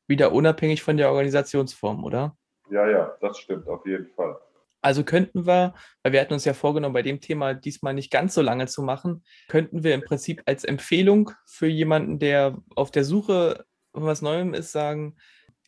wieder 0.07 0.33
unabhängig 0.33 0.83
von 0.83 0.97
der 0.97 1.11
Organisationsform, 1.11 2.05
oder? 2.05 2.37
Ja, 2.71 2.89
ja, 2.89 3.17
das 3.21 3.39
stimmt 3.39 3.69
auf 3.69 3.87
jeden 3.87 4.09
Fall. 4.09 4.37
Also 4.81 5.05
könnten 5.05 5.47
wir, 5.47 5.75
weil 6.03 6.13
wir 6.13 6.21
hatten 6.21 6.33
uns 6.33 6.45
ja 6.45 6.55
vorgenommen, 6.55 6.93
bei 6.93 7.03
dem 7.03 7.21
Thema 7.21 7.55
diesmal 7.55 7.95
nicht 7.95 8.11
ganz 8.11 8.35
so 8.35 8.43
lange 8.43 8.67
zu 8.67 8.83
machen, 8.83 9.23
könnten 9.49 9.85
wir 9.85 9.95
im 9.95 10.03
Prinzip 10.03 10.43
als 10.45 10.65
Empfehlung 10.65 11.31
für 11.47 11.69
jemanden, 11.69 12.19
der 12.19 12.59
auf 12.75 12.91
der 12.91 13.05
Suche 13.05 13.65
nach 13.95 14.03
was 14.03 14.23
Neuem 14.23 14.55
ist, 14.55 14.73
sagen, 14.73 15.17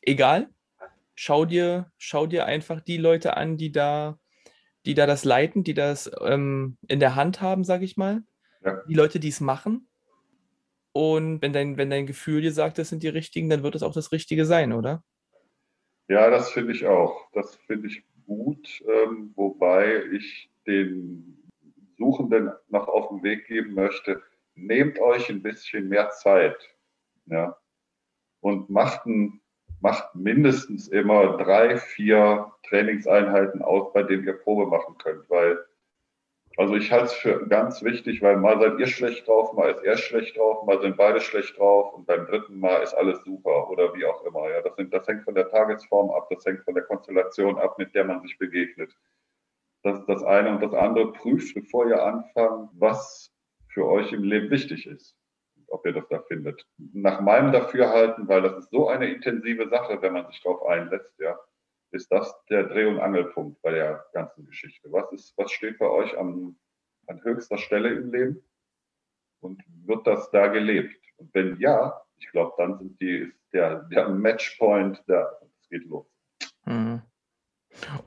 egal, 0.03 0.49
schau 1.14 1.44
dir, 1.44 1.90
schau 1.98 2.27
dir 2.27 2.46
einfach 2.46 2.81
die 2.81 2.96
Leute 2.96 3.37
an, 3.37 3.57
die 3.57 3.72
da 3.72 4.18
die 4.87 4.94
da 4.94 5.07
das 5.07 5.24
leiten, 5.24 5.64
die 5.64 5.74
das 5.74 6.11
ähm, 6.20 6.77
in 6.88 7.00
der 7.00 7.14
Hand 7.14 7.40
haben, 7.40 7.64
sage 7.64 7.85
ich 7.85 7.96
mal. 7.96 8.22
Ja. 8.64 8.83
Die 8.88 8.94
Leute, 8.94 9.18
die 9.18 9.29
es 9.29 9.40
machen. 9.40 9.88
Und 10.92 11.42
wenn 11.42 11.53
dein, 11.53 11.77
wenn 11.77 11.90
dein 11.90 12.07
Gefühl 12.07 12.42
dir 12.42 12.53
sagt, 12.53 12.79
das 12.79 12.90
sind 12.90 13.03
die 13.03 13.09
richtigen, 13.09 13.48
dann 13.48 13.62
wird 13.62 13.74
es 13.74 13.83
auch 13.83 13.94
das 13.94 14.12
Richtige 14.12 14.44
sein, 14.44 14.72
oder? 14.72 15.03
Ja, 16.09 16.31
das 16.31 16.50
finde 16.50 16.72
ich 16.72 16.87
auch. 16.87 17.29
Das 17.33 17.57
finde 17.66 17.88
ich 17.88 18.05
gut, 18.27 18.83
ähm, 18.87 19.33
wobei 19.35 20.05
ich 20.12 20.50
den 20.66 21.50
Suchenden 21.98 22.53
noch 22.68 22.88
auf 22.88 23.09
den 23.09 23.22
Weg 23.22 23.46
geben 23.46 23.74
möchte, 23.74 24.22
nehmt 24.55 24.98
euch 24.98 25.31
ein 25.31 25.42
bisschen 25.42 25.88
mehr 25.88 26.11
Zeit 26.11 26.57
ja, 27.27 27.57
und 28.40 28.70
macht 28.70 29.07
ein 29.07 29.40
macht 29.85 30.14
mindestens 30.14 30.88
immer 30.88 31.37
drei, 31.37 31.77
vier 31.77 32.51
Trainingseinheiten 32.66 33.61
aus, 33.61 33.92
bei 33.92 34.03
denen 34.03 34.27
ihr 34.27 34.33
Probe 34.33 34.64
machen 34.64 34.97
könnt, 34.97 35.29
weil 35.29 35.62
also 36.57 36.75
ich 36.75 36.90
halte 36.90 37.07
es 37.07 37.12
für 37.12 37.47
ganz 37.49 37.83
wichtig, 37.83 38.23
weil 38.23 38.38
mal 38.38 38.59
seid 38.59 38.79
ihr 38.79 38.87
schlecht 38.87 39.29
drauf, 39.29 39.53
mal 39.53 39.70
ist 39.70 39.85
er 39.85 39.99
schlecht 39.99 40.38
drauf, 40.38 40.64
mal 40.64 40.81
sind 40.81 40.97
beide 40.97 41.20
schlecht 41.20 41.59
drauf 41.59 41.92
und 41.92 42.07
beim 42.07 42.25
dritten 42.25 42.59
Mal 42.61 42.83
ist 42.83 42.94
alles 42.94 43.23
super 43.25 43.68
oder 43.68 43.92
wie 43.94 44.07
auch 44.07 44.25
immer. 44.25 44.49
Ja, 44.49 44.62
das, 44.62 44.75
sind, 44.77 44.94
das 44.94 45.07
hängt 45.07 45.25
von 45.25 45.35
der 45.35 45.51
Tagesform 45.51 46.11
ab, 46.12 46.29
das 46.31 46.47
hängt 46.47 46.64
von 46.64 46.75
der 46.75 46.85
Konstellation 46.85 47.59
ab, 47.59 47.77
mit 47.77 47.94
der 47.94 48.05
man 48.05 48.23
sich 48.23 48.38
begegnet. 48.38 48.97
Das 49.83 49.99
ist 49.99 50.07
das 50.07 50.23
eine 50.23 50.49
und 50.51 50.62
das 50.62 50.73
andere 50.73 51.12
prüft, 51.12 51.55
bevor 51.55 51.87
ihr 51.88 52.03
anfangt, 52.03 52.70
was 52.73 53.31
für 53.68 53.85
euch 53.85 54.12
im 54.12 54.23
Leben 54.23 54.49
wichtig 54.51 54.87
ist 54.87 55.14
ob 55.68 55.87
ihr 55.87 55.92
das 55.92 56.09
da 56.09 56.20
findet. 56.22 56.66
Nach 56.79 57.20
meinem 57.20 57.53
Dafürhalten, 57.53 58.29
weil 58.29 58.42
das 58.42 58.57
ist 58.59 58.70
so 58.70 58.88
eine 58.88 59.07
intensive 59.12 59.68
Sache, 59.68 60.00
wenn 60.03 60.12
man 60.12 60.27
sich 60.27 60.42
darauf 60.42 60.66
einlässt, 60.66 61.12
ja, 61.18 61.38
ist 61.92 62.11
das 62.11 62.35
der 62.50 62.64
Dreh- 62.64 62.87
und 62.87 63.00
Angelpunkt 63.00 63.61
bei 63.62 63.70
der 63.70 64.05
ganzen 64.12 64.44
Geschichte. 64.46 64.90
Was, 64.90 65.11
ist, 65.12 65.37
was 65.37 65.53
steht 65.53 65.79
bei 65.79 65.88
euch 65.88 66.16
an, 66.18 66.57
an 67.07 67.22
höchster 67.22 67.59
Stelle 67.59 67.90
im 67.90 68.12
Leben? 68.12 68.44
Und 69.40 69.62
wird 69.85 70.07
das 70.07 70.31
da 70.31 70.48
gelebt? 70.48 70.96
Und 71.16 71.33
wenn 71.35 71.57
ja, 71.59 72.00
ich 72.16 72.31
glaube, 72.31 72.55
dann 72.57 72.79
sind 72.79 73.00
die, 73.00 73.18
ist 73.18 73.53
der, 73.53 73.85
der 73.85 74.09
Matchpoint, 74.09 75.03
der, 75.07 75.38
es 75.61 75.68
geht 75.68 75.85
los. 75.85 76.07
Mhm. 76.64 77.03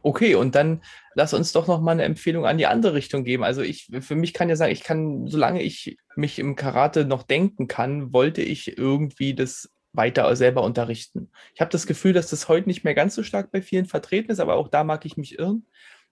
Okay, 0.02 0.36
und 0.36 0.56
dann 0.56 0.82
lass 1.14 1.34
uns 1.34 1.52
doch 1.52 1.68
noch 1.68 1.82
mal 1.82 1.92
eine 1.92 2.04
Empfehlung 2.04 2.46
an 2.46 2.58
die 2.58 2.66
andere 2.66 2.94
Richtung 2.94 3.24
geben. 3.24 3.44
Also 3.44 3.62
ich, 3.62 3.90
für 4.00 4.16
mich 4.16 4.34
kann 4.34 4.50
ja 4.50 4.56
sagen, 4.56 4.72
ich 4.72 4.84
kann, 4.84 5.28
solange 5.28 5.62
ich 5.62 5.98
mich 6.16 6.40
im 6.40 6.56
Karate 6.56 7.06
noch 7.06 7.24
denken 7.24 7.68
kann, 7.68 8.14
wollte 8.14 8.42
ich 8.42 8.78
irgendwie 8.78 9.34
das 9.34 9.70
weiter 9.94 10.36
selber 10.36 10.64
unterrichten. 10.64 11.32
Ich 11.56 11.62
habe 11.62 11.72
das 11.72 11.88
Gefühl, 11.88 12.14
dass 12.14 12.30
das 12.30 12.48
heute 12.48 12.68
nicht 12.68 12.84
mehr 12.84 12.94
ganz 12.94 13.16
so 13.16 13.24
stark 13.24 13.52
bei 13.52 13.62
vielen 13.62 13.86
vertreten 13.86 14.32
ist, 14.32 14.40
aber 14.40 14.56
auch 14.56 14.68
da 14.70 14.84
mag 14.84 15.06
ich 15.06 15.18
mich 15.18 15.40
irren. 15.40 15.66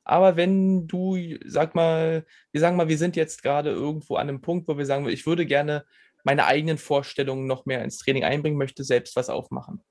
Aber 0.04 0.36
wenn 0.38 0.88
du, 0.88 1.18
sag 1.46 1.76
mal, 1.76 2.26
wir 2.52 2.62
sagen 2.62 2.78
mal, 2.78 2.89
wir 2.89 2.98
sind 2.98 3.15
jetzt 3.15 3.41
gerade 3.41 3.72
irgendwo 3.72 4.15
an 4.15 4.30
einem 4.30 4.41
Punkt, 4.41 4.68
wo 4.68 4.78
wir 4.78 4.86
sagen, 4.86 5.08
ich 5.08 5.26
würde 5.26 5.46
gerne 5.46 5.86
meine 6.24 6.46
eigenen 6.46 6.78
Vorstellungen 6.78 7.48
noch 7.48 7.65
mehr 7.65 7.84
ins 7.84 7.98
Training 8.00 8.24
einbringen, 8.24 8.58
möchte 8.58 8.84
selbst 8.84 9.15
was 9.15 9.30
aufmachen 9.30 9.84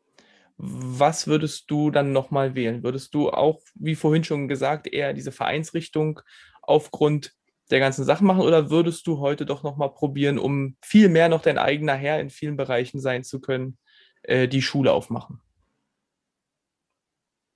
was 0.56 1.26
würdest 1.26 1.70
du 1.70 1.90
dann 1.90 2.12
nochmal 2.12 2.54
wählen? 2.54 2.82
Würdest 2.82 3.14
du 3.14 3.30
auch, 3.30 3.60
wie 3.74 3.94
vorhin 3.94 4.24
schon 4.24 4.48
gesagt, 4.48 4.86
eher 4.86 5.12
diese 5.12 5.32
Vereinsrichtung 5.32 6.20
aufgrund 6.62 7.34
der 7.70 7.80
ganzen 7.80 8.04
Sachen 8.04 8.26
machen 8.26 8.42
oder 8.42 8.70
würdest 8.70 9.06
du 9.06 9.18
heute 9.18 9.46
doch 9.46 9.62
nochmal 9.62 9.90
probieren, 9.90 10.38
um 10.38 10.76
viel 10.82 11.08
mehr 11.08 11.28
noch 11.28 11.42
dein 11.42 11.58
eigener 11.58 11.94
Herr 11.94 12.20
in 12.20 12.30
vielen 12.30 12.56
Bereichen 12.56 13.00
sein 13.00 13.24
zu 13.24 13.40
können, 13.40 13.78
äh, 14.22 14.48
die 14.48 14.62
Schule 14.62 14.92
aufmachen? 14.92 15.40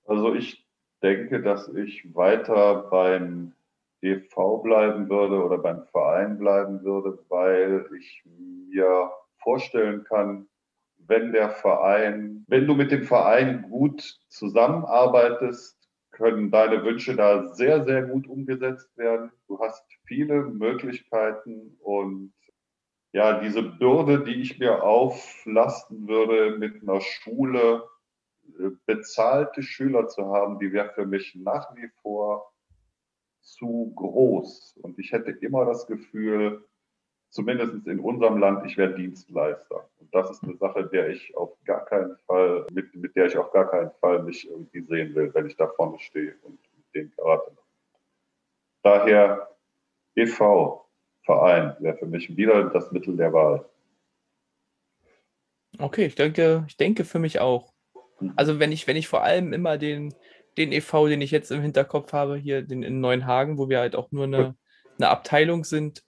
Also 0.05 0.33
ich 0.33 0.67
denke, 1.03 1.41
dass 1.41 1.69
ich 1.69 2.13
weiter 2.15 2.87
beim 2.89 3.53
EV 4.01 4.61
bleiben 4.63 5.09
würde 5.09 5.43
oder 5.43 5.57
beim 5.57 5.85
Verein 5.87 6.37
bleiben 6.37 6.83
würde, 6.83 7.19
weil 7.29 7.85
ich 7.97 8.23
mir 8.25 9.11
vorstellen 9.37 10.03
kann, 10.03 10.47
wenn 11.09 11.33
der 11.33 11.49
Verein, 11.49 12.45
wenn 12.47 12.67
du 12.67 12.75
mit 12.75 12.91
dem 12.91 13.03
Verein 13.03 13.63
gut 13.63 14.19
zusammenarbeitest, 14.29 15.75
können 16.11 16.51
deine 16.51 16.83
Wünsche 16.83 17.15
da 17.15 17.47
sehr, 17.53 17.83
sehr 17.83 18.03
gut 18.03 18.27
umgesetzt 18.27 18.95
werden. 18.97 19.31
Du 19.47 19.59
hast 19.59 19.83
viele 20.05 20.43
Möglichkeiten 20.43 21.77
und 21.79 22.33
ja, 23.11 23.39
diese 23.39 23.63
Bürde, 23.63 24.23
die 24.23 24.39
ich 24.39 24.59
mir 24.59 24.83
auflasten 24.83 26.07
würde, 26.07 26.57
mit 26.57 26.83
einer 26.83 27.01
Schule 27.01 27.83
äh, 28.59 28.69
bezahlte 28.85 29.63
Schüler 29.63 30.07
zu 30.07 30.27
haben, 30.27 30.59
die 30.59 30.71
wäre 30.71 30.93
für 30.93 31.07
mich 31.07 31.33
nach 31.35 31.75
wie 31.75 31.89
vor 32.03 32.53
zu 33.41 33.91
groß. 33.95 34.77
Und 34.83 34.99
ich 34.99 35.11
hätte 35.11 35.31
immer 35.31 35.65
das 35.65 35.87
Gefühl, 35.87 36.68
zumindest 37.29 37.87
in 37.87 37.99
unserem 37.99 38.37
Land, 38.39 38.65
ich 38.65 38.77
wäre 38.77 38.95
Dienstleister. 38.95 39.89
Und 39.99 40.13
das 40.13 40.31
ist 40.31 40.43
eine 40.43 40.55
Sache, 40.57 40.85
der 40.87 41.09
ich 41.09 41.35
auf 41.37 41.51
gar 41.65 41.85
keinen 41.85 42.17
Fall, 42.25 42.65
mit, 42.71 42.93
mit 42.95 43.15
der 43.15 43.27
ich 43.27 43.37
auf 43.37 43.51
gar 43.51 43.69
keinen 43.69 43.91
Fall 44.01 44.23
mich 44.23 44.49
irgendwie 44.49 44.81
sehen 44.81 45.15
will, 45.15 45.33
wenn 45.33 45.47
ich 45.47 45.55
da 45.55 45.67
vorne 45.67 45.99
stehe 45.99 46.35
und 46.43 46.59
den 46.95 47.11
Karate 47.15 47.51
mache. 47.51 47.65
Daher 48.81 49.49
EV, 50.15 50.81
Verein, 51.23 51.75
wäre 51.79 51.97
für 51.97 52.07
mich 52.07 52.35
wieder 52.35 52.69
das 52.69 52.91
Mittel 52.91 53.15
der 53.15 53.31
Wahl. 53.31 53.65
Okay, 55.77 56.07
ich 56.07 56.15
denke, 56.15 56.65
ich 56.67 56.77
denke 56.77 57.05
für 57.05 57.19
mich 57.19 57.39
auch. 57.39 57.71
Mhm. 58.19 58.33
Also 58.35 58.59
wenn 58.59 58.71
ich, 58.71 58.87
wenn 58.87 58.97
ich 58.97 59.07
vor 59.07 59.23
allem 59.23 59.53
immer 59.53 59.77
den, 59.77 60.13
den 60.57 60.71
EV, 60.71 61.07
den 61.07 61.21
ich 61.21 61.31
jetzt 61.31 61.51
im 61.51 61.61
Hinterkopf 61.61 62.11
habe, 62.11 62.35
hier 62.35 62.63
den 62.63 62.81
in 62.83 62.99
Neuenhagen, 62.99 63.57
wo 63.57 63.69
wir 63.69 63.79
halt 63.79 63.95
auch 63.95 64.11
nur 64.11 64.23
eine, 64.23 64.55
eine 64.97 65.09
Abteilung 65.09 65.63
sind, 65.63 66.03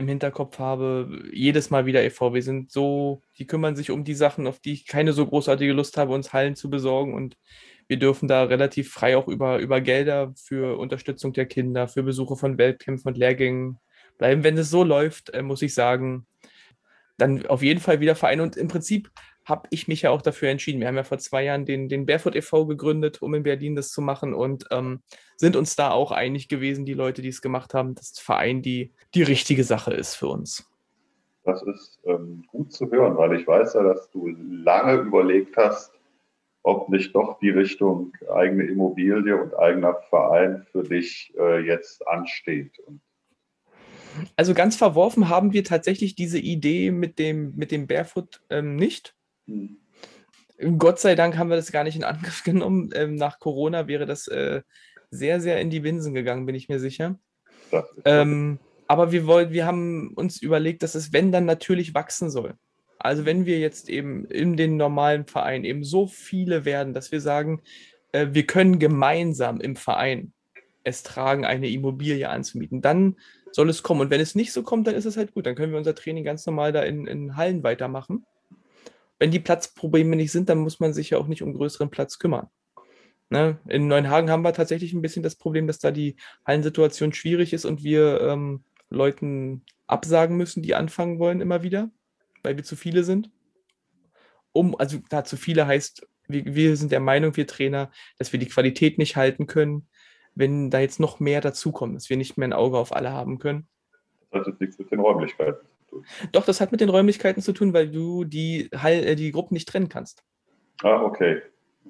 im 0.00 0.08
Hinterkopf 0.08 0.58
habe, 0.58 1.22
jedes 1.32 1.70
Mal 1.70 1.86
wieder 1.86 2.02
e.V. 2.02 2.34
Wir 2.34 2.42
sind 2.42 2.72
so, 2.72 3.22
die 3.38 3.46
kümmern 3.46 3.76
sich 3.76 3.90
um 3.90 4.02
die 4.02 4.14
Sachen, 4.14 4.46
auf 4.46 4.58
die 4.58 4.72
ich 4.72 4.86
keine 4.86 5.12
so 5.12 5.26
großartige 5.26 5.72
Lust 5.72 5.96
habe, 5.96 6.12
uns 6.12 6.32
Hallen 6.32 6.56
zu 6.56 6.68
besorgen. 6.70 7.14
Und 7.14 7.36
wir 7.86 7.98
dürfen 7.98 8.26
da 8.26 8.44
relativ 8.44 8.90
frei 8.92 9.16
auch 9.16 9.28
über, 9.28 9.58
über 9.58 9.80
Gelder 9.80 10.32
für 10.36 10.78
Unterstützung 10.78 11.32
der 11.32 11.46
Kinder, 11.46 11.86
für 11.86 12.02
Besuche 12.02 12.36
von 12.36 12.58
Weltkämpfen 12.58 13.08
und 13.08 13.18
Lehrgängen 13.18 13.78
bleiben. 14.18 14.42
Wenn 14.42 14.58
es 14.58 14.70
so 14.70 14.82
läuft, 14.82 15.30
äh, 15.30 15.42
muss 15.42 15.62
ich 15.62 15.74
sagen, 15.74 16.26
dann 17.16 17.46
auf 17.46 17.62
jeden 17.62 17.80
Fall 17.80 18.00
wieder 18.00 18.16
Verein. 18.16 18.40
Und 18.40 18.56
im 18.56 18.68
Prinzip 18.68 19.10
habe 19.50 19.68
ich 19.70 19.88
mich 19.88 20.02
ja 20.02 20.10
auch 20.10 20.22
dafür 20.22 20.48
entschieden. 20.48 20.80
Wir 20.80 20.88
haben 20.88 20.96
ja 20.96 21.04
vor 21.04 21.18
zwei 21.18 21.44
Jahren 21.44 21.66
den, 21.66 21.88
den 21.88 22.06
Barefoot 22.06 22.34
e.V. 22.34 22.66
gegründet, 22.66 23.20
um 23.20 23.34
in 23.34 23.42
Berlin 23.42 23.76
das 23.76 23.90
zu 23.90 24.00
machen 24.00 24.32
und 24.32 24.66
ähm, 24.70 25.02
sind 25.36 25.56
uns 25.56 25.76
da 25.76 25.90
auch 25.90 26.12
einig 26.12 26.48
gewesen, 26.48 26.86
die 26.86 26.94
Leute, 26.94 27.20
die 27.20 27.28
es 27.28 27.42
gemacht 27.42 27.74
haben, 27.74 27.94
dass 27.94 28.12
der 28.12 28.24
Verein 28.24 28.62
die, 28.62 28.94
die 29.14 29.22
richtige 29.22 29.64
Sache 29.64 29.92
ist 29.92 30.14
für 30.14 30.28
uns. 30.28 30.66
Das 31.44 31.62
ist 31.62 31.98
ähm, 32.04 32.44
gut 32.48 32.72
zu 32.72 32.90
hören, 32.90 33.16
weil 33.16 33.38
ich 33.38 33.46
weiß 33.46 33.74
ja, 33.74 33.82
dass 33.82 34.10
du 34.10 34.28
lange 34.28 34.94
überlegt 34.94 35.56
hast, 35.56 35.92
ob 36.62 36.88
nicht 36.90 37.14
doch 37.14 37.38
die 37.40 37.50
Richtung 37.50 38.12
eigene 38.34 38.64
Immobilie 38.64 39.40
und 39.40 39.58
eigener 39.58 39.94
Verein 40.10 40.66
für 40.70 40.82
dich 40.82 41.32
äh, 41.38 41.60
jetzt 41.60 42.06
ansteht. 42.06 42.78
Und 42.80 43.00
also 44.36 44.54
ganz 44.54 44.76
verworfen 44.76 45.28
haben 45.28 45.52
wir 45.52 45.64
tatsächlich 45.64 46.14
diese 46.14 46.38
Idee 46.38 46.90
mit 46.90 47.18
dem, 47.18 47.54
mit 47.56 47.70
dem 47.70 47.86
Barefoot 47.86 48.42
ähm, 48.50 48.76
nicht. 48.76 49.14
Hm. 49.50 49.76
Gott 50.78 51.00
sei 51.00 51.14
Dank 51.14 51.38
haben 51.38 51.48
wir 51.48 51.56
das 51.56 51.72
gar 51.72 51.84
nicht 51.84 51.96
in 51.96 52.04
Angriff 52.04 52.44
genommen. 52.44 52.90
Ähm, 52.94 53.16
nach 53.16 53.38
Corona 53.38 53.88
wäre 53.88 54.06
das 54.06 54.28
äh, 54.28 54.62
sehr, 55.10 55.40
sehr 55.40 55.60
in 55.60 55.70
die 55.70 55.82
Winsen 55.82 56.14
gegangen, 56.14 56.46
bin 56.46 56.54
ich 56.54 56.68
mir 56.68 56.78
sicher. 56.78 57.18
Ähm, 58.04 58.58
aber 58.86 59.12
wir, 59.12 59.26
wollen, 59.26 59.52
wir 59.52 59.66
haben 59.66 60.12
uns 60.14 60.42
überlegt, 60.42 60.82
dass 60.82 60.94
es, 60.94 61.12
wenn 61.12 61.32
dann 61.32 61.44
natürlich 61.44 61.94
wachsen 61.94 62.30
soll. 62.30 62.54
Also 62.98 63.24
wenn 63.24 63.46
wir 63.46 63.58
jetzt 63.58 63.88
eben 63.88 64.26
in 64.26 64.56
den 64.56 64.76
normalen 64.76 65.24
Verein 65.24 65.64
eben 65.64 65.84
so 65.84 66.06
viele 66.06 66.64
werden, 66.64 66.92
dass 66.92 67.12
wir 67.12 67.20
sagen, 67.20 67.62
äh, 68.12 68.28
wir 68.32 68.46
können 68.46 68.78
gemeinsam 68.78 69.60
im 69.60 69.76
Verein 69.76 70.32
es 70.84 71.02
tragen, 71.02 71.44
eine 71.44 71.68
Immobilie 71.68 72.28
anzumieten, 72.28 72.82
dann 72.82 73.16
soll 73.52 73.68
es 73.70 73.82
kommen. 73.82 74.00
Und 74.02 74.10
wenn 74.10 74.20
es 74.20 74.34
nicht 74.34 74.52
so 74.52 74.62
kommt, 74.62 74.86
dann 74.86 74.94
ist 74.94 75.04
es 75.04 75.16
halt 75.16 75.34
gut. 75.34 75.46
Dann 75.46 75.54
können 75.54 75.72
wir 75.72 75.78
unser 75.78 75.94
Training 75.94 76.24
ganz 76.24 76.44
normal 76.46 76.72
da 76.72 76.82
in, 76.82 77.06
in 77.06 77.36
Hallen 77.36 77.62
weitermachen. 77.62 78.24
Wenn 79.20 79.30
die 79.30 79.38
Platzprobleme 79.38 80.16
nicht 80.16 80.32
sind, 80.32 80.48
dann 80.48 80.58
muss 80.58 80.80
man 80.80 80.92
sich 80.92 81.10
ja 81.10 81.18
auch 81.18 81.28
nicht 81.28 81.42
um 81.42 81.54
größeren 81.54 81.90
Platz 81.90 82.18
kümmern. 82.18 82.48
Ne? 83.28 83.60
In 83.68 83.86
Neuenhagen 83.86 84.30
haben 84.30 84.42
wir 84.42 84.52
tatsächlich 84.52 84.92
ein 84.92 85.02
bisschen 85.02 85.22
das 85.22 85.36
Problem, 85.36 85.68
dass 85.68 85.78
da 85.78 85.92
die 85.92 86.16
Hallensituation 86.44 87.12
schwierig 87.12 87.52
ist 87.52 87.64
und 87.64 87.84
wir 87.84 88.20
ähm, 88.22 88.64
Leuten 88.88 89.62
absagen 89.86 90.36
müssen, 90.36 90.62
die 90.62 90.74
anfangen 90.74 91.20
wollen 91.20 91.40
immer 91.40 91.62
wieder, 91.62 91.90
weil 92.42 92.56
wir 92.56 92.64
zu 92.64 92.74
viele 92.74 93.04
sind. 93.04 93.30
Um, 94.52 94.74
also 94.76 94.98
da 95.10 95.22
zu 95.22 95.36
viele 95.36 95.66
heißt, 95.66 96.08
wir, 96.26 96.44
wir 96.54 96.76
sind 96.76 96.90
der 96.90 97.00
Meinung, 97.00 97.36
wir 97.36 97.46
Trainer, 97.46 97.92
dass 98.18 98.32
wir 98.32 98.40
die 98.40 98.48
Qualität 98.48 98.98
nicht 98.98 99.16
halten 99.16 99.46
können, 99.46 99.86
wenn 100.34 100.70
da 100.70 100.80
jetzt 100.80 100.98
noch 100.98 101.20
mehr 101.20 101.40
dazukommt, 101.40 101.94
dass 101.94 102.10
wir 102.10 102.16
nicht 102.16 102.36
mehr 102.36 102.48
ein 102.48 102.52
Auge 102.52 102.78
auf 102.78 102.94
alle 102.94 103.12
haben 103.12 103.38
können. 103.38 103.68
Das 104.30 104.40
hat 104.40 104.46
jetzt 104.48 104.60
nichts 104.60 104.78
mit 104.78 104.90
den 104.90 105.00
Räumlichkeiten 105.00 105.66
zu. 105.66 105.79
Doch, 106.32 106.44
das 106.44 106.60
hat 106.60 106.72
mit 106.72 106.80
den 106.80 106.88
Räumlichkeiten 106.88 107.42
zu 107.42 107.52
tun, 107.52 107.72
weil 107.72 107.90
du 107.90 108.24
die, 108.24 108.70
äh, 108.72 109.14
die 109.14 109.32
Gruppen 109.32 109.54
nicht 109.54 109.68
trennen 109.68 109.88
kannst. 109.88 110.22
Ah, 110.82 111.02
okay. 111.02 111.42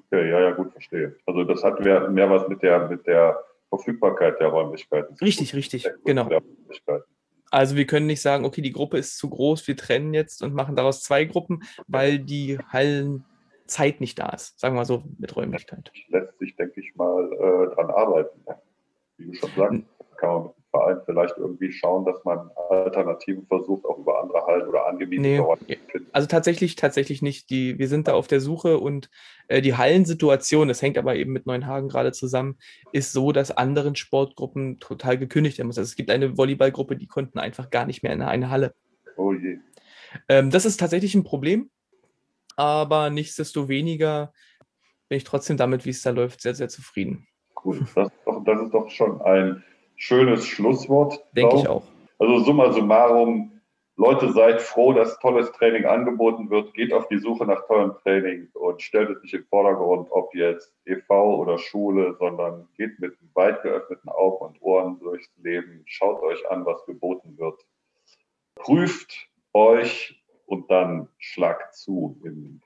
Okay, 0.07 0.29
ja, 0.29 0.39
ja, 0.41 0.51
gut, 0.51 0.71
verstehe. 0.71 1.15
Also 1.25 1.43
das 1.43 1.63
hat 1.63 1.79
mehr, 1.79 2.09
mehr 2.09 2.29
was 2.29 2.47
mit 2.47 2.61
der, 2.61 2.87
mit 2.87 3.05
der 3.07 3.43
Verfügbarkeit 3.69 4.39
der 4.39 4.47
Räumlichkeiten. 4.47 5.15
Richtig, 5.21 5.53
richtig, 5.55 5.87
genau. 6.03 6.29
Also 7.49 7.75
wir 7.75 7.85
können 7.85 8.07
nicht 8.07 8.21
sagen, 8.21 8.45
okay, 8.45 8.61
die 8.61 8.71
Gruppe 8.71 8.97
ist 8.97 9.17
zu 9.17 9.29
groß, 9.29 9.67
wir 9.67 9.75
trennen 9.75 10.13
jetzt 10.13 10.41
und 10.41 10.53
machen 10.53 10.75
daraus 10.75 11.03
zwei 11.03 11.25
Gruppen, 11.25 11.63
weil 11.87 12.19
die 12.19 12.57
Hallenzeit 12.69 13.99
nicht 13.99 14.19
da 14.19 14.29
ist, 14.29 14.57
sagen 14.59 14.75
wir 14.75 14.85
so 14.85 15.03
mit 15.19 15.35
Räumlichkeit. 15.35 15.91
Lässt 16.07 16.37
sich, 16.39 16.55
denke 16.55 16.79
ich 16.79 16.95
mal, 16.95 17.31
äh, 17.33 17.75
dran 17.75 17.89
arbeiten. 17.89 18.39
Wie 19.17 19.27
du 19.27 19.33
schon 19.33 19.49
sagst, 19.55 19.83
kann 20.17 20.29
man 20.29 20.43
mit 20.43 20.60
Verein 20.71 21.01
vielleicht 21.05 21.37
irgendwie 21.37 21.71
schauen, 21.71 22.05
dass 22.05 22.23
man 22.23 22.49
Alternativen 22.69 23.45
versucht, 23.45 23.85
auch 23.85 23.99
über 23.99 24.21
andere 24.21 24.45
Hallen 24.45 24.67
oder 24.67 24.87
angemietete 24.87 25.29
nee, 25.29 25.39
Orte 25.39 25.67
zu 25.67 25.75
finden? 25.91 26.09
Also 26.13 26.27
tatsächlich, 26.27 26.75
tatsächlich 26.75 27.21
nicht. 27.21 27.49
Die, 27.49 27.77
wir 27.77 27.87
sind 27.87 28.07
da 28.07 28.13
auf 28.13 28.27
der 28.27 28.39
Suche 28.39 28.79
und 28.79 29.09
äh, 29.49 29.61
die 29.61 29.75
Hallensituation, 29.75 30.69
das 30.69 30.81
hängt 30.81 30.97
aber 30.97 31.15
eben 31.15 31.33
mit 31.33 31.45
Neuenhagen 31.45 31.89
gerade 31.89 32.13
zusammen, 32.13 32.57
ist 32.93 33.11
so, 33.11 33.31
dass 33.31 33.51
anderen 33.51 33.95
Sportgruppen 33.95 34.79
total 34.79 35.17
gekündigt 35.17 35.57
werden 35.57 35.67
muss. 35.67 35.77
Also 35.77 35.89
es 35.89 35.95
gibt 35.95 36.09
eine 36.09 36.37
Volleyballgruppe, 36.37 36.95
die 36.95 37.07
konnten 37.07 37.37
einfach 37.37 37.69
gar 37.69 37.85
nicht 37.85 38.01
mehr 38.01 38.13
in 38.13 38.21
eine 38.21 38.49
Halle. 38.49 38.73
Oh 39.17 39.33
je. 39.33 39.59
Ähm, 40.29 40.49
das 40.49 40.65
ist 40.65 40.79
tatsächlich 40.79 41.15
ein 41.15 41.23
Problem, 41.23 41.69
aber 42.55 43.09
nichtsdestoweniger 43.09 44.33
bin 45.09 45.17
ich 45.17 45.25
trotzdem 45.25 45.57
damit, 45.57 45.85
wie 45.85 45.89
es 45.89 46.01
da 46.01 46.11
läuft, 46.11 46.41
sehr, 46.41 46.55
sehr 46.55 46.69
zufrieden. 46.69 47.27
Cool. 47.63 47.79
Das 47.95 48.07
ist 48.07 48.25
doch, 48.25 48.43
das 48.45 48.61
ist 48.61 48.73
doch 48.73 48.89
schon 48.89 49.21
ein 49.21 49.63
schönes 50.01 50.47
Schlusswort. 50.47 51.23
Denke 51.37 51.57
ich 51.57 51.67
auch. 51.67 51.83
Also 52.17 52.39
summa 52.39 52.71
summarum, 52.71 53.61
Leute, 53.97 54.31
seid 54.33 54.61
froh, 54.61 54.93
dass 54.93 55.19
tolles 55.19 55.51
Training 55.51 55.85
angeboten 55.85 56.49
wird. 56.49 56.73
Geht 56.73 56.91
auf 56.91 57.07
die 57.07 57.19
Suche 57.19 57.45
nach 57.45 57.67
tollem 57.67 57.93
Training 58.01 58.49
und 58.53 58.81
stellt 58.81 59.11
es 59.11 59.21
nicht 59.21 59.33
im 59.35 59.45
Vordergrund, 59.45 60.07
ob 60.09 60.33
jetzt 60.33 60.73
EV 60.85 61.09
oder 61.11 61.59
Schule, 61.59 62.15
sondern 62.17 62.67
geht 62.77 62.99
mit 62.99 63.13
weit 63.35 63.61
geöffneten 63.61 64.09
Augen 64.09 64.45
und 64.45 64.61
Ohren 64.61 64.99
durchs 64.99 65.29
Leben. 65.37 65.83
Schaut 65.85 66.21
euch 66.23 66.49
an, 66.49 66.65
was 66.65 66.83
geboten 66.85 67.37
wird. 67.37 67.63
Prüft 68.55 69.29
euch 69.53 70.23
und 70.47 70.69
dann 70.71 71.09
schlagt 71.19 71.75
zu 71.75 72.19
im 72.23 72.61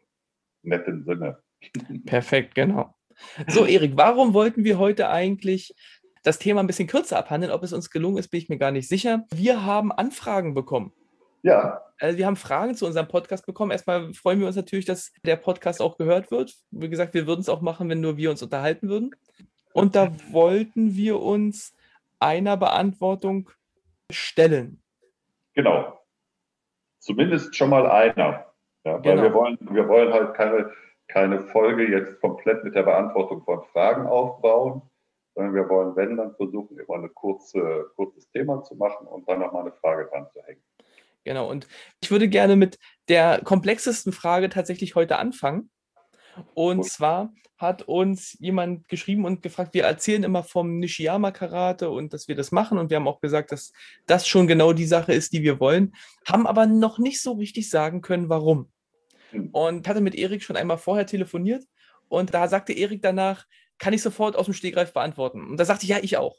netten 0.63 1.03
Sinne. 1.03 1.39
Perfekt, 2.05 2.55
genau. 2.55 2.93
So, 3.47 3.65
Erik, 3.65 3.93
warum 3.95 4.33
wollten 4.33 4.63
wir 4.63 4.77
heute 4.77 5.09
eigentlich 5.09 5.73
das 6.25 6.39
Thema 6.39 6.61
ein 6.61 6.67
bisschen 6.67 6.87
kürzer 6.87 7.17
abhandeln? 7.17 7.53
Ob 7.53 7.63
es 7.63 7.73
uns 7.73 7.89
gelungen 7.89 8.17
ist, 8.17 8.29
bin 8.29 8.39
ich 8.39 8.49
mir 8.49 8.57
gar 8.57 8.71
nicht 8.71 8.87
sicher. 8.87 9.25
Wir 9.33 9.65
haben 9.65 9.91
Anfragen 9.91 10.53
bekommen. 10.53 10.91
Ja. 11.43 11.81
Also 11.99 12.17
wir 12.17 12.25
haben 12.25 12.35
Fragen 12.35 12.75
zu 12.75 12.85
unserem 12.85 13.07
Podcast 13.07 13.45
bekommen. 13.45 13.71
Erstmal 13.71 14.13
freuen 14.13 14.39
wir 14.39 14.47
uns 14.47 14.55
natürlich, 14.55 14.85
dass 14.85 15.13
der 15.23 15.35
Podcast 15.35 15.81
auch 15.81 15.97
gehört 15.97 16.31
wird. 16.31 16.55
Wie 16.71 16.89
gesagt, 16.89 17.13
wir 17.13 17.27
würden 17.27 17.41
es 17.41 17.49
auch 17.49 17.61
machen, 17.61 17.87
wenn 17.89 18.01
nur 18.01 18.17
wir 18.17 18.31
uns 18.31 18.41
unterhalten 18.41 18.89
würden. 18.89 19.15
Und 19.73 19.95
da 19.95 20.11
wollten 20.31 20.95
wir 20.95 21.21
uns 21.21 21.73
einer 22.19 22.57
Beantwortung 22.57 23.49
stellen. 24.11 24.81
Genau. 25.53 25.99
Zumindest 26.99 27.55
schon 27.55 27.69
mal 27.69 27.85
einer. 27.85 28.45
Ja, 28.83 28.93
weil 28.93 29.01
genau. 29.01 29.21
wir, 29.21 29.33
wollen, 29.33 29.57
wir 29.61 29.87
wollen 29.87 30.13
halt 30.13 30.33
keine, 30.33 30.71
keine 31.07 31.41
Folge 31.41 31.87
jetzt 31.89 32.19
komplett 32.21 32.63
mit 32.63 32.75
der 32.75 32.83
Beantwortung 32.83 33.43
von 33.43 33.63
Fragen 33.71 34.07
aufbauen, 34.07 34.81
sondern 35.35 35.53
wir 35.53 35.69
wollen, 35.69 35.95
wenn, 35.95 36.17
dann 36.17 36.35
versuchen, 36.35 36.79
immer 36.79 36.95
ein 36.95 37.13
kurze, 37.13 37.91
kurzes 37.95 38.29
Thema 38.31 38.63
zu 38.63 38.75
machen 38.75 39.05
und 39.07 39.27
dann 39.27 39.39
nochmal 39.39 39.63
eine 39.63 39.73
Frage 39.73 40.09
dran 40.09 40.27
zu 40.33 40.41
hängen. 40.43 40.61
Genau, 41.25 41.49
und 41.49 41.67
ich 42.01 42.09
würde 42.11 42.29
gerne 42.29 42.55
mit 42.55 42.79
der 43.09 43.41
komplexesten 43.43 44.13
Frage 44.13 44.49
tatsächlich 44.49 44.95
heute 44.95 45.17
anfangen. 45.17 45.69
Und 46.53 46.81
Gut. 46.81 46.89
zwar 46.89 47.33
hat 47.57 47.83
uns 47.83 48.37
jemand 48.39 48.89
geschrieben 48.89 49.25
und 49.25 49.41
gefragt, 49.41 49.73
wir 49.73 49.85
erzählen 49.85 50.23
immer 50.23 50.43
vom 50.43 50.79
Nishiyama-Karate 50.79 51.89
und 51.89 52.13
dass 52.13 52.27
wir 52.27 52.35
das 52.35 52.51
machen. 52.51 52.77
Und 52.77 52.89
wir 52.89 52.97
haben 52.97 53.07
auch 53.07 53.21
gesagt, 53.21 53.51
dass 53.51 53.71
das 54.07 54.27
schon 54.27 54.47
genau 54.47 54.73
die 54.73 54.85
Sache 54.85 55.13
ist, 55.13 55.33
die 55.33 55.41
wir 55.41 55.59
wollen, 55.59 55.93
haben 56.27 56.47
aber 56.47 56.65
noch 56.65 56.99
nicht 56.99 57.21
so 57.21 57.33
richtig 57.33 57.69
sagen 57.69 58.01
können, 58.01 58.29
warum. 58.29 58.69
Hm. 59.31 59.49
Und 59.51 59.87
hatte 59.87 60.01
mit 60.01 60.15
Erik 60.15 60.43
schon 60.43 60.57
einmal 60.57 60.77
vorher 60.77 61.07
telefoniert 61.07 61.63
und 62.07 62.33
da 62.33 62.47
sagte 62.47 62.73
Erik 62.73 63.01
danach, 63.01 63.45
kann 63.77 63.93
ich 63.93 64.01
sofort 64.01 64.35
aus 64.35 64.45
dem 64.45 64.53
Stegreif 64.53 64.93
beantworten. 64.93 65.47
Und 65.47 65.57
da 65.57 65.65
sagte 65.65 65.83
ich, 65.83 65.89
ja, 65.89 65.97
ich 66.01 66.17
auch. 66.17 66.37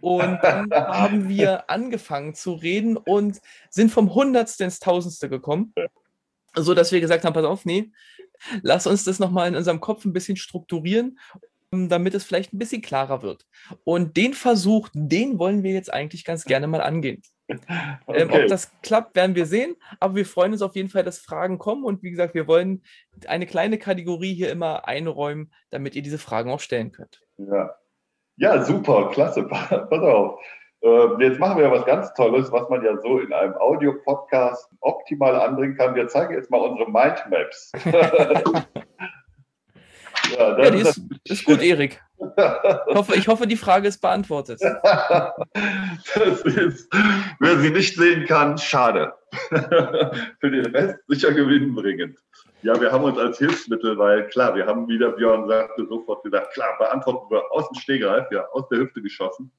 Und 0.00 0.38
dann 0.42 0.70
haben 0.72 1.28
wir 1.28 1.70
angefangen 1.70 2.34
zu 2.34 2.52
reden 2.52 2.96
und 2.96 3.40
sind 3.70 3.90
vom 3.90 4.14
Hundertste 4.14 4.64
ins 4.64 4.78
Tausendste 4.78 5.28
gekommen, 5.28 5.74
so 6.54 6.74
dass 6.74 6.92
wir 6.92 7.00
gesagt 7.00 7.24
haben, 7.24 7.34
pass 7.34 7.44
auf, 7.44 7.64
nee, 7.64 7.90
lass 8.62 8.86
uns 8.86 9.04
das 9.04 9.18
nochmal 9.18 9.48
in 9.48 9.56
unserem 9.56 9.80
Kopf 9.80 10.04
ein 10.04 10.12
bisschen 10.12 10.36
strukturieren, 10.36 11.18
damit 11.70 12.14
es 12.14 12.24
vielleicht 12.24 12.52
ein 12.52 12.58
bisschen 12.58 12.82
klarer 12.82 13.22
wird. 13.22 13.44
Und 13.84 14.16
den 14.16 14.34
Versuch, 14.34 14.88
den 14.92 15.38
wollen 15.38 15.62
wir 15.62 15.72
jetzt 15.72 15.92
eigentlich 15.92 16.24
ganz 16.24 16.44
gerne 16.44 16.66
mal 16.66 16.80
angehen. 16.80 17.22
Okay. 17.48 17.58
Ähm, 18.08 18.30
ob 18.32 18.46
das 18.48 18.72
klappt, 18.82 19.14
werden 19.16 19.34
wir 19.36 19.44
sehen. 19.44 19.76
Aber 20.00 20.14
wir 20.14 20.24
freuen 20.24 20.52
uns 20.52 20.62
auf 20.62 20.74
jeden 20.76 20.88
Fall, 20.88 21.02
dass 21.02 21.18
Fragen 21.18 21.58
kommen. 21.58 21.84
Und 21.84 22.02
wie 22.02 22.10
gesagt, 22.10 22.34
wir 22.34 22.46
wollen 22.46 22.82
eine 23.26 23.46
kleine 23.46 23.78
Kategorie 23.78 24.32
hier 24.34 24.50
immer 24.50 24.88
einräumen, 24.88 25.52
damit 25.70 25.94
ihr 25.94 26.02
diese 26.02 26.18
Fragen 26.18 26.50
auch 26.50 26.60
stellen 26.60 26.90
könnt. 26.90 27.20
Ja, 27.36 27.74
ja 28.36 28.64
super, 28.64 29.10
klasse. 29.12 29.42
Pass 29.48 29.90
auf. 29.90 30.40
Ähm, 30.80 31.20
jetzt 31.20 31.38
machen 31.38 31.58
wir 31.58 31.70
was 31.70 31.84
ganz 31.84 32.14
Tolles, 32.14 32.50
was 32.52 32.68
man 32.70 32.84
ja 32.84 32.96
so 33.00 33.18
in 33.18 33.32
einem 33.32 33.54
Audio-Podcast 33.54 34.70
optimal 34.80 35.34
anbringen 35.34 35.76
kann. 35.76 35.94
Wir 35.94 36.08
zeigen 36.08 36.34
jetzt 36.34 36.50
mal 36.50 36.60
unsere 36.60 36.90
Mindmaps. 36.90 37.72
ja, 40.36 40.58
ja, 40.58 40.70
die 40.70 40.78
ist, 40.78 41.00
ist 41.24 41.44
gut, 41.44 41.60
Erik. 41.62 42.00
Ich 42.20 42.94
hoffe, 42.94 43.14
ich 43.14 43.28
hoffe, 43.28 43.46
die 43.46 43.56
Frage 43.56 43.86
ist 43.88 44.00
beantwortet. 44.00 44.60
ist, 46.44 46.88
wer 47.38 47.58
sie 47.58 47.70
nicht 47.70 47.96
sehen 47.96 48.26
kann, 48.26 48.58
schade. 48.58 49.12
Für 50.40 50.50
den 50.50 50.66
Rest 50.74 50.98
sicher 51.06 51.32
gewinnbringend. 51.32 52.18
Ja, 52.62 52.80
wir 52.80 52.90
haben 52.90 53.04
uns 53.04 53.18
als 53.18 53.38
Hilfsmittel, 53.38 53.96
weil 53.98 54.26
klar, 54.28 54.56
wir 54.56 54.66
haben 54.66 54.88
wieder, 54.88 55.12
Björn 55.12 55.46
sagte, 55.46 55.86
sofort 55.86 56.24
gesagt, 56.24 56.54
klar, 56.54 56.76
beantworten 56.78 57.30
wir 57.30 57.42
aus 57.52 57.68
dem 57.68 57.76
Stegreif, 57.78 58.26
ja, 58.32 58.44
aus 58.52 58.68
der 58.68 58.80
Hüfte 58.80 59.00
geschossen. 59.00 59.52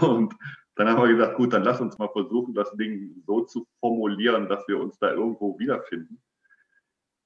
Und 0.00 0.34
dann 0.76 0.88
haben 0.88 1.02
wir 1.02 1.08
gesagt, 1.08 1.36
gut, 1.36 1.52
dann 1.52 1.64
lass 1.64 1.80
uns 1.80 1.98
mal 1.98 2.08
versuchen, 2.08 2.54
das 2.54 2.70
Ding 2.72 3.22
so 3.26 3.42
zu 3.42 3.66
formulieren, 3.80 4.48
dass 4.48 4.66
wir 4.68 4.80
uns 4.80 4.98
da 4.98 5.10
irgendwo 5.10 5.58
wiederfinden. 5.58 6.20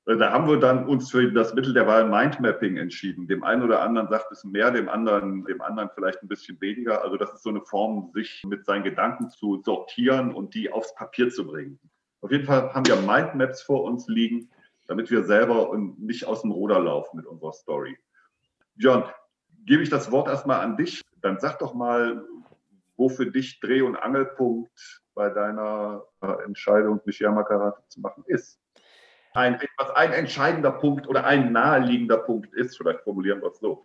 Äh, 0.09 0.17
da 0.17 0.33
haben 0.33 0.49
wir 0.49 0.59
dann 0.59 0.87
uns 0.89 1.11
für 1.11 1.31
das 1.31 1.55
Mittel 1.55 1.75
der 1.75 1.87
Wahl 1.87 2.09
Mindmapping 2.09 2.79
entschieden. 2.79 3.29
Dem 3.29 3.45
einen 3.45 3.63
oder 3.63 3.83
anderen 3.83 4.09
sagt 4.09 4.33
es 4.33 4.43
mehr, 4.43 4.71
dem 4.71 4.89
anderen, 4.89 5.45
dem 5.45 5.61
anderen 5.61 5.91
vielleicht 5.95 6.23
ein 6.23 6.29
bisschen 6.29 6.61
weniger. 6.61 7.03
Also 7.03 7.17
das 7.17 7.33
ist 7.35 7.43
so 7.43 7.51
eine 7.51 7.61
Form, 7.61 8.11
sich 8.15 8.43
mit 8.47 8.65
seinen 8.65 8.85
Gedanken 8.85 9.29
zu 9.29 9.61
sortieren 9.63 10.33
und 10.35 10.55
die 10.55 10.73
aufs 10.73 10.95
Papier 10.95 11.29
zu 11.29 11.47
bringen. 11.47 11.79
Auf 12.23 12.33
jeden 12.33 12.47
Fall 12.47 12.73
haben 12.73 12.87
wir 12.87 12.97
Mindmaps 12.97 13.63
vor 13.63 13.85
uns 13.85 14.09
liegen, 14.09 14.51
damit 14.87 15.11
wir 15.11 15.25
selber 15.25 15.77
nicht 15.99 16.25
aus 16.25 16.41
dem 16.41 16.51
Ruder 16.51 16.81
laufen 16.81 17.19
mit 17.19 17.27
unserer 17.27 17.53
Story. 17.53 17.97
John, 18.77 19.05
gebe 19.67 19.83
ich 19.83 19.91
das 19.91 20.11
Wort 20.11 20.29
erstmal 20.29 20.61
an 20.61 20.77
dich. 20.77 21.03
Dann 21.21 21.39
sag 21.39 21.59
doch 21.59 21.75
mal, 21.75 22.25
wo 22.97 23.09
für 23.09 23.27
dich 23.27 23.61
Dreh- 23.61 23.83
und 23.83 23.97
Angelpunkt 23.97 25.03
bei 25.15 25.29
deiner 25.29 26.05
Entscheidung, 26.45 27.01
Nishiyama 27.05 27.43
Karate 27.43 27.83
zu 27.89 28.01
machen, 28.01 28.25
ist. 28.27 28.59
Ein, 29.35 29.61
was 29.77 29.91
ein 29.91 30.13
entscheidender 30.13 30.73
Punkt 30.73 31.07
oder 31.09 31.25
ein 31.25 31.53
naheliegender 31.53 32.19
Punkt 32.19 32.53
ist, 32.55 32.77
vielleicht 32.77 33.01
formulieren 33.01 33.41
wir 33.41 33.49
es 33.49 33.59
so. 33.61 33.85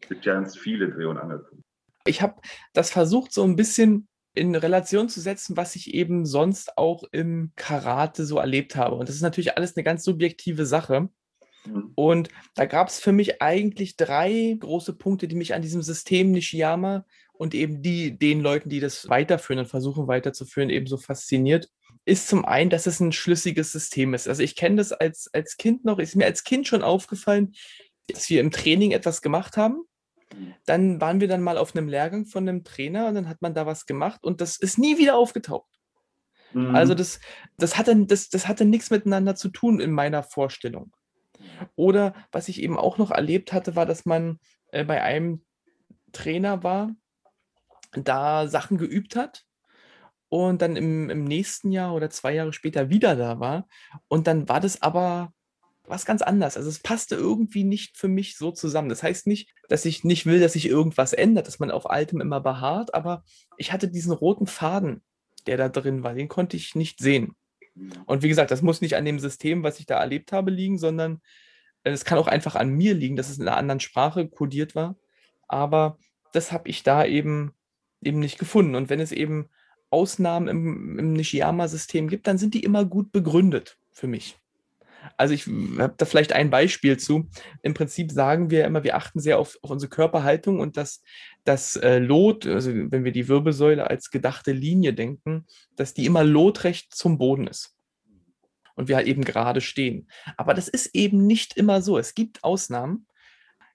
Es 0.00 0.08
gibt 0.08 0.24
ja 0.24 0.34
ganz 0.34 0.56
viele 0.56 0.90
Dreh- 0.90 1.06
und 1.06 1.18
Angelpunkte. 1.18 1.62
Ich 2.06 2.22
habe 2.22 2.40
das 2.72 2.90
versucht, 2.90 3.32
so 3.32 3.42
ein 3.42 3.56
bisschen 3.56 4.08
in 4.34 4.54
Relation 4.54 5.08
zu 5.08 5.20
setzen, 5.20 5.56
was 5.56 5.76
ich 5.76 5.94
eben 5.94 6.26
sonst 6.26 6.76
auch 6.76 7.04
im 7.10 7.52
Karate 7.56 8.24
so 8.24 8.38
erlebt 8.38 8.76
habe. 8.76 8.96
Und 8.96 9.08
das 9.08 9.16
ist 9.16 9.22
natürlich 9.22 9.56
alles 9.56 9.76
eine 9.76 9.84
ganz 9.84 10.04
subjektive 10.04 10.66
Sache. 10.66 11.08
Mhm. 11.64 11.92
Und 11.94 12.28
da 12.54 12.66
gab 12.66 12.88
es 12.88 13.00
für 13.00 13.12
mich 13.12 13.42
eigentlich 13.42 13.96
drei 13.96 14.56
große 14.58 14.92
Punkte, 14.92 15.26
die 15.26 15.36
mich 15.36 15.54
an 15.54 15.62
diesem 15.62 15.82
System 15.82 16.32
Nishiyama 16.32 17.04
und 17.32 17.54
eben 17.54 17.82
die, 17.82 18.18
den 18.18 18.40
Leuten, 18.40 18.68
die 18.68 18.80
das 18.80 19.08
weiterführen 19.08 19.60
und 19.60 19.66
versuchen 19.66 20.06
weiterzuführen, 20.06 20.70
eben 20.70 20.86
so 20.86 20.98
fasziniert, 20.98 21.70
ist 22.06 22.28
zum 22.28 22.44
einen, 22.44 22.70
dass 22.70 22.86
es 22.86 23.00
ein 23.00 23.12
schlüssiges 23.12 23.72
System 23.72 24.14
ist. 24.14 24.28
Also 24.28 24.42
ich 24.42 24.54
kenne 24.54 24.76
das 24.76 24.92
als, 24.92 25.28
als 25.34 25.56
Kind 25.56 25.84
noch, 25.84 25.98
ist 25.98 26.14
mir 26.14 26.24
als 26.24 26.44
Kind 26.44 26.66
schon 26.66 26.82
aufgefallen, 26.82 27.52
dass 28.06 28.30
wir 28.30 28.40
im 28.40 28.52
Training 28.52 28.92
etwas 28.92 29.20
gemacht 29.22 29.56
haben. 29.56 29.82
Dann 30.64 31.00
waren 31.00 31.20
wir 31.20 31.28
dann 31.28 31.42
mal 31.42 31.58
auf 31.58 31.74
einem 31.74 31.88
Lehrgang 31.88 32.24
von 32.24 32.48
einem 32.48 32.62
Trainer 32.62 33.08
und 33.08 33.16
dann 33.16 33.28
hat 33.28 33.42
man 33.42 33.54
da 33.54 33.66
was 33.66 33.86
gemacht 33.86 34.24
und 34.24 34.40
das 34.40 34.56
ist 34.56 34.78
nie 34.78 34.98
wieder 34.98 35.16
aufgetaucht. 35.16 35.70
Mhm. 36.52 36.76
Also 36.76 36.94
das, 36.94 37.18
das, 37.58 37.76
hatte, 37.76 38.06
das, 38.06 38.28
das 38.28 38.46
hatte 38.46 38.64
nichts 38.64 38.90
miteinander 38.90 39.34
zu 39.34 39.48
tun 39.48 39.80
in 39.80 39.90
meiner 39.90 40.22
Vorstellung. 40.22 40.92
Oder 41.74 42.14
was 42.30 42.48
ich 42.48 42.62
eben 42.62 42.78
auch 42.78 42.98
noch 42.98 43.10
erlebt 43.10 43.52
hatte, 43.52 43.74
war, 43.74 43.84
dass 43.84 44.06
man 44.06 44.38
äh, 44.70 44.84
bei 44.84 45.02
einem 45.02 45.44
Trainer 46.12 46.62
war, 46.62 46.94
da 47.92 48.46
Sachen 48.46 48.78
geübt 48.78 49.16
hat 49.16 49.45
und 50.28 50.62
dann 50.62 50.76
im, 50.76 51.10
im 51.10 51.24
nächsten 51.24 51.70
Jahr 51.70 51.94
oder 51.94 52.10
zwei 52.10 52.34
Jahre 52.34 52.52
später 52.52 52.90
wieder 52.90 53.16
da 53.16 53.40
war. 53.40 53.68
Und 54.08 54.26
dann 54.26 54.48
war 54.48 54.60
das 54.60 54.82
aber 54.82 55.32
was 55.84 56.04
ganz 56.04 56.22
anders. 56.22 56.56
Also 56.56 56.68
es 56.68 56.80
passte 56.80 57.14
irgendwie 57.14 57.62
nicht 57.62 57.96
für 57.96 58.08
mich 58.08 58.36
so 58.36 58.50
zusammen. 58.50 58.88
Das 58.88 59.02
heißt 59.02 59.26
nicht, 59.28 59.52
dass 59.68 59.84
ich 59.84 60.02
nicht 60.02 60.26
will, 60.26 60.40
dass 60.40 60.54
sich 60.54 60.66
irgendwas 60.66 61.12
ändert, 61.12 61.46
dass 61.46 61.60
man 61.60 61.70
auf 61.70 61.88
Altem 61.88 62.20
immer 62.20 62.40
beharrt, 62.40 62.92
aber 62.94 63.22
ich 63.56 63.72
hatte 63.72 63.88
diesen 63.88 64.12
roten 64.12 64.46
Faden, 64.46 65.02
der 65.46 65.56
da 65.56 65.68
drin 65.68 66.02
war, 66.02 66.14
den 66.14 66.28
konnte 66.28 66.56
ich 66.56 66.74
nicht 66.74 66.98
sehen. 66.98 67.36
Und 68.06 68.22
wie 68.22 68.28
gesagt, 68.28 68.50
das 68.50 68.62
muss 68.62 68.80
nicht 68.80 68.96
an 68.96 69.04
dem 69.04 69.20
System, 69.20 69.62
was 69.62 69.78
ich 69.78 69.86
da 69.86 70.00
erlebt 70.00 70.32
habe, 70.32 70.50
liegen, 70.50 70.78
sondern 70.78 71.20
äh, 71.84 71.90
es 71.90 72.04
kann 72.04 72.18
auch 72.18 72.26
einfach 72.26 72.56
an 72.56 72.70
mir 72.70 72.94
liegen, 72.94 73.16
dass 73.16 73.28
es 73.28 73.38
in 73.38 73.46
einer 73.46 73.56
anderen 73.56 73.80
Sprache 73.80 74.28
kodiert 74.28 74.74
war. 74.74 74.96
Aber 75.46 75.98
das 76.32 76.52
habe 76.52 76.68
ich 76.68 76.82
da 76.82 77.04
eben 77.04 77.52
eben 78.02 78.18
nicht 78.18 78.38
gefunden. 78.38 78.74
Und 78.74 78.88
wenn 78.88 79.00
es 79.00 79.12
eben 79.12 79.48
Ausnahmen 79.90 80.48
im, 80.48 80.98
im 80.98 81.12
Nishiyama-System 81.12 82.08
gibt, 82.08 82.26
dann 82.26 82.38
sind 82.38 82.54
die 82.54 82.64
immer 82.64 82.84
gut 82.84 83.12
begründet 83.12 83.78
für 83.92 84.06
mich. 84.06 84.36
Also 85.16 85.34
ich 85.34 85.46
habe 85.46 85.94
da 85.96 86.04
vielleicht 86.04 86.32
ein 86.32 86.50
Beispiel 86.50 86.96
zu. 86.96 87.28
Im 87.62 87.74
Prinzip 87.74 88.10
sagen 88.10 88.50
wir 88.50 88.64
immer, 88.64 88.84
wir 88.84 88.96
achten 88.96 89.20
sehr 89.20 89.38
auf, 89.38 89.58
auf 89.62 89.70
unsere 89.70 89.90
Körperhaltung 89.90 90.60
und 90.60 90.76
dass 90.76 91.02
das 91.44 91.76
äh, 91.76 91.98
Lot, 91.98 92.46
also 92.46 92.72
wenn 92.74 93.04
wir 93.04 93.12
die 93.12 93.28
Wirbelsäule 93.28 93.88
als 93.88 94.10
gedachte 94.10 94.52
Linie 94.52 94.94
denken, 94.94 95.46
dass 95.76 95.94
die 95.94 96.06
immer 96.06 96.24
lotrecht 96.24 96.94
zum 96.94 97.18
Boden 97.18 97.46
ist. 97.46 97.74
Und 98.74 98.88
wir 98.88 98.96
halt 98.96 99.06
eben 99.06 99.24
gerade 99.24 99.62
stehen. 99.62 100.08
Aber 100.36 100.52
das 100.52 100.68
ist 100.68 100.94
eben 100.94 101.26
nicht 101.26 101.56
immer 101.56 101.80
so. 101.80 101.96
Es 101.96 102.14
gibt 102.14 102.44
Ausnahmen, 102.44 103.06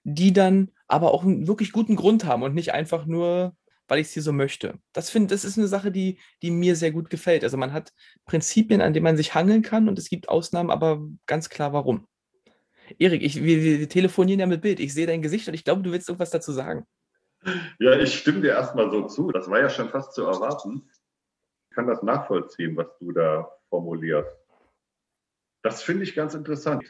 die 0.04 0.32
dann 0.32 0.70
aber 0.86 1.12
auch 1.12 1.24
einen 1.24 1.48
wirklich 1.48 1.72
guten 1.72 1.96
Grund 1.96 2.24
haben 2.24 2.42
und 2.42 2.54
nicht 2.54 2.72
einfach 2.72 3.06
nur 3.06 3.56
weil 3.88 4.00
ich 4.00 4.08
es 4.08 4.12
hier 4.12 4.22
so 4.22 4.32
möchte. 4.32 4.78
Das 4.92 5.10
finde, 5.10 5.34
das 5.34 5.44
ist 5.44 5.58
eine 5.58 5.66
Sache, 5.66 5.90
die, 5.90 6.18
die 6.42 6.50
mir 6.50 6.76
sehr 6.76 6.92
gut 6.92 7.10
gefällt. 7.10 7.44
Also 7.44 7.56
man 7.56 7.72
hat 7.72 7.92
Prinzipien, 8.24 8.80
an 8.80 8.92
denen 8.92 9.04
man 9.04 9.16
sich 9.16 9.34
hangeln 9.34 9.62
kann 9.62 9.88
und 9.88 9.98
es 9.98 10.08
gibt 10.08 10.28
Ausnahmen, 10.28 10.70
aber 10.70 11.02
ganz 11.26 11.48
klar 11.48 11.72
warum. 11.72 12.06
Erik, 12.98 13.22
ich, 13.22 13.42
wir, 13.42 13.62
wir 13.62 13.88
telefonieren 13.88 14.40
ja 14.40 14.46
mit 14.46 14.62
Bild. 14.62 14.80
Ich 14.80 14.92
sehe 14.92 15.06
dein 15.06 15.22
Gesicht 15.22 15.48
und 15.48 15.54
ich 15.54 15.64
glaube, 15.64 15.82
du 15.82 15.92
willst 15.92 16.08
irgendwas 16.08 16.30
dazu 16.30 16.52
sagen. 16.52 16.86
Ja, 17.78 17.98
ich 17.98 18.18
stimme 18.18 18.40
dir 18.40 18.50
erstmal 18.50 18.90
so 18.90 19.06
zu. 19.06 19.30
Das 19.30 19.48
war 19.50 19.60
ja 19.60 19.70
schon 19.70 19.88
fast 19.88 20.14
zu 20.14 20.22
erwarten. 20.22 20.88
Ich 21.68 21.74
kann 21.74 21.86
das 21.86 22.02
nachvollziehen, 22.02 22.76
was 22.76 22.86
du 22.98 23.12
da 23.12 23.50
formulierst. 23.68 24.36
Das 25.62 25.82
finde 25.82 26.04
ich 26.04 26.14
ganz 26.14 26.34
interessant. 26.34 26.84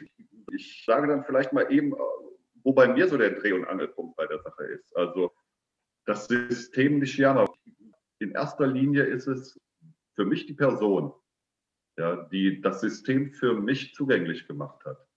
Ich 0.51 0.83
sage 0.85 1.07
dann 1.07 1.23
vielleicht 1.23 1.53
mal 1.53 1.71
eben 1.71 1.95
wo 2.63 2.73
bei 2.73 2.87
mir 2.87 3.07
so 3.07 3.17
der 3.17 3.31
Dreh- 3.31 3.53
und 3.53 3.65
Angelpunkt 3.65 4.15
bei 4.15 4.25
der 4.25 4.39
Sache 4.39 4.63
ist. 4.65 4.95
Also 4.95 5.33
das 6.05 6.27
System 6.27 6.99
Nishiyama, 6.99 7.45
in 8.19 8.31
erster 8.31 8.67
Linie 8.67 9.03
ist 9.03 9.27
es 9.27 9.59
für 10.15 10.25
mich 10.25 10.45
die 10.45 10.53
Person, 10.53 11.13
ja, 11.97 12.23
die 12.25 12.61
das 12.61 12.81
System 12.81 13.31
für 13.31 13.53
mich 13.53 13.93
zugänglich 13.93 14.47
gemacht 14.47 14.83
hat. 14.85 15.07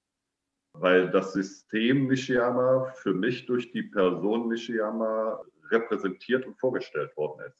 Weil 0.73 1.11
das 1.11 1.33
System 1.33 2.07
Nishiyama 2.07 2.93
für 2.97 3.15
mich 3.15 3.47
durch 3.47 3.73
die 3.73 3.85
Person 3.85 4.49
Nishiyama 4.49 5.43
repräsentiert 5.71 6.47
und 6.47 6.59
vorgestellt 6.59 7.17
worden 7.17 7.47
ist. 7.47 7.59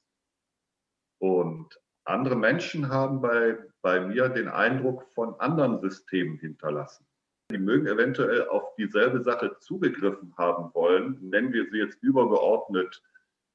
Und 1.19 1.81
andere 2.05 2.37
Menschen 2.37 2.89
haben 2.89 3.21
bei, 3.21 3.59
bei 3.83 4.01
mir 4.01 4.29
den 4.29 4.49
Eindruck 4.49 5.05
von 5.15 5.35
anderen 5.41 5.81
Systemen 5.81 6.39
hinterlassen. 6.39 7.07
Die 7.51 7.59
mögen 7.59 7.87
eventuell 7.87 8.47
auf 8.49 8.75
dieselbe 8.77 9.23
Sache 9.23 9.57
zugegriffen 9.61 10.35
haben 10.37 10.73
wollen, 10.75 11.19
nennen 11.29 11.53
wir 11.53 11.69
sie 11.71 11.79
jetzt 11.79 12.03
übergeordnet 12.03 13.03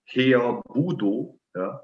Heer 0.05 0.61
Budo, 0.67 1.39
ja, 1.55 1.81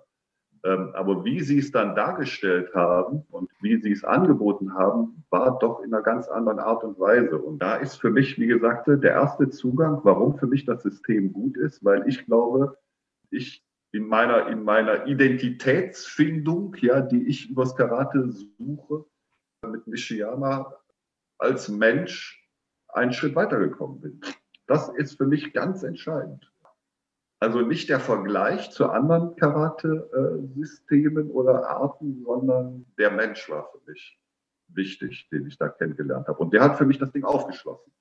ähm, 0.63 0.91
aber 0.93 1.23
wie 1.23 1.41
sie 1.41 1.59
es 1.59 1.71
dann 1.71 1.95
dargestellt 1.95 2.73
haben 2.73 3.23
und 3.29 3.49
wie 3.61 3.79
sie 3.81 3.91
es 3.91 4.03
angeboten 4.03 4.73
haben, 4.73 5.23
war 5.29 5.57
doch 5.59 5.81
in 5.81 5.93
einer 5.93 6.03
ganz 6.03 6.27
anderen 6.27 6.59
Art 6.59 6.83
und 6.83 6.99
Weise. 6.99 7.37
Und 7.37 7.59
da 7.59 7.75
ist 7.75 7.95
für 7.95 8.09
mich, 8.09 8.37
wie 8.39 8.47
gesagt, 8.47 8.87
der 8.87 9.11
erste 9.11 9.49
Zugang, 9.49 9.99
warum 10.03 10.37
für 10.37 10.47
mich 10.47 10.65
das 10.65 10.83
System 10.83 11.31
gut 11.31 11.57
ist, 11.57 11.83
weil 11.85 12.07
ich 12.07 12.25
glaube, 12.25 12.77
ich 13.29 13.63
in 13.93 14.07
meiner, 14.07 14.47
in 14.47 14.63
meiner 14.63 15.07
Identitätsfindung, 15.07 16.75
ja, 16.81 17.01
die 17.01 17.27
ich 17.27 17.49
übers 17.49 17.75
Karate 17.75 18.29
suche, 18.29 19.05
mit 19.65 19.87
Nishiyama 19.87 20.73
als 21.39 21.69
Mensch 21.69 22.45
einen 22.89 23.13
Schritt 23.13 23.35
weitergekommen 23.35 24.01
bin. 24.01 24.21
Das 24.67 24.89
ist 24.89 25.17
für 25.17 25.25
mich 25.25 25.53
ganz 25.53 25.83
entscheidend. 25.83 26.51
Also 27.39 27.61
nicht 27.61 27.89
der 27.89 27.99
Vergleich 27.99 28.71
zu 28.71 28.89
anderen 28.89 29.35
Karate-Systemen 29.35 31.29
oder 31.29 31.69
Arten, 31.69 32.23
sondern 32.23 32.85
der 32.97 33.11
Mensch 33.11 33.47
war 33.49 33.69
für 33.71 33.79
mich 33.89 34.19
wichtig, 34.69 35.29
den 35.29 35.45
ich 35.45 35.57
da 35.57 35.69
kennengelernt 35.69 36.27
habe. 36.27 36.39
Und 36.39 36.51
der 36.53 36.63
hat 36.63 36.77
für 36.77 36.85
mich 36.85 36.97
das 36.97 37.11
Ding 37.11 37.23
aufgeschlossen. 37.23 37.93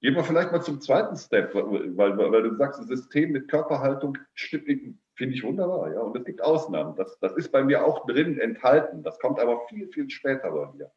Gehen 0.00 0.14
wir 0.14 0.24
vielleicht 0.24 0.52
mal 0.52 0.62
zum 0.62 0.80
zweiten 0.80 1.16
Step, 1.16 1.54
weil, 1.54 1.96
weil 1.96 2.42
du 2.42 2.56
sagst, 2.56 2.80
das 2.80 2.88
System 2.88 3.32
mit 3.32 3.48
Körperhaltung 3.48 4.16
finde 4.34 5.34
ich 5.34 5.44
wunderbar. 5.44 5.92
Ja? 5.92 6.00
Und 6.00 6.16
es 6.16 6.24
gibt 6.24 6.42
Ausnahmen. 6.42 6.96
Das, 6.96 7.18
das 7.20 7.34
ist 7.36 7.52
bei 7.52 7.62
mir 7.62 7.84
auch 7.84 8.06
drin 8.06 8.38
enthalten. 8.38 9.02
Das 9.02 9.18
kommt 9.18 9.38
aber 9.38 9.66
viel, 9.68 9.88
viel 9.88 10.08
später 10.10 10.50
bei 10.50 10.72
mir 10.72 10.90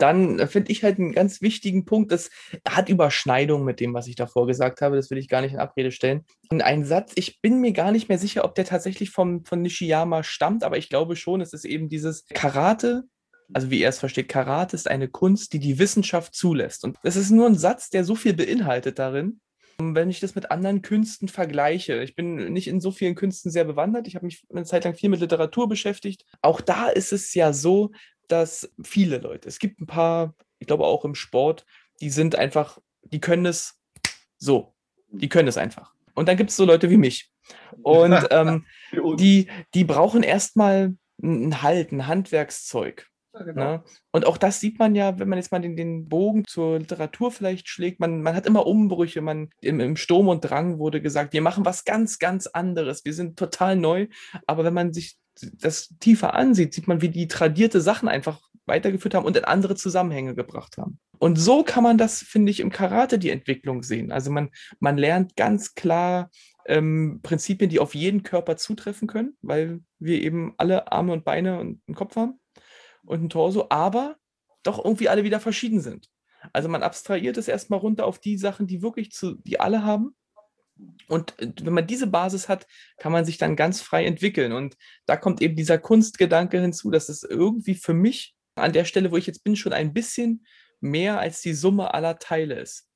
dann 0.00 0.38
äh, 0.38 0.46
finde 0.46 0.72
ich 0.72 0.84
halt 0.84 0.98
einen 0.98 1.12
ganz 1.12 1.42
wichtigen 1.42 1.84
Punkt, 1.84 2.12
das 2.12 2.30
hat 2.66 2.88
Überschneidung 2.88 3.64
mit 3.64 3.80
dem, 3.80 3.94
was 3.94 4.06
ich 4.06 4.16
davor 4.16 4.46
gesagt 4.46 4.80
habe, 4.80 4.96
das 4.96 5.10
will 5.10 5.18
ich 5.18 5.28
gar 5.28 5.40
nicht 5.40 5.52
in 5.52 5.58
Abrede 5.58 5.90
stellen. 5.90 6.24
Und 6.50 6.62
ein 6.62 6.84
Satz, 6.84 7.12
ich 7.16 7.40
bin 7.40 7.60
mir 7.60 7.72
gar 7.72 7.92
nicht 7.92 8.08
mehr 8.08 8.18
sicher, 8.18 8.44
ob 8.44 8.54
der 8.54 8.64
tatsächlich 8.64 9.10
vom, 9.10 9.44
von 9.44 9.62
Nishiyama 9.62 10.22
stammt, 10.22 10.64
aber 10.64 10.78
ich 10.78 10.88
glaube 10.88 11.16
schon, 11.16 11.40
es 11.40 11.52
ist 11.52 11.64
eben 11.64 11.88
dieses 11.88 12.26
Karate, 12.26 13.04
also 13.52 13.70
wie 13.70 13.82
er 13.82 13.90
es 13.90 13.98
versteht, 13.98 14.28
Karate 14.28 14.76
ist 14.76 14.88
eine 14.88 15.08
Kunst, 15.08 15.52
die 15.52 15.58
die 15.58 15.78
Wissenschaft 15.78 16.34
zulässt. 16.34 16.84
Und 16.84 16.96
das 17.02 17.16
ist 17.16 17.30
nur 17.30 17.46
ein 17.46 17.58
Satz, 17.58 17.90
der 17.90 18.04
so 18.04 18.14
viel 18.14 18.34
beinhaltet 18.34 18.98
darin. 18.98 19.40
Wenn 19.78 20.10
ich 20.10 20.20
das 20.20 20.34
mit 20.34 20.50
anderen 20.50 20.82
Künsten 20.82 21.28
vergleiche, 21.28 22.02
ich 22.02 22.14
bin 22.14 22.52
nicht 22.52 22.68
in 22.68 22.80
so 22.80 22.90
vielen 22.90 23.14
Künsten 23.14 23.50
sehr 23.50 23.64
bewandert, 23.64 24.06
ich 24.06 24.14
habe 24.14 24.26
mich 24.26 24.44
eine 24.50 24.64
Zeit 24.64 24.84
lang 24.84 24.94
viel 24.94 25.08
mit 25.08 25.20
Literatur 25.20 25.68
beschäftigt. 25.68 26.24
Auch 26.40 26.60
da 26.60 26.88
ist 26.88 27.12
es 27.12 27.34
ja 27.34 27.52
so, 27.52 27.90
dass 28.32 28.72
viele 28.82 29.18
Leute, 29.18 29.48
es 29.48 29.58
gibt 29.58 29.80
ein 29.80 29.86
paar, 29.86 30.34
ich 30.58 30.66
glaube 30.66 30.86
auch 30.86 31.04
im 31.04 31.14
Sport, 31.14 31.66
die 32.00 32.10
sind 32.10 32.34
einfach, 32.34 32.78
die 33.02 33.20
können 33.20 33.46
es 33.46 33.78
so. 34.38 34.74
Die 35.10 35.28
können 35.28 35.48
es 35.48 35.58
einfach. 35.58 35.92
Und 36.14 36.28
dann 36.28 36.38
gibt 36.38 36.50
es 36.50 36.56
so 36.56 36.64
Leute 36.64 36.88
wie 36.88 36.96
mich. 36.96 37.30
Und 37.82 38.26
ähm, 38.30 38.64
die, 39.18 39.48
die 39.74 39.84
brauchen 39.84 40.22
erstmal 40.22 40.96
einen 41.22 41.62
Halt, 41.62 41.92
ein 41.92 42.06
Handwerkszeug. 42.06 43.06
Ja, 43.34 43.42
genau. 43.44 43.64
ne? 43.64 43.84
Und 44.10 44.26
auch 44.26 44.36
das 44.36 44.60
sieht 44.60 44.78
man 44.78 44.94
ja, 44.94 45.18
wenn 45.18 45.28
man 45.28 45.38
jetzt 45.38 45.52
mal 45.52 45.60
den, 45.60 45.76
den 45.76 46.08
Bogen 46.08 46.46
zur 46.46 46.78
Literatur 46.78 47.30
vielleicht 47.30 47.68
schlägt. 47.68 48.00
Man, 48.00 48.22
man 48.22 48.34
hat 48.34 48.46
immer 48.46 48.66
Umbrüche. 48.66 49.20
Man, 49.20 49.50
im, 49.60 49.80
Im 49.80 49.96
Sturm 49.96 50.28
und 50.28 50.40
Drang 50.40 50.78
wurde 50.78 51.00
gesagt, 51.00 51.32
wir 51.32 51.42
machen 51.42 51.64
was 51.64 51.84
ganz, 51.84 52.18
ganz 52.18 52.46
anderes. 52.46 53.04
Wir 53.04 53.14
sind 53.14 53.38
total 53.38 53.76
neu. 53.76 54.08
Aber 54.46 54.64
wenn 54.64 54.74
man 54.74 54.92
sich 54.92 55.16
das 55.40 55.94
tiefer 56.00 56.34
ansieht, 56.34 56.74
sieht 56.74 56.88
man, 56.88 57.00
wie 57.00 57.08
die 57.08 57.28
tradierte 57.28 57.80
Sachen 57.80 58.08
einfach 58.08 58.40
weitergeführt 58.66 59.14
haben 59.14 59.26
und 59.26 59.36
in 59.36 59.44
andere 59.44 59.74
Zusammenhänge 59.74 60.34
gebracht 60.34 60.78
haben. 60.78 61.00
Und 61.18 61.36
so 61.36 61.62
kann 61.62 61.82
man 61.82 61.98
das, 61.98 62.18
finde 62.18 62.50
ich, 62.50 62.60
im 62.60 62.70
Karate 62.70 63.18
die 63.18 63.30
Entwicklung 63.30 63.82
sehen. 63.82 64.12
Also 64.12 64.30
man, 64.30 64.50
man 64.80 64.98
lernt 64.98 65.36
ganz 65.36 65.74
klar 65.74 66.30
ähm, 66.66 67.20
Prinzipien, 67.22 67.70
die 67.70 67.80
auf 67.80 67.94
jeden 67.94 68.22
Körper 68.22 68.56
zutreffen 68.56 69.08
können, 69.08 69.36
weil 69.40 69.80
wir 69.98 70.20
eben 70.22 70.54
alle 70.58 70.90
Arme 70.92 71.12
und 71.12 71.24
Beine 71.24 71.58
und 71.58 71.80
einen 71.86 71.94
Kopf 71.94 72.16
haben 72.16 72.40
und 73.04 73.22
ein 73.22 73.30
Torso, 73.30 73.66
aber 73.70 74.16
doch 74.62 74.84
irgendwie 74.84 75.08
alle 75.08 75.24
wieder 75.24 75.40
verschieden 75.40 75.80
sind. 75.80 76.08
Also 76.52 76.68
man 76.68 76.82
abstrahiert 76.82 77.36
es 77.36 77.48
erstmal 77.48 77.80
runter 77.80 78.06
auf 78.06 78.18
die 78.18 78.36
Sachen, 78.36 78.66
die 78.66 78.82
wirklich 78.82 79.12
zu, 79.12 79.36
die 79.42 79.60
alle 79.60 79.84
haben 79.84 80.14
und 81.08 81.38
äh, 81.40 81.52
wenn 81.62 81.74
man 81.74 81.86
diese 81.86 82.06
Basis 82.06 82.48
hat, 82.48 82.66
kann 82.98 83.12
man 83.12 83.24
sich 83.24 83.38
dann 83.38 83.56
ganz 83.56 83.80
frei 83.80 84.04
entwickeln. 84.04 84.52
Und 84.52 84.76
da 85.06 85.16
kommt 85.16 85.42
eben 85.42 85.56
dieser 85.56 85.78
Kunstgedanke 85.78 86.60
hinzu, 86.60 86.90
dass 86.90 87.08
es 87.08 87.22
irgendwie 87.22 87.74
für 87.74 87.94
mich 87.94 88.34
an 88.54 88.72
der 88.72 88.84
Stelle, 88.84 89.10
wo 89.10 89.16
ich 89.16 89.26
jetzt 89.26 89.44
bin, 89.44 89.56
schon 89.56 89.72
ein 89.72 89.92
bisschen 89.92 90.46
mehr 90.80 91.18
als 91.18 91.40
die 91.40 91.54
Summe 91.54 91.94
aller 91.94 92.18
Teile 92.18 92.58
ist. 92.58 92.88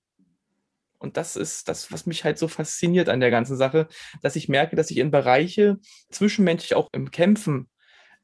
Und 0.99 1.17
das 1.17 1.37
ist 1.37 1.69
das, 1.69 1.93
was 1.93 2.07
mich 2.07 2.25
halt 2.25 2.39
so 2.39 2.49
fasziniert 2.49 3.09
an 3.09 3.21
der 3.21 3.31
ganzen 3.31 3.57
Sache, 3.57 3.87
dass 4.23 4.35
ich 4.35 4.49
merke, 4.49 4.77
dass 4.77 4.91
ich 4.91 4.97
in 4.97 5.11
Bereiche 5.11 5.79
zwischenmenschlich 6.11 6.75
auch 6.75 6.89
im 6.93 7.11
Kämpfen 7.11 7.69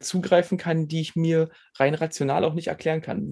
zugreifen 0.00 0.59
kann, 0.59 0.88
die 0.88 1.00
ich 1.00 1.14
mir 1.14 1.50
rein 1.76 1.94
rational 1.94 2.44
auch 2.44 2.55
nicht 2.55 2.68
erklären 2.68 3.03
kann. 3.03 3.28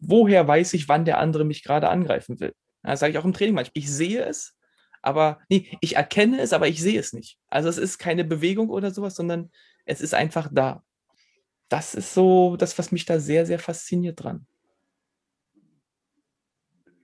Woher 0.00 0.46
weiß 0.46 0.74
ich, 0.74 0.88
wann 0.88 1.04
der 1.04 1.18
andere 1.18 1.44
mich 1.44 1.64
gerade 1.64 1.88
angreifen 1.88 2.38
will? 2.38 2.52
Das 2.82 3.00
sage 3.00 3.12
ich 3.12 3.18
auch 3.18 3.24
im 3.24 3.32
Training 3.32 3.54
manchmal. 3.54 3.72
Ich 3.74 3.90
sehe 3.90 4.24
es, 4.24 4.56
aber 5.02 5.40
nee, 5.48 5.66
ich 5.80 5.96
erkenne 5.96 6.40
es, 6.40 6.52
aber 6.52 6.68
ich 6.68 6.80
sehe 6.80 6.98
es 6.98 7.12
nicht. 7.12 7.38
Also 7.48 7.68
es 7.68 7.78
ist 7.78 7.98
keine 7.98 8.24
Bewegung 8.24 8.70
oder 8.70 8.90
sowas, 8.90 9.14
sondern 9.16 9.50
es 9.84 10.00
ist 10.00 10.14
einfach 10.14 10.48
da. 10.50 10.82
Das 11.68 11.94
ist 11.94 12.14
so 12.14 12.56
das, 12.56 12.78
was 12.78 12.92
mich 12.92 13.04
da 13.04 13.18
sehr, 13.18 13.44
sehr 13.46 13.58
fasziniert 13.58 14.22
dran. 14.22 14.46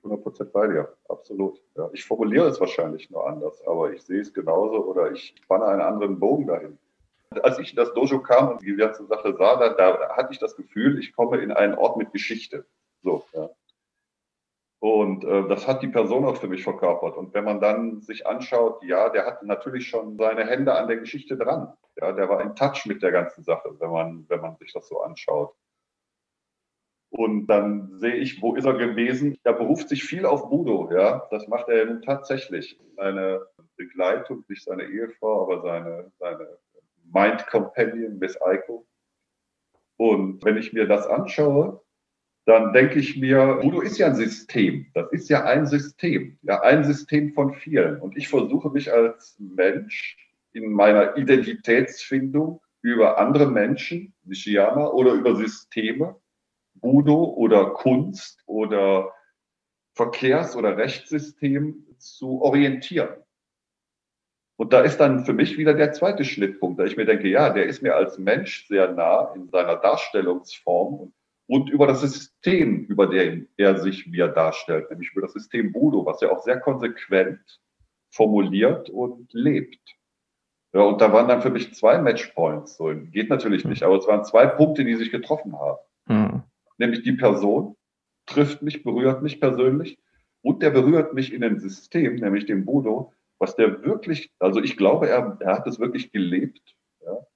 100% 0.04 0.44
bei 0.46 0.66
dir, 0.68 0.96
absolut. 1.08 1.60
Ja, 1.76 1.90
ich 1.92 2.04
formuliere 2.04 2.46
es 2.48 2.60
wahrscheinlich 2.60 3.10
nur 3.10 3.26
anders, 3.26 3.60
aber 3.66 3.92
ich 3.92 4.02
sehe 4.02 4.20
es 4.20 4.32
genauso 4.32 4.84
oder 4.84 5.12
ich 5.12 5.34
spanne 5.42 5.66
einen 5.66 5.80
anderen 5.80 6.18
Bogen 6.18 6.46
dahin. 6.46 6.78
Als 7.42 7.58
ich 7.58 7.70
in 7.70 7.76
das 7.76 7.92
Dojo 7.92 8.20
kam 8.20 8.52
und 8.52 8.62
die 8.62 8.74
ganze 8.76 9.04
Sache 9.06 9.34
sah, 9.36 9.56
da, 9.56 9.74
da 9.74 10.16
hatte 10.16 10.32
ich 10.32 10.38
das 10.38 10.56
Gefühl, 10.56 10.98
ich 10.98 11.12
komme 11.12 11.38
in 11.38 11.52
einen 11.52 11.74
Ort 11.74 11.96
mit 11.96 12.12
Geschichte. 12.12 12.64
So, 13.02 13.24
ja. 13.34 13.50
Und 14.80 15.24
äh, 15.24 15.48
das 15.48 15.66
hat 15.66 15.82
die 15.82 15.88
Person 15.88 16.24
auch 16.24 16.36
für 16.36 16.46
mich 16.46 16.62
verkörpert. 16.62 17.16
Und 17.16 17.34
wenn 17.34 17.44
man 17.44 17.60
dann 17.60 18.00
sich 18.00 18.26
anschaut, 18.26 18.82
ja, 18.84 19.08
der 19.08 19.26
hat 19.26 19.42
natürlich 19.42 19.88
schon 19.88 20.16
seine 20.16 20.46
Hände 20.46 20.74
an 20.74 20.86
der 20.86 20.98
Geschichte 20.98 21.36
dran. 21.36 21.72
Ja, 21.96 22.12
der 22.12 22.28
war 22.28 22.40
in 22.40 22.54
Touch 22.54 22.86
mit 22.86 23.02
der 23.02 23.10
ganzen 23.10 23.42
Sache, 23.42 23.74
wenn 23.80 23.90
man, 23.90 24.24
wenn 24.28 24.40
man 24.40 24.56
sich 24.56 24.72
das 24.72 24.86
so 24.86 25.00
anschaut. 25.00 25.54
Und 27.10 27.46
dann 27.46 27.98
sehe 27.98 28.14
ich, 28.14 28.40
wo 28.40 28.54
ist 28.54 28.66
er 28.66 28.74
gewesen? 28.74 29.36
Er 29.42 29.54
beruft 29.54 29.88
sich 29.88 30.04
viel 30.04 30.26
auf 30.26 30.48
Budo, 30.48 30.90
ja. 30.92 31.26
Das 31.30 31.48
macht 31.48 31.68
er 31.68 31.86
nun 31.86 32.02
tatsächlich. 32.02 32.78
Seine 32.96 33.46
Begleitung, 33.76 34.44
nicht 34.48 34.62
seine 34.62 34.84
Ehefrau, 34.84 35.42
aber 35.42 35.62
seine, 35.62 36.12
seine 36.18 36.58
Mind 37.12 37.46
Companion, 37.48 38.18
Miss 38.18 38.40
Aiko. 38.40 38.86
Und 39.96 40.44
wenn 40.44 40.56
ich 40.56 40.72
mir 40.72 40.86
das 40.86 41.06
anschaue, 41.06 41.82
dann 42.48 42.72
denke 42.72 42.98
ich 42.98 43.18
mir, 43.18 43.60
Udo 43.62 43.82
ist 43.82 43.98
ja 43.98 44.06
ein 44.06 44.14
System. 44.14 44.86
Das 44.94 45.12
ist 45.12 45.28
ja 45.28 45.44
ein 45.44 45.66
System, 45.66 46.38
ja, 46.40 46.62
ein 46.62 46.82
System 46.82 47.34
von 47.34 47.52
vielen. 47.52 48.00
Und 48.00 48.16
ich 48.16 48.28
versuche 48.28 48.70
mich 48.70 48.90
als 48.90 49.36
Mensch 49.38 50.16
in 50.52 50.72
meiner 50.72 51.14
Identitätsfindung 51.18 52.62
über 52.80 53.18
andere 53.18 53.50
Menschen, 53.50 54.14
Nishiyama, 54.24 54.86
oder 54.86 55.12
über 55.12 55.36
Systeme, 55.36 56.16
Budo 56.72 57.22
oder 57.36 57.66
Kunst 57.70 58.42
oder 58.46 59.12
Verkehrs- 59.94 60.56
oder 60.56 60.78
Rechtssystem 60.78 61.84
zu 61.98 62.40
orientieren. 62.40 63.10
Und 64.56 64.72
da 64.72 64.80
ist 64.80 64.96
dann 64.96 65.26
für 65.26 65.34
mich 65.34 65.58
wieder 65.58 65.74
der 65.74 65.92
zweite 65.92 66.24
Schnittpunkt, 66.24 66.80
da 66.80 66.84
ich 66.84 66.96
mir 66.96 67.04
denke, 67.04 67.28
ja, 67.28 67.50
der 67.50 67.66
ist 67.66 67.82
mir 67.82 67.94
als 67.94 68.16
Mensch 68.16 68.66
sehr 68.68 68.90
nah 68.92 69.34
in 69.34 69.50
seiner 69.50 69.76
Darstellungsform 69.76 70.94
und 70.94 71.17
und 71.48 71.70
über 71.70 71.86
das 71.86 72.02
System, 72.02 72.84
über 72.84 73.06
dem 73.06 73.48
er 73.56 73.78
sich 73.78 74.06
mir 74.06 74.28
darstellt, 74.28 74.90
nämlich 74.90 75.10
über 75.12 75.22
das 75.22 75.32
System 75.32 75.72
Budo, 75.72 76.04
was 76.04 76.20
er 76.20 76.30
auch 76.30 76.42
sehr 76.42 76.60
konsequent 76.60 77.40
formuliert 78.10 78.90
und 78.90 79.32
lebt. 79.32 79.80
Ja, 80.74 80.82
und 80.82 81.00
da 81.00 81.10
waren 81.12 81.26
dann 81.26 81.40
für 81.40 81.50
mich 81.50 81.74
zwei 81.74 81.98
Matchpoints. 81.98 82.76
So, 82.76 82.94
geht 82.94 83.30
natürlich 83.30 83.64
nicht, 83.64 83.82
aber 83.82 83.96
es 83.96 84.06
waren 84.06 84.24
zwei 84.24 84.46
Punkte, 84.46 84.84
die 84.84 84.94
sich 84.96 85.10
getroffen 85.10 85.58
haben. 85.58 85.78
Mhm. 86.06 86.42
Nämlich 86.76 87.02
die 87.02 87.12
Person 87.12 87.76
trifft 88.26 88.60
mich, 88.60 88.84
berührt 88.84 89.22
mich 89.22 89.40
persönlich 89.40 89.98
Und 90.42 90.62
der 90.62 90.70
berührt 90.70 91.14
mich 91.14 91.32
in 91.32 91.42
ein 91.42 91.58
System, 91.58 92.16
nämlich 92.16 92.44
dem 92.44 92.66
Budo, 92.66 93.12
was 93.38 93.56
der 93.56 93.82
wirklich, 93.84 94.30
also 94.38 94.62
ich 94.62 94.76
glaube, 94.76 95.08
er, 95.08 95.38
er 95.40 95.54
hat 95.54 95.66
es 95.66 95.80
wirklich 95.80 96.12
gelebt 96.12 96.76
ja, 97.00 97.26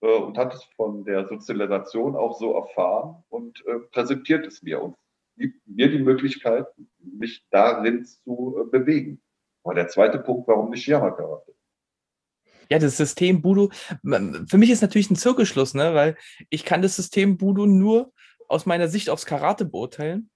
äh, 0.00 0.06
und 0.06 0.38
hat 0.38 0.54
es 0.54 0.64
von 0.76 1.04
der 1.04 1.28
Sozialisation 1.28 2.16
auch 2.16 2.38
so 2.38 2.54
erfahren 2.54 3.22
und 3.28 3.64
äh, 3.66 3.78
präsentiert 3.90 4.46
es 4.46 4.62
mir 4.62 4.82
und 4.82 4.96
gibt 5.36 5.66
mir 5.66 5.90
die 5.90 5.98
Möglichkeit, 5.98 6.66
mich 6.98 7.44
darin 7.50 8.04
zu 8.04 8.56
äh, 8.60 8.70
bewegen. 8.70 9.20
Aber 9.64 9.74
der 9.74 9.88
zweite 9.88 10.18
Punkt, 10.18 10.48
warum 10.48 10.70
nicht 10.70 10.86
Yamakarate? 10.86 11.54
Ja, 12.70 12.78
das 12.78 12.96
System 12.96 13.42
Budo, 13.42 13.70
für 14.02 14.58
mich 14.58 14.70
ist 14.70 14.82
natürlich 14.82 15.10
ein 15.10 15.16
Zirkelschluss, 15.16 15.74
ne? 15.74 15.94
weil 15.94 16.16
ich 16.50 16.64
kann 16.64 16.82
das 16.82 16.96
System 16.96 17.36
Budo 17.36 17.64
nur 17.64 18.12
aus 18.48 18.66
meiner 18.66 18.88
Sicht 18.88 19.08
aufs 19.08 19.26
Karate 19.26 19.64
beurteilen, 19.64 20.30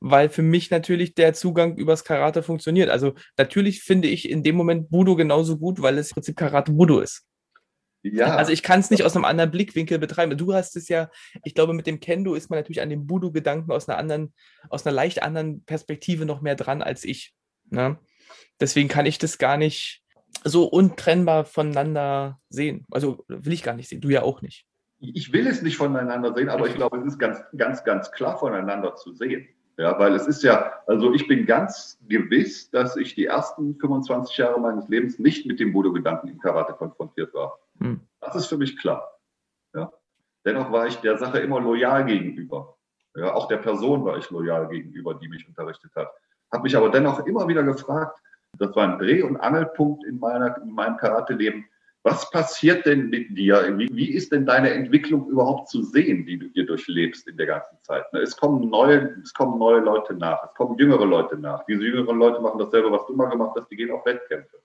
weil 0.00 0.28
für 0.28 0.42
mich 0.42 0.70
natürlich 0.70 1.14
der 1.14 1.34
Zugang 1.34 1.76
übers 1.76 2.04
Karate 2.04 2.42
funktioniert. 2.42 2.90
Also 2.90 3.14
natürlich 3.36 3.82
finde 3.82 4.08
ich 4.08 4.28
in 4.28 4.42
dem 4.42 4.56
Moment 4.56 4.90
Budo 4.90 5.14
genauso 5.14 5.56
gut, 5.56 5.80
weil 5.82 5.98
es 5.98 6.10
im 6.10 6.14
Prinzip 6.14 6.36
Karate 6.36 6.72
Budo 6.72 7.00
ist. 7.00 7.24
Ja. 8.12 8.36
Also 8.36 8.52
ich 8.52 8.62
kann 8.62 8.80
es 8.80 8.90
nicht 8.90 9.04
aus 9.04 9.16
einem 9.16 9.24
anderen 9.24 9.50
Blickwinkel 9.50 9.98
betreiben. 9.98 10.36
Du 10.36 10.54
hast 10.54 10.76
es 10.76 10.88
ja, 10.88 11.10
ich 11.44 11.54
glaube, 11.54 11.72
mit 11.72 11.86
dem 11.86 12.00
Kendo 12.00 12.34
ist 12.34 12.50
man 12.50 12.58
natürlich 12.58 12.80
an 12.80 12.90
dem 12.90 13.06
Budo-Gedanken 13.06 13.72
aus 13.72 13.88
einer 13.88 13.98
anderen, 13.98 14.32
aus 14.68 14.86
einer 14.86 14.94
leicht 14.94 15.22
anderen 15.22 15.64
Perspektive 15.64 16.26
noch 16.26 16.40
mehr 16.40 16.54
dran 16.54 16.82
als 16.82 17.04
ich. 17.04 17.34
Ne? 17.70 17.98
Deswegen 18.60 18.88
kann 18.88 19.06
ich 19.06 19.18
das 19.18 19.38
gar 19.38 19.56
nicht 19.56 20.02
so 20.44 20.64
untrennbar 20.64 21.44
voneinander 21.44 22.40
sehen. 22.48 22.86
Also 22.90 23.24
will 23.28 23.52
ich 23.52 23.62
gar 23.62 23.74
nicht 23.74 23.88
sehen, 23.88 24.00
du 24.00 24.08
ja 24.08 24.22
auch 24.22 24.42
nicht. 24.42 24.66
Ich 24.98 25.32
will 25.32 25.46
es 25.46 25.62
nicht 25.62 25.76
voneinander 25.76 26.34
sehen, 26.34 26.48
aber 26.48 26.68
ich 26.68 26.74
glaube, 26.74 26.98
es 26.98 27.06
ist 27.06 27.18
ganz, 27.18 27.38
ganz, 27.56 27.84
ganz 27.84 28.10
klar 28.12 28.38
voneinander 28.38 28.94
zu 28.94 29.12
sehen. 29.12 29.46
Ja, 29.78 29.98
weil 29.98 30.14
es 30.14 30.26
ist 30.26 30.42
ja, 30.42 30.72
also 30.86 31.12
ich 31.12 31.28
bin 31.28 31.44
ganz 31.44 31.98
gewiss, 32.08 32.70
dass 32.70 32.96
ich 32.96 33.14
die 33.14 33.26
ersten 33.26 33.78
25 33.78 34.38
Jahre 34.38 34.58
meines 34.58 34.88
Lebens 34.88 35.18
nicht 35.18 35.44
mit 35.44 35.60
dem 35.60 35.74
Budo-Gedanken 35.74 36.28
im 36.28 36.40
Karate 36.40 36.72
konfrontiert 36.72 37.34
war. 37.34 37.58
Hm. 37.80 38.00
Das 38.20 38.36
ist 38.36 38.46
für 38.46 38.58
mich 38.58 38.78
klar. 38.78 39.18
Ja. 39.74 39.92
Dennoch 40.44 40.70
war 40.72 40.86
ich 40.86 40.96
der 40.96 41.18
Sache 41.18 41.38
immer 41.38 41.60
loyal 41.60 42.04
gegenüber. 42.04 42.76
Ja, 43.14 43.34
auch 43.34 43.48
der 43.48 43.58
Person 43.58 44.04
war 44.04 44.18
ich 44.18 44.30
loyal 44.30 44.68
gegenüber, 44.68 45.14
die 45.14 45.28
mich 45.28 45.46
unterrichtet 45.48 45.90
hat. 45.96 46.08
Habe 46.52 46.64
mich 46.64 46.76
aber 46.76 46.90
dennoch 46.90 47.26
immer 47.26 47.48
wieder 47.48 47.62
gefragt, 47.62 48.20
das 48.58 48.74
war 48.76 48.88
ein 48.88 48.98
Dreh- 48.98 49.22
und 49.22 49.36
Angelpunkt 49.36 50.04
in, 50.04 50.18
meiner, 50.18 50.56
in 50.62 50.70
meinem 50.70 50.96
Karate-Leben. 50.96 51.66
Was 52.02 52.30
passiert 52.30 52.86
denn 52.86 53.10
mit 53.10 53.36
dir? 53.36 53.76
Wie, 53.78 53.88
wie, 53.92 54.12
ist 54.12 54.30
denn 54.30 54.46
deine 54.46 54.70
Entwicklung 54.70 55.28
überhaupt 55.28 55.68
zu 55.68 55.82
sehen, 55.82 56.24
die 56.24 56.38
du 56.38 56.46
hier 56.54 56.64
durchlebst 56.64 57.26
in 57.26 57.36
der 57.36 57.46
ganzen 57.46 57.76
Zeit? 57.82 58.04
Es 58.12 58.36
kommen 58.36 58.70
neue, 58.70 59.16
es 59.24 59.34
kommen 59.34 59.58
neue 59.58 59.80
Leute 59.80 60.14
nach, 60.14 60.44
es 60.44 60.54
kommen 60.54 60.78
jüngere 60.78 61.04
Leute 61.04 61.36
nach. 61.36 61.64
Diese 61.66 61.82
jüngeren 61.82 62.16
Leute 62.16 62.40
machen 62.40 62.60
dasselbe, 62.60 62.92
was 62.92 63.04
du 63.06 63.16
mal 63.16 63.26
gemacht 63.26 63.56
hast, 63.58 63.68
die 63.70 63.76
gehen 63.76 63.90
auf 63.90 64.06
Wettkämpfe. 64.06 64.56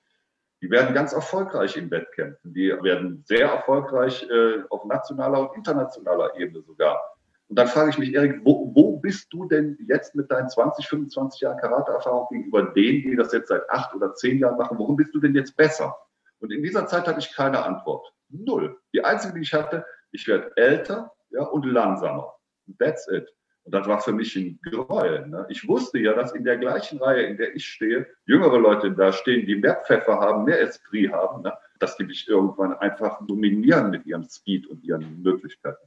Die 0.61 0.69
werden 0.69 0.93
ganz 0.93 1.13
erfolgreich 1.13 1.75
in 1.75 1.89
Wettkämpfen. 1.89 2.53
Die 2.53 2.69
werden 2.69 3.23
sehr 3.25 3.47
erfolgreich 3.47 4.27
äh, 4.29 4.63
auf 4.69 4.85
nationaler 4.85 5.49
und 5.49 5.57
internationaler 5.57 6.37
Ebene 6.37 6.61
sogar. 6.61 6.99
Und 7.47 7.57
dann 7.57 7.67
frage 7.67 7.89
ich 7.89 7.97
mich, 7.97 8.13
Erik, 8.13 8.41
wo, 8.45 8.71
wo 8.73 8.97
bist 8.97 9.33
du 9.33 9.45
denn 9.45 9.77
jetzt 9.87 10.15
mit 10.15 10.31
deinen 10.31 10.49
20, 10.49 10.87
25 10.87 11.41
Jahren 11.41 11.57
Karate-Erfahrung 11.57 12.27
gegenüber 12.29 12.63
denen, 12.63 13.01
die 13.01 13.15
das 13.15 13.33
jetzt 13.33 13.49
seit 13.49 13.69
acht 13.69 13.93
oder 13.93 14.13
zehn 14.13 14.39
Jahren 14.39 14.57
machen? 14.57 14.77
Worum 14.77 14.95
bist 14.95 15.13
du 15.13 15.19
denn 15.19 15.35
jetzt 15.35 15.57
besser? 15.57 15.97
Und 16.39 16.51
in 16.51 16.63
dieser 16.63 16.87
Zeit 16.87 17.07
hatte 17.07 17.19
ich 17.19 17.35
keine 17.35 17.63
Antwort. 17.63 18.13
Null. 18.29 18.79
Die 18.93 19.03
einzige, 19.03 19.33
die 19.33 19.41
ich 19.41 19.53
hatte, 19.53 19.85
ich 20.11 20.27
werde 20.27 20.55
älter 20.55 21.11
ja, 21.31 21.43
und 21.43 21.65
langsamer. 21.65 22.33
That's 22.79 23.07
it. 23.09 23.27
Und 23.71 23.79
das 23.79 23.87
war 23.87 24.01
für 24.01 24.11
mich 24.11 24.35
ein 24.35 24.59
Gräuel. 24.61 25.27
Ne? 25.27 25.45
Ich 25.49 25.67
wusste 25.67 25.99
ja, 25.99 26.13
dass 26.13 26.33
in 26.33 26.43
der 26.43 26.57
gleichen 26.57 26.99
Reihe, 26.99 27.23
in 27.23 27.37
der 27.37 27.55
ich 27.55 27.65
stehe, 27.65 28.05
jüngere 28.25 28.57
Leute 28.57 28.91
da 28.91 29.13
stehen, 29.13 29.45
die 29.45 29.55
mehr 29.55 29.81
Pfeffer 29.85 30.19
haben, 30.19 30.43
mehr 30.43 30.59
Esprit 30.59 31.11
haben, 31.11 31.43
ne? 31.43 31.53
dass 31.79 31.95
die 31.95 32.03
mich 32.03 32.27
irgendwann 32.27 32.73
einfach 32.73 33.25
dominieren 33.25 33.89
mit 33.89 34.05
ihrem 34.05 34.23
Speed 34.23 34.67
und 34.67 34.83
ihren 34.83 35.21
Möglichkeiten 35.21 35.77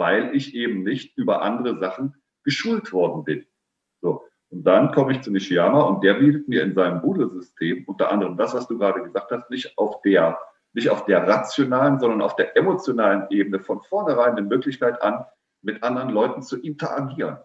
weil 0.00 0.34
ich 0.34 0.54
eben 0.54 0.82
nicht 0.82 1.16
über 1.18 1.42
andere 1.42 1.78
Sachen 1.78 2.14
geschult 2.42 2.90
worden 2.90 3.22
bin. 3.22 3.46
So. 4.00 4.24
Und 4.48 4.64
dann 4.64 4.92
komme 4.92 5.12
ich 5.12 5.20
zu 5.20 5.30
Nishiyama 5.30 5.82
und 5.82 6.02
der 6.02 6.14
bietet 6.14 6.48
mir 6.48 6.62
in 6.62 6.74
seinem 6.74 7.02
Buddha-System 7.02 7.84
unter 7.86 8.10
anderem 8.10 8.38
das, 8.38 8.54
was 8.54 8.66
du 8.66 8.78
gerade 8.78 9.02
gesagt 9.02 9.30
hast, 9.30 9.50
nicht 9.50 9.76
auf 9.76 10.00
der, 10.00 10.38
nicht 10.72 10.88
auf 10.88 11.04
der 11.04 11.28
rationalen, 11.28 12.00
sondern 12.00 12.22
auf 12.22 12.34
der 12.34 12.56
emotionalen 12.56 13.26
Ebene 13.28 13.60
von 13.60 13.82
vornherein 13.82 14.32
eine 14.32 14.42
Möglichkeit 14.42 15.02
an, 15.02 15.26
mit 15.62 15.82
anderen 15.82 16.10
Leuten 16.10 16.42
zu 16.42 16.60
interagieren. 16.60 17.38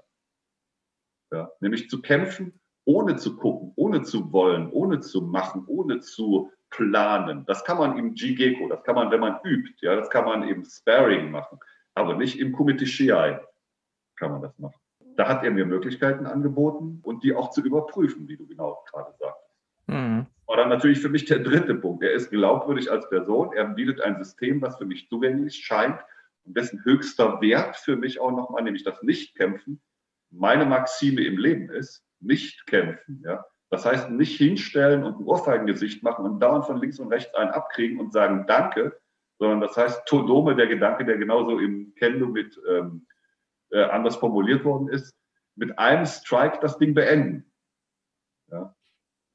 Ja, 1.31 1.51
nämlich 1.59 1.89
zu 1.89 2.01
kämpfen, 2.01 2.59
ohne 2.85 3.15
zu 3.15 3.35
gucken, 3.35 3.73
ohne 3.75 4.03
zu 4.03 4.31
wollen, 4.31 4.69
ohne 4.71 4.99
zu 4.99 5.21
machen, 5.21 5.63
ohne 5.67 5.99
zu 5.99 6.51
planen. 6.69 7.45
Das 7.45 7.63
kann 7.63 7.77
man 7.77 7.97
im 7.97 8.13
Jigeko, 8.13 8.69
das 8.69 8.83
kann 8.83 8.95
man, 8.95 9.11
wenn 9.11 9.19
man 9.19 9.39
übt, 9.43 9.85
ja, 9.85 9.95
das 9.95 10.09
kann 10.09 10.25
man 10.25 10.43
im 10.43 10.63
Sparring 10.63 11.31
machen 11.31 11.59
aber 11.95 12.15
nicht 12.15 12.39
im 12.39 12.51
Kumite 12.51 12.85
kann 14.17 14.31
man 14.31 14.41
das 14.41 14.57
machen. 14.59 14.79
Da 15.15 15.27
hat 15.27 15.43
er 15.43 15.51
mir 15.51 15.65
Möglichkeiten 15.65 16.25
angeboten 16.25 16.99
und 17.03 17.23
die 17.23 17.33
auch 17.33 17.51
zu 17.51 17.61
überprüfen, 17.61 18.27
wie 18.27 18.37
du 18.37 18.45
genau 18.45 18.83
gerade 18.89 19.13
sagst. 19.17 19.41
Mhm. 19.87 20.25
Und 20.45 20.57
dann 20.57 20.69
natürlich 20.69 20.99
für 20.99 21.09
mich 21.09 21.25
der 21.25 21.39
dritte 21.39 21.75
Punkt. 21.75 22.03
Er 22.03 22.11
ist 22.11 22.29
glaubwürdig 22.29 22.91
als 22.91 23.09
Person. 23.09 23.53
Er 23.53 23.65
bietet 23.65 24.01
ein 24.01 24.17
System, 24.17 24.61
was 24.61 24.77
für 24.77 24.85
mich 24.85 25.07
zugänglich 25.09 25.55
scheint 25.55 25.99
und 26.45 26.55
dessen 26.55 26.83
höchster 26.83 27.41
Wert 27.41 27.75
für 27.75 27.95
mich 27.95 28.19
auch 28.19 28.31
nochmal, 28.31 28.63
nämlich 28.63 28.83
das 28.83 29.01
Nichtkämpfen, 29.01 29.81
meine 30.31 30.65
Maxime 30.65 31.21
im 31.23 31.37
Leben 31.37 31.69
ist, 31.69 32.03
nicht 32.19 32.65
kämpfen. 32.67 33.21
Ja? 33.25 33.45
Das 33.69 33.85
heißt, 33.85 34.09
nicht 34.09 34.37
hinstellen 34.37 35.03
und 35.03 35.19
ein 35.19 35.25
Ohrfeigengesicht 35.25 36.03
machen 36.03 36.25
und 36.25 36.39
dauernd 36.39 36.65
von 36.65 36.77
links 36.77 36.99
und 36.99 37.11
rechts 37.11 37.33
einen 37.35 37.51
abkriegen 37.51 37.99
und 37.99 38.13
sagen 38.13 38.45
Danke, 38.47 38.99
sondern 39.39 39.61
das 39.61 39.75
heißt 39.75 40.05
Todome, 40.05 40.55
der 40.55 40.67
Gedanke, 40.67 41.05
der 41.05 41.17
genauso 41.17 41.59
im 41.59 41.93
Kendo 41.95 42.27
mit 42.27 42.59
ähm, 42.69 43.07
äh, 43.71 43.83
anders 43.83 44.15
formuliert 44.15 44.63
worden 44.63 44.89
ist, 44.89 45.13
mit 45.55 45.77
einem 45.79 46.05
Strike 46.05 46.59
das 46.61 46.77
Ding 46.77 46.93
beenden. 46.93 47.51
Ja. 48.51 48.75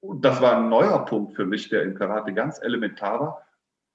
Und 0.01 0.25
das 0.25 0.41
war 0.41 0.57
ein 0.57 0.69
neuer 0.69 1.05
Punkt 1.05 1.35
für 1.35 1.45
mich, 1.45 1.69
der 1.69 1.83
im 1.83 1.95
Karate 1.95 2.33
ganz 2.33 2.61
elementar 2.63 3.21
war, 3.21 3.47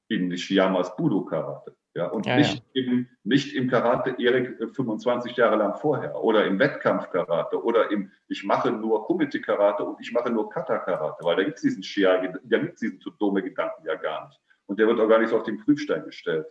in 0.07 0.27
Nishiyamas 0.27 0.95
Budo-Karate. 0.95 1.75
Ja, 1.95 2.07
und 2.07 2.25
ja, 2.25 2.35
nicht, 2.35 2.61
ja. 2.73 2.83
Im, 2.83 3.07
nicht 3.23 3.55
im 3.55 3.69
Karate 3.69 4.15
Erik 4.19 4.57
25 4.75 5.31
äh, 5.31 5.41
Jahre 5.41 5.55
lang 5.55 5.75
vorher 5.75 6.21
oder 6.21 6.45
im 6.45 6.59
Wettkampf-Karate 6.59 7.63
oder 7.63 7.89
im 7.89 8.11
ich 8.27 8.43
mache 8.43 8.69
nur 8.69 9.05
Kumite-Karate 9.05 9.81
und 9.83 10.01
ich 10.01 10.11
mache 10.11 10.29
nur 10.29 10.49
Kata-Karate, 10.49 11.23
weil 11.23 11.37
da 11.37 11.43
gibt 11.43 11.55
es 11.55 11.61
diesen 11.61 11.83
Shia, 11.83 12.21
da 12.43 12.57
gibt 12.57 12.73
es 12.73 12.79
diesen 12.81 12.99
Todome-Gedanken 12.99 13.85
ja 13.85 13.95
gar 13.95 14.27
nicht 14.27 14.41
und 14.65 14.77
der 14.77 14.87
wird 14.87 14.99
auch 14.99 15.07
gar 15.07 15.19
nicht 15.19 15.29
so 15.29 15.37
auf 15.37 15.43
den 15.43 15.57
Prüfstein 15.57 16.03
gestellt. 16.03 16.45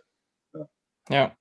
Ja. 0.55 0.67
ja. 1.09 1.31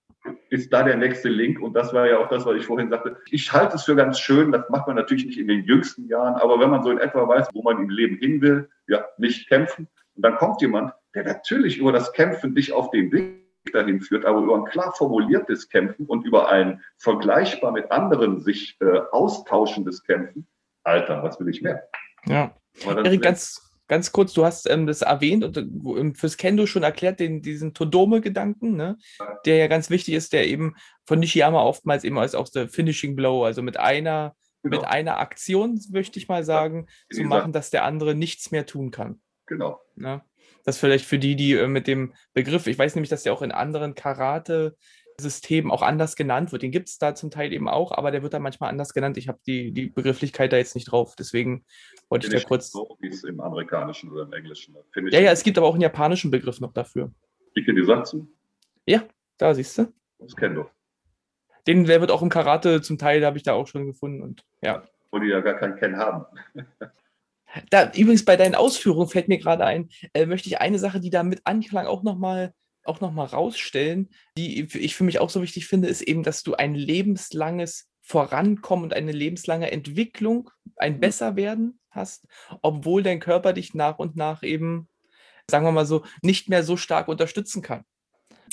Ist 0.51 0.71
da 0.71 0.83
der 0.83 0.99
nächste 0.99 1.31
Link 1.31 1.59
und 1.61 1.73
das 1.73 1.95
war 1.95 2.07
ja 2.07 2.19
auch 2.19 2.29
das, 2.29 2.45
was 2.45 2.57
ich 2.57 2.67
vorhin 2.67 2.91
sagte. 2.91 3.17
Ich 3.31 3.51
halte 3.55 3.77
es 3.77 3.85
für 3.85 3.97
ganz 3.97 4.21
schön, 4.21 4.53
das 4.53 4.69
macht 4.69 4.87
man 4.87 4.97
natürlich 4.97 5.25
nicht 5.25 5.39
in 5.39 5.49
den 5.49 5.65
jüngsten 5.65 6.09
Jahren, 6.09 6.35
aber 6.35 6.61
wenn 6.61 6.69
man 6.69 6.83
so 6.83 6.91
in 6.91 6.99
etwa 6.99 7.27
weiß, 7.27 7.49
wo 7.55 7.63
man 7.63 7.79
im 7.79 7.89
Leben 7.89 8.17
hin 8.17 8.43
will, 8.43 8.69
ja, 8.87 9.03
nicht 9.17 9.49
kämpfen. 9.49 9.89
Und 10.15 10.23
dann 10.25 10.37
kommt 10.37 10.61
jemand, 10.61 10.93
der 11.15 11.25
natürlich 11.25 11.79
über 11.79 11.93
das 11.93 12.13
Kämpfen 12.13 12.55
dich 12.55 12.75
auf 12.75 12.91
den 12.91 13.11
Weg 13.11 13.44
dahin 13.73 14.01
führt, 14.01 14.25
aber 14.25 14.41
über 14.41 14.57
ein 14.57 14.65
klar 14.65 14.93
formuliertes 14.97 15.69
Kämpfen 15.69 16.07
und 16.07 16.25
über 16.25 16.49
ein 16.49 16.83
vergleichbar 16.99 17.73
mit 17.73 17.91
anderen 17.91 18.41
sich 18.41 18.77
äh, 18.81 19.01
austauschendes 19.13 20.05
Kämpfen. 20.05 20.47
Alter, 20.83 21.23
was 21.23 21.41
will 21.41 21.49
ich 21.49 21.63
mehr? 21.63 21.89
Ja. 22.27 22.55
Erik, 22.85 23.23
ganz, 23.23 23.65
ganz 23.89 24.13
kurz, 24.13 24.33
du 24.33 24.45
hast 24.45 24.69
ähm, 24.69 24.87
das 24.87 25.03
erwähnt 25.03 25.45
und 25.45 25.57
äh, 25.57 26.15
fürs 26.15 26.37
Kendo 26.37 26.67
schon 26.67 26.83
erklärt, 26.83 27.21
den, 27.21 27.43
diesen 27.43 27.75
Todome-Gedanken, 27.75 28.77
ne? 28.77 28.99
der 29.47 29.57
ja 29.57 29.67
ganz 29.67 29.91
wichtig 29.91 30.15
ist, 30.15 30.33
der 30.33 30.47
eben 30.47 30.75
von 31.07 31.21
Nishiyama 31.21 31.63
oftmals 31.63 32.05
eben 32.05 32.19
als 32.19 32.35
auch 32.35 32.49
der 32.49 32.69
Finishing 32.69 33.17
Blow, 33.17 33.45
also 33.45 33.63
mit 33.63 33.79
einer, 33.79 34.35
genau. 34.63 34.77
mit 34.79 34.87
einer 34.87 35.19
Aktion, 35.19 35.81
möchte 35.91 36.19
ich 36.19 36.29
mal 36.29 36.45
sagen, 36.45 36.87
ja, 37.11 37.19
zu 37.19 37.25
machen, 37.25 37.53
dass 37.53 37.71
der 37.71 37.85
andere 37.85 38.15
nichts 38.15 38.51
mehr 38.51 38.67
tun 38.67 38.91
kann. 38.91 39.21
Genau. 39.47 39.81
Ne? 39.97 40.23
Das 40.65 40.79
vielleicht 40.79 41.05
für 41.05 41.19
die, 41.19 41.37
die 41.37 41.53
äh, 41.53 41.69
mit 41.69 41.87
dem 41.87 42.15
Begriff, 42.33 42.67
ich 42.67 42.79
weiß 42.79 42.95
nämlich, 42.95 43.11
dass 43.11 43.23
der 43.23 43.33
auch 43.33 43.43
in 43.43 43.53
anderen 43.53 43.95
Karate 43.95 44.77
System 45.21 45.71
auch 45.71 45.83
anders 45.83 46.17
genannt 46.17 46.53
wird. 46.53 46.63
Den 46.63 46.73
gibt 46.73 46.89
es 46.89 46.99
da 46.99 47.15
zum 47.15 47.31
Teil 47.31 47.53
eben 47.53 47.69
auch, 47.69 47.93
aber 47.93 48.11
der 48.11 48.23
wird 48.23 48.35
da 48.35 48.39
manchmal 48.39 48.71
anders 48.71 48.93
genannt. 48.95 49.17
Ich 49.17 49.29
habe 49.29 49.39
die, 49.47 49.73
die 49.73 49.87
Begrifflichkeit 49.89 50.53
da 50.53 50.57
jetzt 50.57 50.75
nicht 50.75 50.91
drauf. 50.91 51.15
Deswegen 51.17 51.65
wollte 52.09 52.27
ich 52.27 52.33
da 52.33 52.41
kurz. 52.41 52.73
So 52.73 52.97
wie 53.01 53.09
es 53.09 53.23
im 53.25 53.41
Amerikanischen 53.41 54.11
oder 54.11 54.25
im 54.25 54.33
Englischen. 54.33 54.75
Ja, 55.11 55.21
ja, 55.21 55.31
es 55.31 55.43
gibt 55.43 55.57
aber 55.59 55.67
auch 55.67 55.75
einen 55.75 55.83
japanischen 55.83 56.31
Begriff 56.31 56.61
noch 56.61 56.73
dafür. 56.73 57.13
Ike 57.57 57.75
die 57.75 57.85
Satsu? 57.85 58.27
Ja, 58.87 59.05
da 59.39 59.55
siehst 59.55 59.79
du. 59.79 59.93
Das 60.19 60.35
kennt 60.35 60.57
du. 60.57 60.67
Den 61.67 61.85
der 61.85 62.01
wird 62.01 62.11
auch 62.11 62.23
im 62.23 62.29
Karate 62.29 62.83
zum 62.83 62.99
Teil, 62.99 63.25
habe 63.25 63.37
ich 63.37 63.43
da 63.43 63.53
auch 63.55 63.67
schon 63.67 63.87
gefunden. 63.87 64.21
Und 64.21 64.45
ja. 64.63 64.83
Wo 65.11 65.19
die 65.19 65.29
ja 65.29 65.41
gar 65.41 65.55
keinen 65.55 65.77
Ken 65.77 65.97
haben. 65.97 66.27
da, 67.71 67.93
übrigens 67.93 68.25
bei 68.25 68.37
deinen 68.37 68.55
Ausführungen 68.55 69.09
fällt 69.09 69.29
mir 69.29 69.39
gerade 69.39 69.65
ein, 69.65 69.89
äh, 70.13 70.27
möchte 70.27 70.49
ich 70.49 70.61
eine 70.61 70.79
Sache, 70.79 71.01
die 71.01 71.11
da 71.11 71.23
mit 71.23 71.43
anklang, 71.45 71.87
auch 71.87 72.03
nochmal 72.03 72.53
auch 72.85 73.01
noch 73.01 73.13
mal 73.13 73.25
rausstellen, 73.25 74.11
die 74.37 74.63
ich 74.63 74.95
für 74.95 75.05
mich 75.05 75.19
auch 75.19 75.31
so 75.31 75.43
wichtig 75.43 75.67
finde, 75.67 75.89
ist 75.89 76.03
eben, 76.03 76.23
dass 76.23 76.43
du 76.43 76.55
ein 76.55 76.75
lebenslanges 76.75 77.89
Vorankommen 78.03 78.85
und 78.85 78.95
eine 78.95 79.13
lebenslange 79.13 79.73
Entwicklung, 79.73 80.51
ein 80.77 80.97
Mhm. 80.97 81.01
Besserwerden 81.01 81.81
hast, 81.91 82.27
obwohl 82.61 83.03
dein 83.03 83.21
Körper 83.21 83.55
dich 83.55 83.73
nach 83.73 83.99
und 83.99 84.17
nach 84.17 84.43
eben, 84.43 84.89
sagen 85.51 85.65
wir 85.65 85.73
mal 85.73 85.87
so, 85.87 86.05
nicht 86.21 86.49
mehr 86.51 86.63
so 86.63 86.77
stark 86.77 87.09
unterstützen 87.09 87.63
kann. 87.63 87.85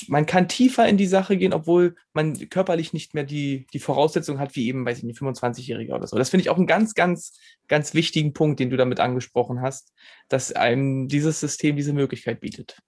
Man 0.08 0.26
kann 0.26 0.48
tiefer 0.48 0.86
in 0.86 0.96
die 0.96 1.06
Sache 1.06 1.36
gehen, 1.36 1.52
obwohl 1.52 1.94
man 2.12 2.48
körperlich 2.48 2.92
nicht 2.92 3.14
mehr 3.14 3.24
die, 3.24 3.66
die 3.72 3.78
Voraussetzung 3.78 4.38
hat, 4.38 4.56
wie 4.56 4.68
eben, 4.68 4.84
weiß 4.84 4.98
ich 4.98 5.04
nicht, 5.04 5.20
25-Jähriger 5.20 5.94
oder 5.94 6.06
so. 6.06 6.16
Das 6.16 6.30
finde 6.30 6.42
ich 6.42 6.50
auch 6.50 6.56
einen 6.56 6.66
ganz, 6.66 6.94
ganz, 6.94 7.38
ganz 7.68 7.94
wichtigen 7.94 8.32
Punkt, 8.32 8.60
den 8.60 8.70
du 8.70 8.76
damit 8.76 9.00
angesprochen 9.00 9.60
hast, 9.60 9.92
dass 10.28 10.52
einem 10.52 11.08
dieses 11.08 11.40
System 11.40 11.76
diese 11.76 11.92
Möglichkeit 11.92 12.40
bietet. 12.40 12.78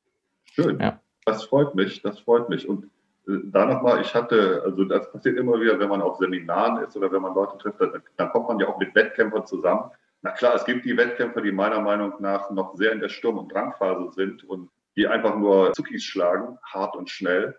Schön. 0.44 0.78
Ja. 0.80 1.00
Das 1.24 1.44
freut 1.44 1.74
mich, 1.74 2.02
das 2.02 2.20
freut 2.20 2.48
mich. 2.48 2.68
Und 2.68 2.84
äh, 3.26 3.38
da 3.44 3.66
nochmal, 3.66 4.00
ich 4.00 4.14
hatte, 4.14 4.62
also 4.64 4.84
das 4.84 5.10
passiert 5.10 5.38
immer 5.38 5.60
wieder, 5.60 5.78
wenn 5.78 5.88
man 5.88 6.02
auf 6.02 6.18
Seminaren 6.18 6.84
ist 6.84 6.96
oder 6.96 7.10
wenn 7.10 7.22
man 7.22 7.34
Leute 7.34 7.58
trifft, 7.58 7.80
dann, 7.80 8.02
dann 8.16 8.30
kommt 8.30 8.48
man 8.48 8.58
ja 8.58 8.68
auch 8.68 8.78
mit 8.78 8.94
Wettkämpfern 8.94 9.46
zusammen. 9.46 9.90
Na 10.22 10.30
klar, 10.30 10.54
es 10.54 10.64
gibt 10.64 10.84
die 10.84 10.96
Wettkämpfer, 10.96 11.42
die 11.42 11.52
meiner 11.52 11.80
Meinung 11.80 12.14
nach 12.20 12.50
noch 12.50 12.74
sehr 12.76 12.92
in 12.92 13.00
der 13.00 13.10
Sturm- 13.10 13.38
und 13.38 13.52
Drangphase 13.52 14.10
sind 14.12 14.44
und 14.44 14.70
die 14.97 15.07
einfach 15.07 15.36
nur 15.36 15.72
Zuckis 15.72 16.05
schlagen, 16.05 16.59
hart 16.64 16.97
und 16.97 17.11
schnell. 17.11 17.57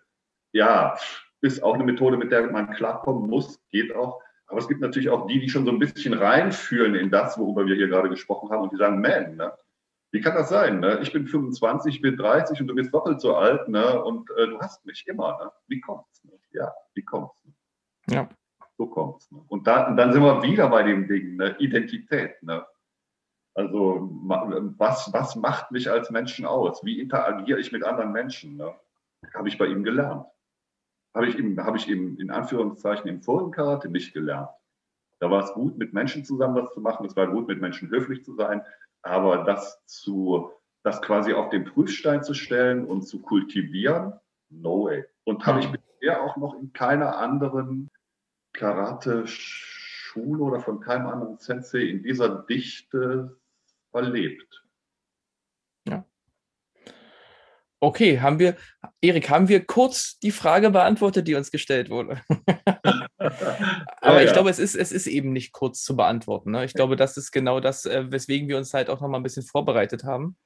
Ja, 0.54 0.98
ist 1.42 1.64
auch 1.64 1.76
eine 1.76 1.84
Methode, 1.84 2.18
mit 2.18 2.32
der 2.32 2.50
man 2.52 2.72
klarkommen 2.72 3.30
muss, 3.30 3.60
geht 3.70 3.96
auch. 3.96 4.22
Aber 4.48 4.60
es 4.60 4.68
gibt 4.68 4.82
natürlich 4.82 5.10
auch 5.10 5.28
die, 5.28 5.40
die 5.40 5.50
schon 5.50 5.66
so 5.66 5.72
ein 5.72 5.80
bisschen 5.80 6.14
reinfühlen 6.14 6.96
in 6.96 7.10
das, 7.10 7.38
worüber 7.38 7.66
wir 7.66 7.76
hier 7.76 7.88
gerade 7.88 8.10
gesprochen 8.10 8.50
haben 8.52 8.62
und 8.62 8.72
die 8.72 8.78
sagen, 8.78 9.02
man, 9.02 9.36
ne? 9.36 9.54
wie 10.12 10.22
kann 10.22 10.36
das 10.36 10.50
sein? 10.50 10.80
Ne? 10.80 11.00
Ich 11.02 11.12
bin 11.12 11.28
25, 11.28 11.96
ich 11.96 12.02
bin 12.02 12.16
30 12.16 12.62
und 12.62 12.68
du 12.68 12.76
bist 12.76 12.94
doppelt 12.94 13.20
so 13.22 13.36
alt 13.36 13.68
ne? 13.68 14.02
und 14.04 14.30
äh, 14.38 14.48
du 14.48 14.60
hast 14.60 14.86
mich 14.86 15.06
immer. 15.08 15.38
Ne? 15.44 15.52
Wie 15.68 15.82
kommt's? 15.82 16.24
Ne? 16.24 16.32
Ja, 16.52 16.74
wie 16.94 17.04
kommt's? 17.04 17.36
Ne? 17.44 17.54
Ja. 18.16 18.30
So 18.78 18.88
kommt's. 18.88 19.32
Ne? 19.32 19.44
Und, 19.48 19.68
da, 19.68 19.88
und 19.88 19.98
dann 19.98 20.14
sind 20.14 20.22
wir 20.22 20.44
wieder 20.44 20.70
bei 20.70 20.84
dem 20.84 21.08
Ding, 21.08 21.38
ne? 21.38 21.56
Identität. 21.60 22.42
Ne? 22.44 22.66
Also 23.56 24.10
was, 24.78 25.12
was 25.14 25.36
macht 25.38 25.72
mich 25.72 25.90
als 25.90 26.12
Menschen 26.12 26.46
aus? 26.46 26.84
Wie 26.84 27.00
interagiere 27.00 27.60
ich 27.60 27.72
mit 27.72 27.84
anderen 27.84 28.12
Menschen? 28.12 28.58
Ne? 28.58 28.76
Habe 29.34 29.48
ich 29.48 29.58
bei 29.58 29.66
ihm 29.66 29.84
gelernt. 29.84 30.26
Habe 31.14 31.28
ich, 31.28 31.40
ihm, 31.40 31.58
habe 31.64 31.78
ich 31.78 31.88
ihm 31.88 32.18
in 32.20 32.30
Anführungszeichen 32.30 33.08
im 33.08 33.22
vorigen 33.22 33.52
Karate 33.52 33.90
nicht 33.90 34.14
gelernt. 34.14 34.50
Da 35.20 35.32
war 35.32 35.46
es 35.46 35.54
gut, 35.54 35.78
mit 35.78 35.94
Menschen 35.94 36.26
zusammen 36.26 36.56
was 36.56 36.74
zu 36.74 36.82
machen. 36.82 37.06
Es 37.06 37.16
war 37.16 37.28
gut, 37.28 37.48
mit 37.48 37.62
Menschen 37.62 37.90
höflich 37.90 38.26
zu 38.26 38.36
sein. 38.36 38.62
Aber 39.02 39.46
das 39.46 39.82
zu, 39.86 40.52
das 40.84 41.02
quasi 41.02 41.32
auf 41.32 41.50
den 41.50 41.64
Prüfstein 41.64 42.24
zu 42.24 42.34
stellen 42.34 42.86
und 42.86 43.04
zu 43.04 43.22
kultivieren, 43.22 44.20
no 44.50 44.84
way. 44.84 45.06
Und 45.24 45.46
habe 45.46 45.62
ich 45.62 45.72
bisher 45.72 46.22
auch 46.22 46.36
noch 46.36 46.60
in 46.60 46.74
keiner 46.74 47.18
anderen 47.18 47.90
Karate-Schule 48.52 50.44
oder 50.44 50.60
von 50.60 50.82
keinem 50.82 51.08
anderen 51.08 51.38
Sensei 51.38 51.84
in 51.84 52.04
dieser 52.04 52.30
Dichte 52.30 53.38
erlebt. 53.96 54.64
Ja. 55.88 56.06
Okay, 57.80 58.20
haben 58.20 58.40
wir, 58.40 58.58
Erik, 59.02 59.30
haben 59.30 59.48
wir 59.48 59.66
kurz 59.66 60.20
die 60.20 60.32
Frage 60.32 60.72
beantwortet, 60.72 61.28
die 61.28 61.36
uns 61.36 61.52
gestellt 61.52 61.90
wurde? 61.90 62.22
Aber 63.18 64.16
Ja, 64.16 64.22
ich 64.22 64.28
ja. 64.28 64.34
glaube, 64.34 64.50
es 64.50 64.60
ist, 64.60 64.76
es 64.76 64.92
ist 64.92 65.08
eben 65.08 65.32
nicht 65.34 65.52
kurz 65.52 65.84
zu 65.84 65.96
beantworten. 65.96 66.52
Ne? 66.52 66.66
Ich 66.66 66.74
glaube, 66.74 66.96
das 66.96 67.18
ist 67.18 67.32
genau 67.32 67.60
das, 67.60 67.86
äh, 67.86 68.12
weswegen 68.12 68.48
wir 68.48 68.58
uns 68.58 68.74
halt 68.74 68.90
auch 68.90 69.02
noch 69.02 69.08
mal 69.08 69.18
ein 69.18 69.24
bisschen 69.24 69.44
vorbereitet 69.44 70.04
haben. 70.04 70.38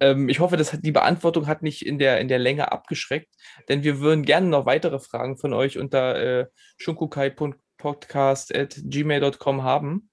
Ähm, 0.00 0.28
ich 0.28 0.40
hoffe, 0.40 0.56
das 0.56 0.72
hat, 0.72 0.84
die 0.84 0.92
Beantwortung 0.92 1.46
hat 1.46 1.62
nicht 1.62 1.86
in 1.86 1.98
der, 1.98 2.20
in 2.20 2.28
der 2.28 2.38
Länge 2.38 2.72
abgeschreckt, 2.72 3.34
denn 3.68 3.84
wir 3.84 4.00
würden 4.00 4.24
gerne 4.24 4.48
noch 4.48 4.66
weitere 4.66 4.98
Fragen 4.98 5.38
von 5.38 5.52
euch 5.52 5.78
unter 5.78 6.16
äh, 6.16 6.46
shunkukai.podcast.gmail.com 6.78 9.62
haben, 9.62 10.10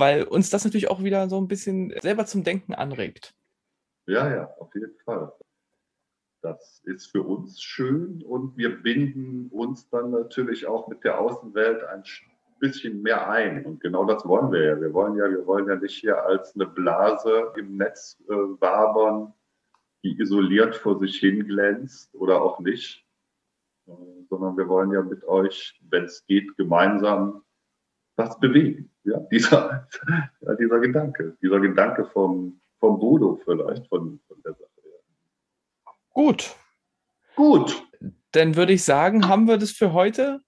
weil 0.00 0.24
uns 0.24 0.50
das 0.50 0.64
natürlich 0.64 0.90
auch 0.90 1.04
wieder 1.04 1.28
so 1.28 1.40
ein 1.40 1.46
bisschen 1.46 1.94
selber 2.00 2.26
zum 2.26 2.42
Denken 2.42 2.74
anregt. 2.74 3.34
Ja, 4.06 4.28
ja, 4.28 4.54
auf 4.58 4.74
jeden 4.74 4.98
Fall. 5.04 5.32
Das 6.42 6.80
ist 6.84 7.06
für 7.10 7.22
uns 7.22 7.60
schön 7.60 8.22
und 8.22 8.56
wir 8.56 8.82
binden 8.82 9.48
uns 9.50 9.88
dann 9.90 10.10
natürlich 10.10 10.66
auch 10.66 10.88
mit 10.88 11.04
der 11.04 11.20
Außenwelt 11.20 11.84
ein 11.84 12.02
bisschen 12.58 13.02
mehr 13.02 13.28
ein. 13.28 13.66
Und 13.66 13.80
genau 13.80 14.04
das 14.06 14.26
wollen 14.26 14.50
wir 14.50 14.64
ja. 14.64 14.80
Wir 14.80 14.92
wollen 14.94 15.16
ja, 15.16 15.30
wir 15.30 15.46
wollen 15.46 15.68
ja 15.68 15.76
nicht 15.76 16.00
hier 16.00 16.24
als 16.24 16.54
eine 16.54 16.66
Blase 16.66 17.52
im 17.56 17.76
Netz 17.76 18.18
äh, 18.28 18.32
wabern, 18.32 19.34
die 20.02 20.18
isoliert 20.18 20.74
vor 20.74 20.98
sich 20.98 21.18
hin 21.18 21.46
glänzt 21.46 22.14
oder 22.14 22.40
auch 22.40 22.58
nicht, 22.60 23.06
äh, 23.86 23.92
sondern 24.30 24.56
wir 24.56 24.66
wollen 24.66 24.92
ja 24.92 25.02
mit 25.02 25.24
euch, 25.24 25.78
wenn 25.90 26.04
es 26.04 26.24
geht, 26.26 26.56
gemeinsam 26.56 27.42
was 28.20 28.38
bewegen. 28.38 28.90
Ja, 29.04 29.18
dieser, 29.32 29.88
ja, 30.40 30.54
dieser 30.54 30.78
Gedanke, 30.80 31.36
dieser 31.42 31.60
Gedanke 31.60 32.04
vom, 32.12 32.60
vom 32.78 32.98
Budo 32.98 33.40
vielleicht, 33.44 33.86
von, 33.88 34.20
von 34.28 34.42
der 34.44 34.52
Sache. 34.52 34.66
Gut, 36.12 36.54
Gut, 37.40 37.82
dann 38.32 38.54
würde 38.54 38.74
ich 38.74 38.84
sagen, 38.84 39.26
haben 39.26 39.48
wir 39.48 39.56
das 39.56 39.70
für 39.70 39.94
heute 39.94 40.40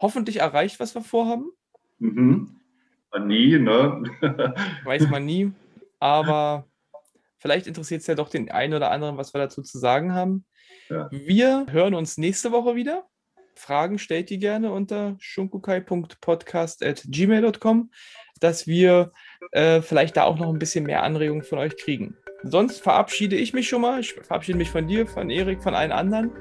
hoffentlich 0.00 0.36
erreicht, 0.38 0.78
was 0.78 0.94
wir 0.94 1.02
vorhaben. 1.02 1.50
mhm. 1.98 2.60
nie, 3.26 3.58
ne? 3.58 4.04
Weiß 4.84 5.08
man 5.08 5.24
nie. 5.24 5.52
Aber 5.98 6.68
vielleicht 7.38 7.66
interessiert 7.66 8.02
es 8.02 8.06
ja 8.06 8.14
doch 8.14 8.28
den 8.28 8.48
einen 8.50 8.74
oder 8.74 8.92
anderen, 8.92 9.16
was 9.16 9.34
wir 9.34 9.40
dazu 9.40 9.60
zu 9.62 9.78
sagen 9.78 10.14
haben. 10.14 10.46
Ja. 10.88 11.08
Wir 11.10 11.66
hören 11.68 11.94
uns 11.94 12.16
nächste 12.16 12.52
Woche 12.52 12.76
wieder. 12.76 13.06
Fragen 13.54 13.98
stellt 13.98 14.30
die 14.30 14.38
gerne 14.38 14.72
unter 14.72 15.16
shunkukai.podcast.gmail.com, 15.18 17.90
dass 18.40 18.66
wir 18.66 19.12
äh, 19.52 19.82
vielleicht 19.82 20.16
da 20.16 20.24
auch 20.24 20.38
noch 20.38 20.48
ein 20.48 20.58
bisschen 20.58 20.84
mehr 20.84 21.02
Anregungen 21.02 21.42
von 21.42 21.58
euch 21.58 21.76
kriegen. 21.76 22.16
Sonst 22.42 22.82
verabschiede 22.82 23.36
ich 23.36 23.52
mich 23.52 23.68
schon 23.68 23.82
mal. 23.82 24.00
Ich 24.00 24.14
verabschiede 24.14 24.56
mich 24.56 24.70
von 24.70 24.88
dir, 24.88 25.06
von 25.06 25.28
Erik, 25.28 25.62
von 25.62 25.74
allen 25.74 25.92
anderen. 25.92 26.32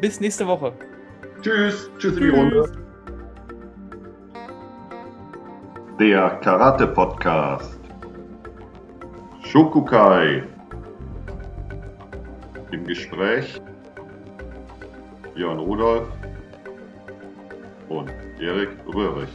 Bis 0.00 0.20
nächste 0.20 0.46
Woche. 0.46 0.74
Tschüss, 1.40 1.90
tschüss 1.98 2.16
in 2.16 2.22
die 2.22 2.28
Runde. 2.28 2.70
Der 5.98 6.28
Karate 6.42 6.86
Podcast. 6.86 7.80
Shokukai. 9.44 10.42
Im 12.72 12.84
Gespräch 12.84 13.60
Björn 15.34 15.58
Rudolf 15.58 16.08
und 17.88 18.10
Erik 18.40 18.70
Röhrig. 18.86 19.28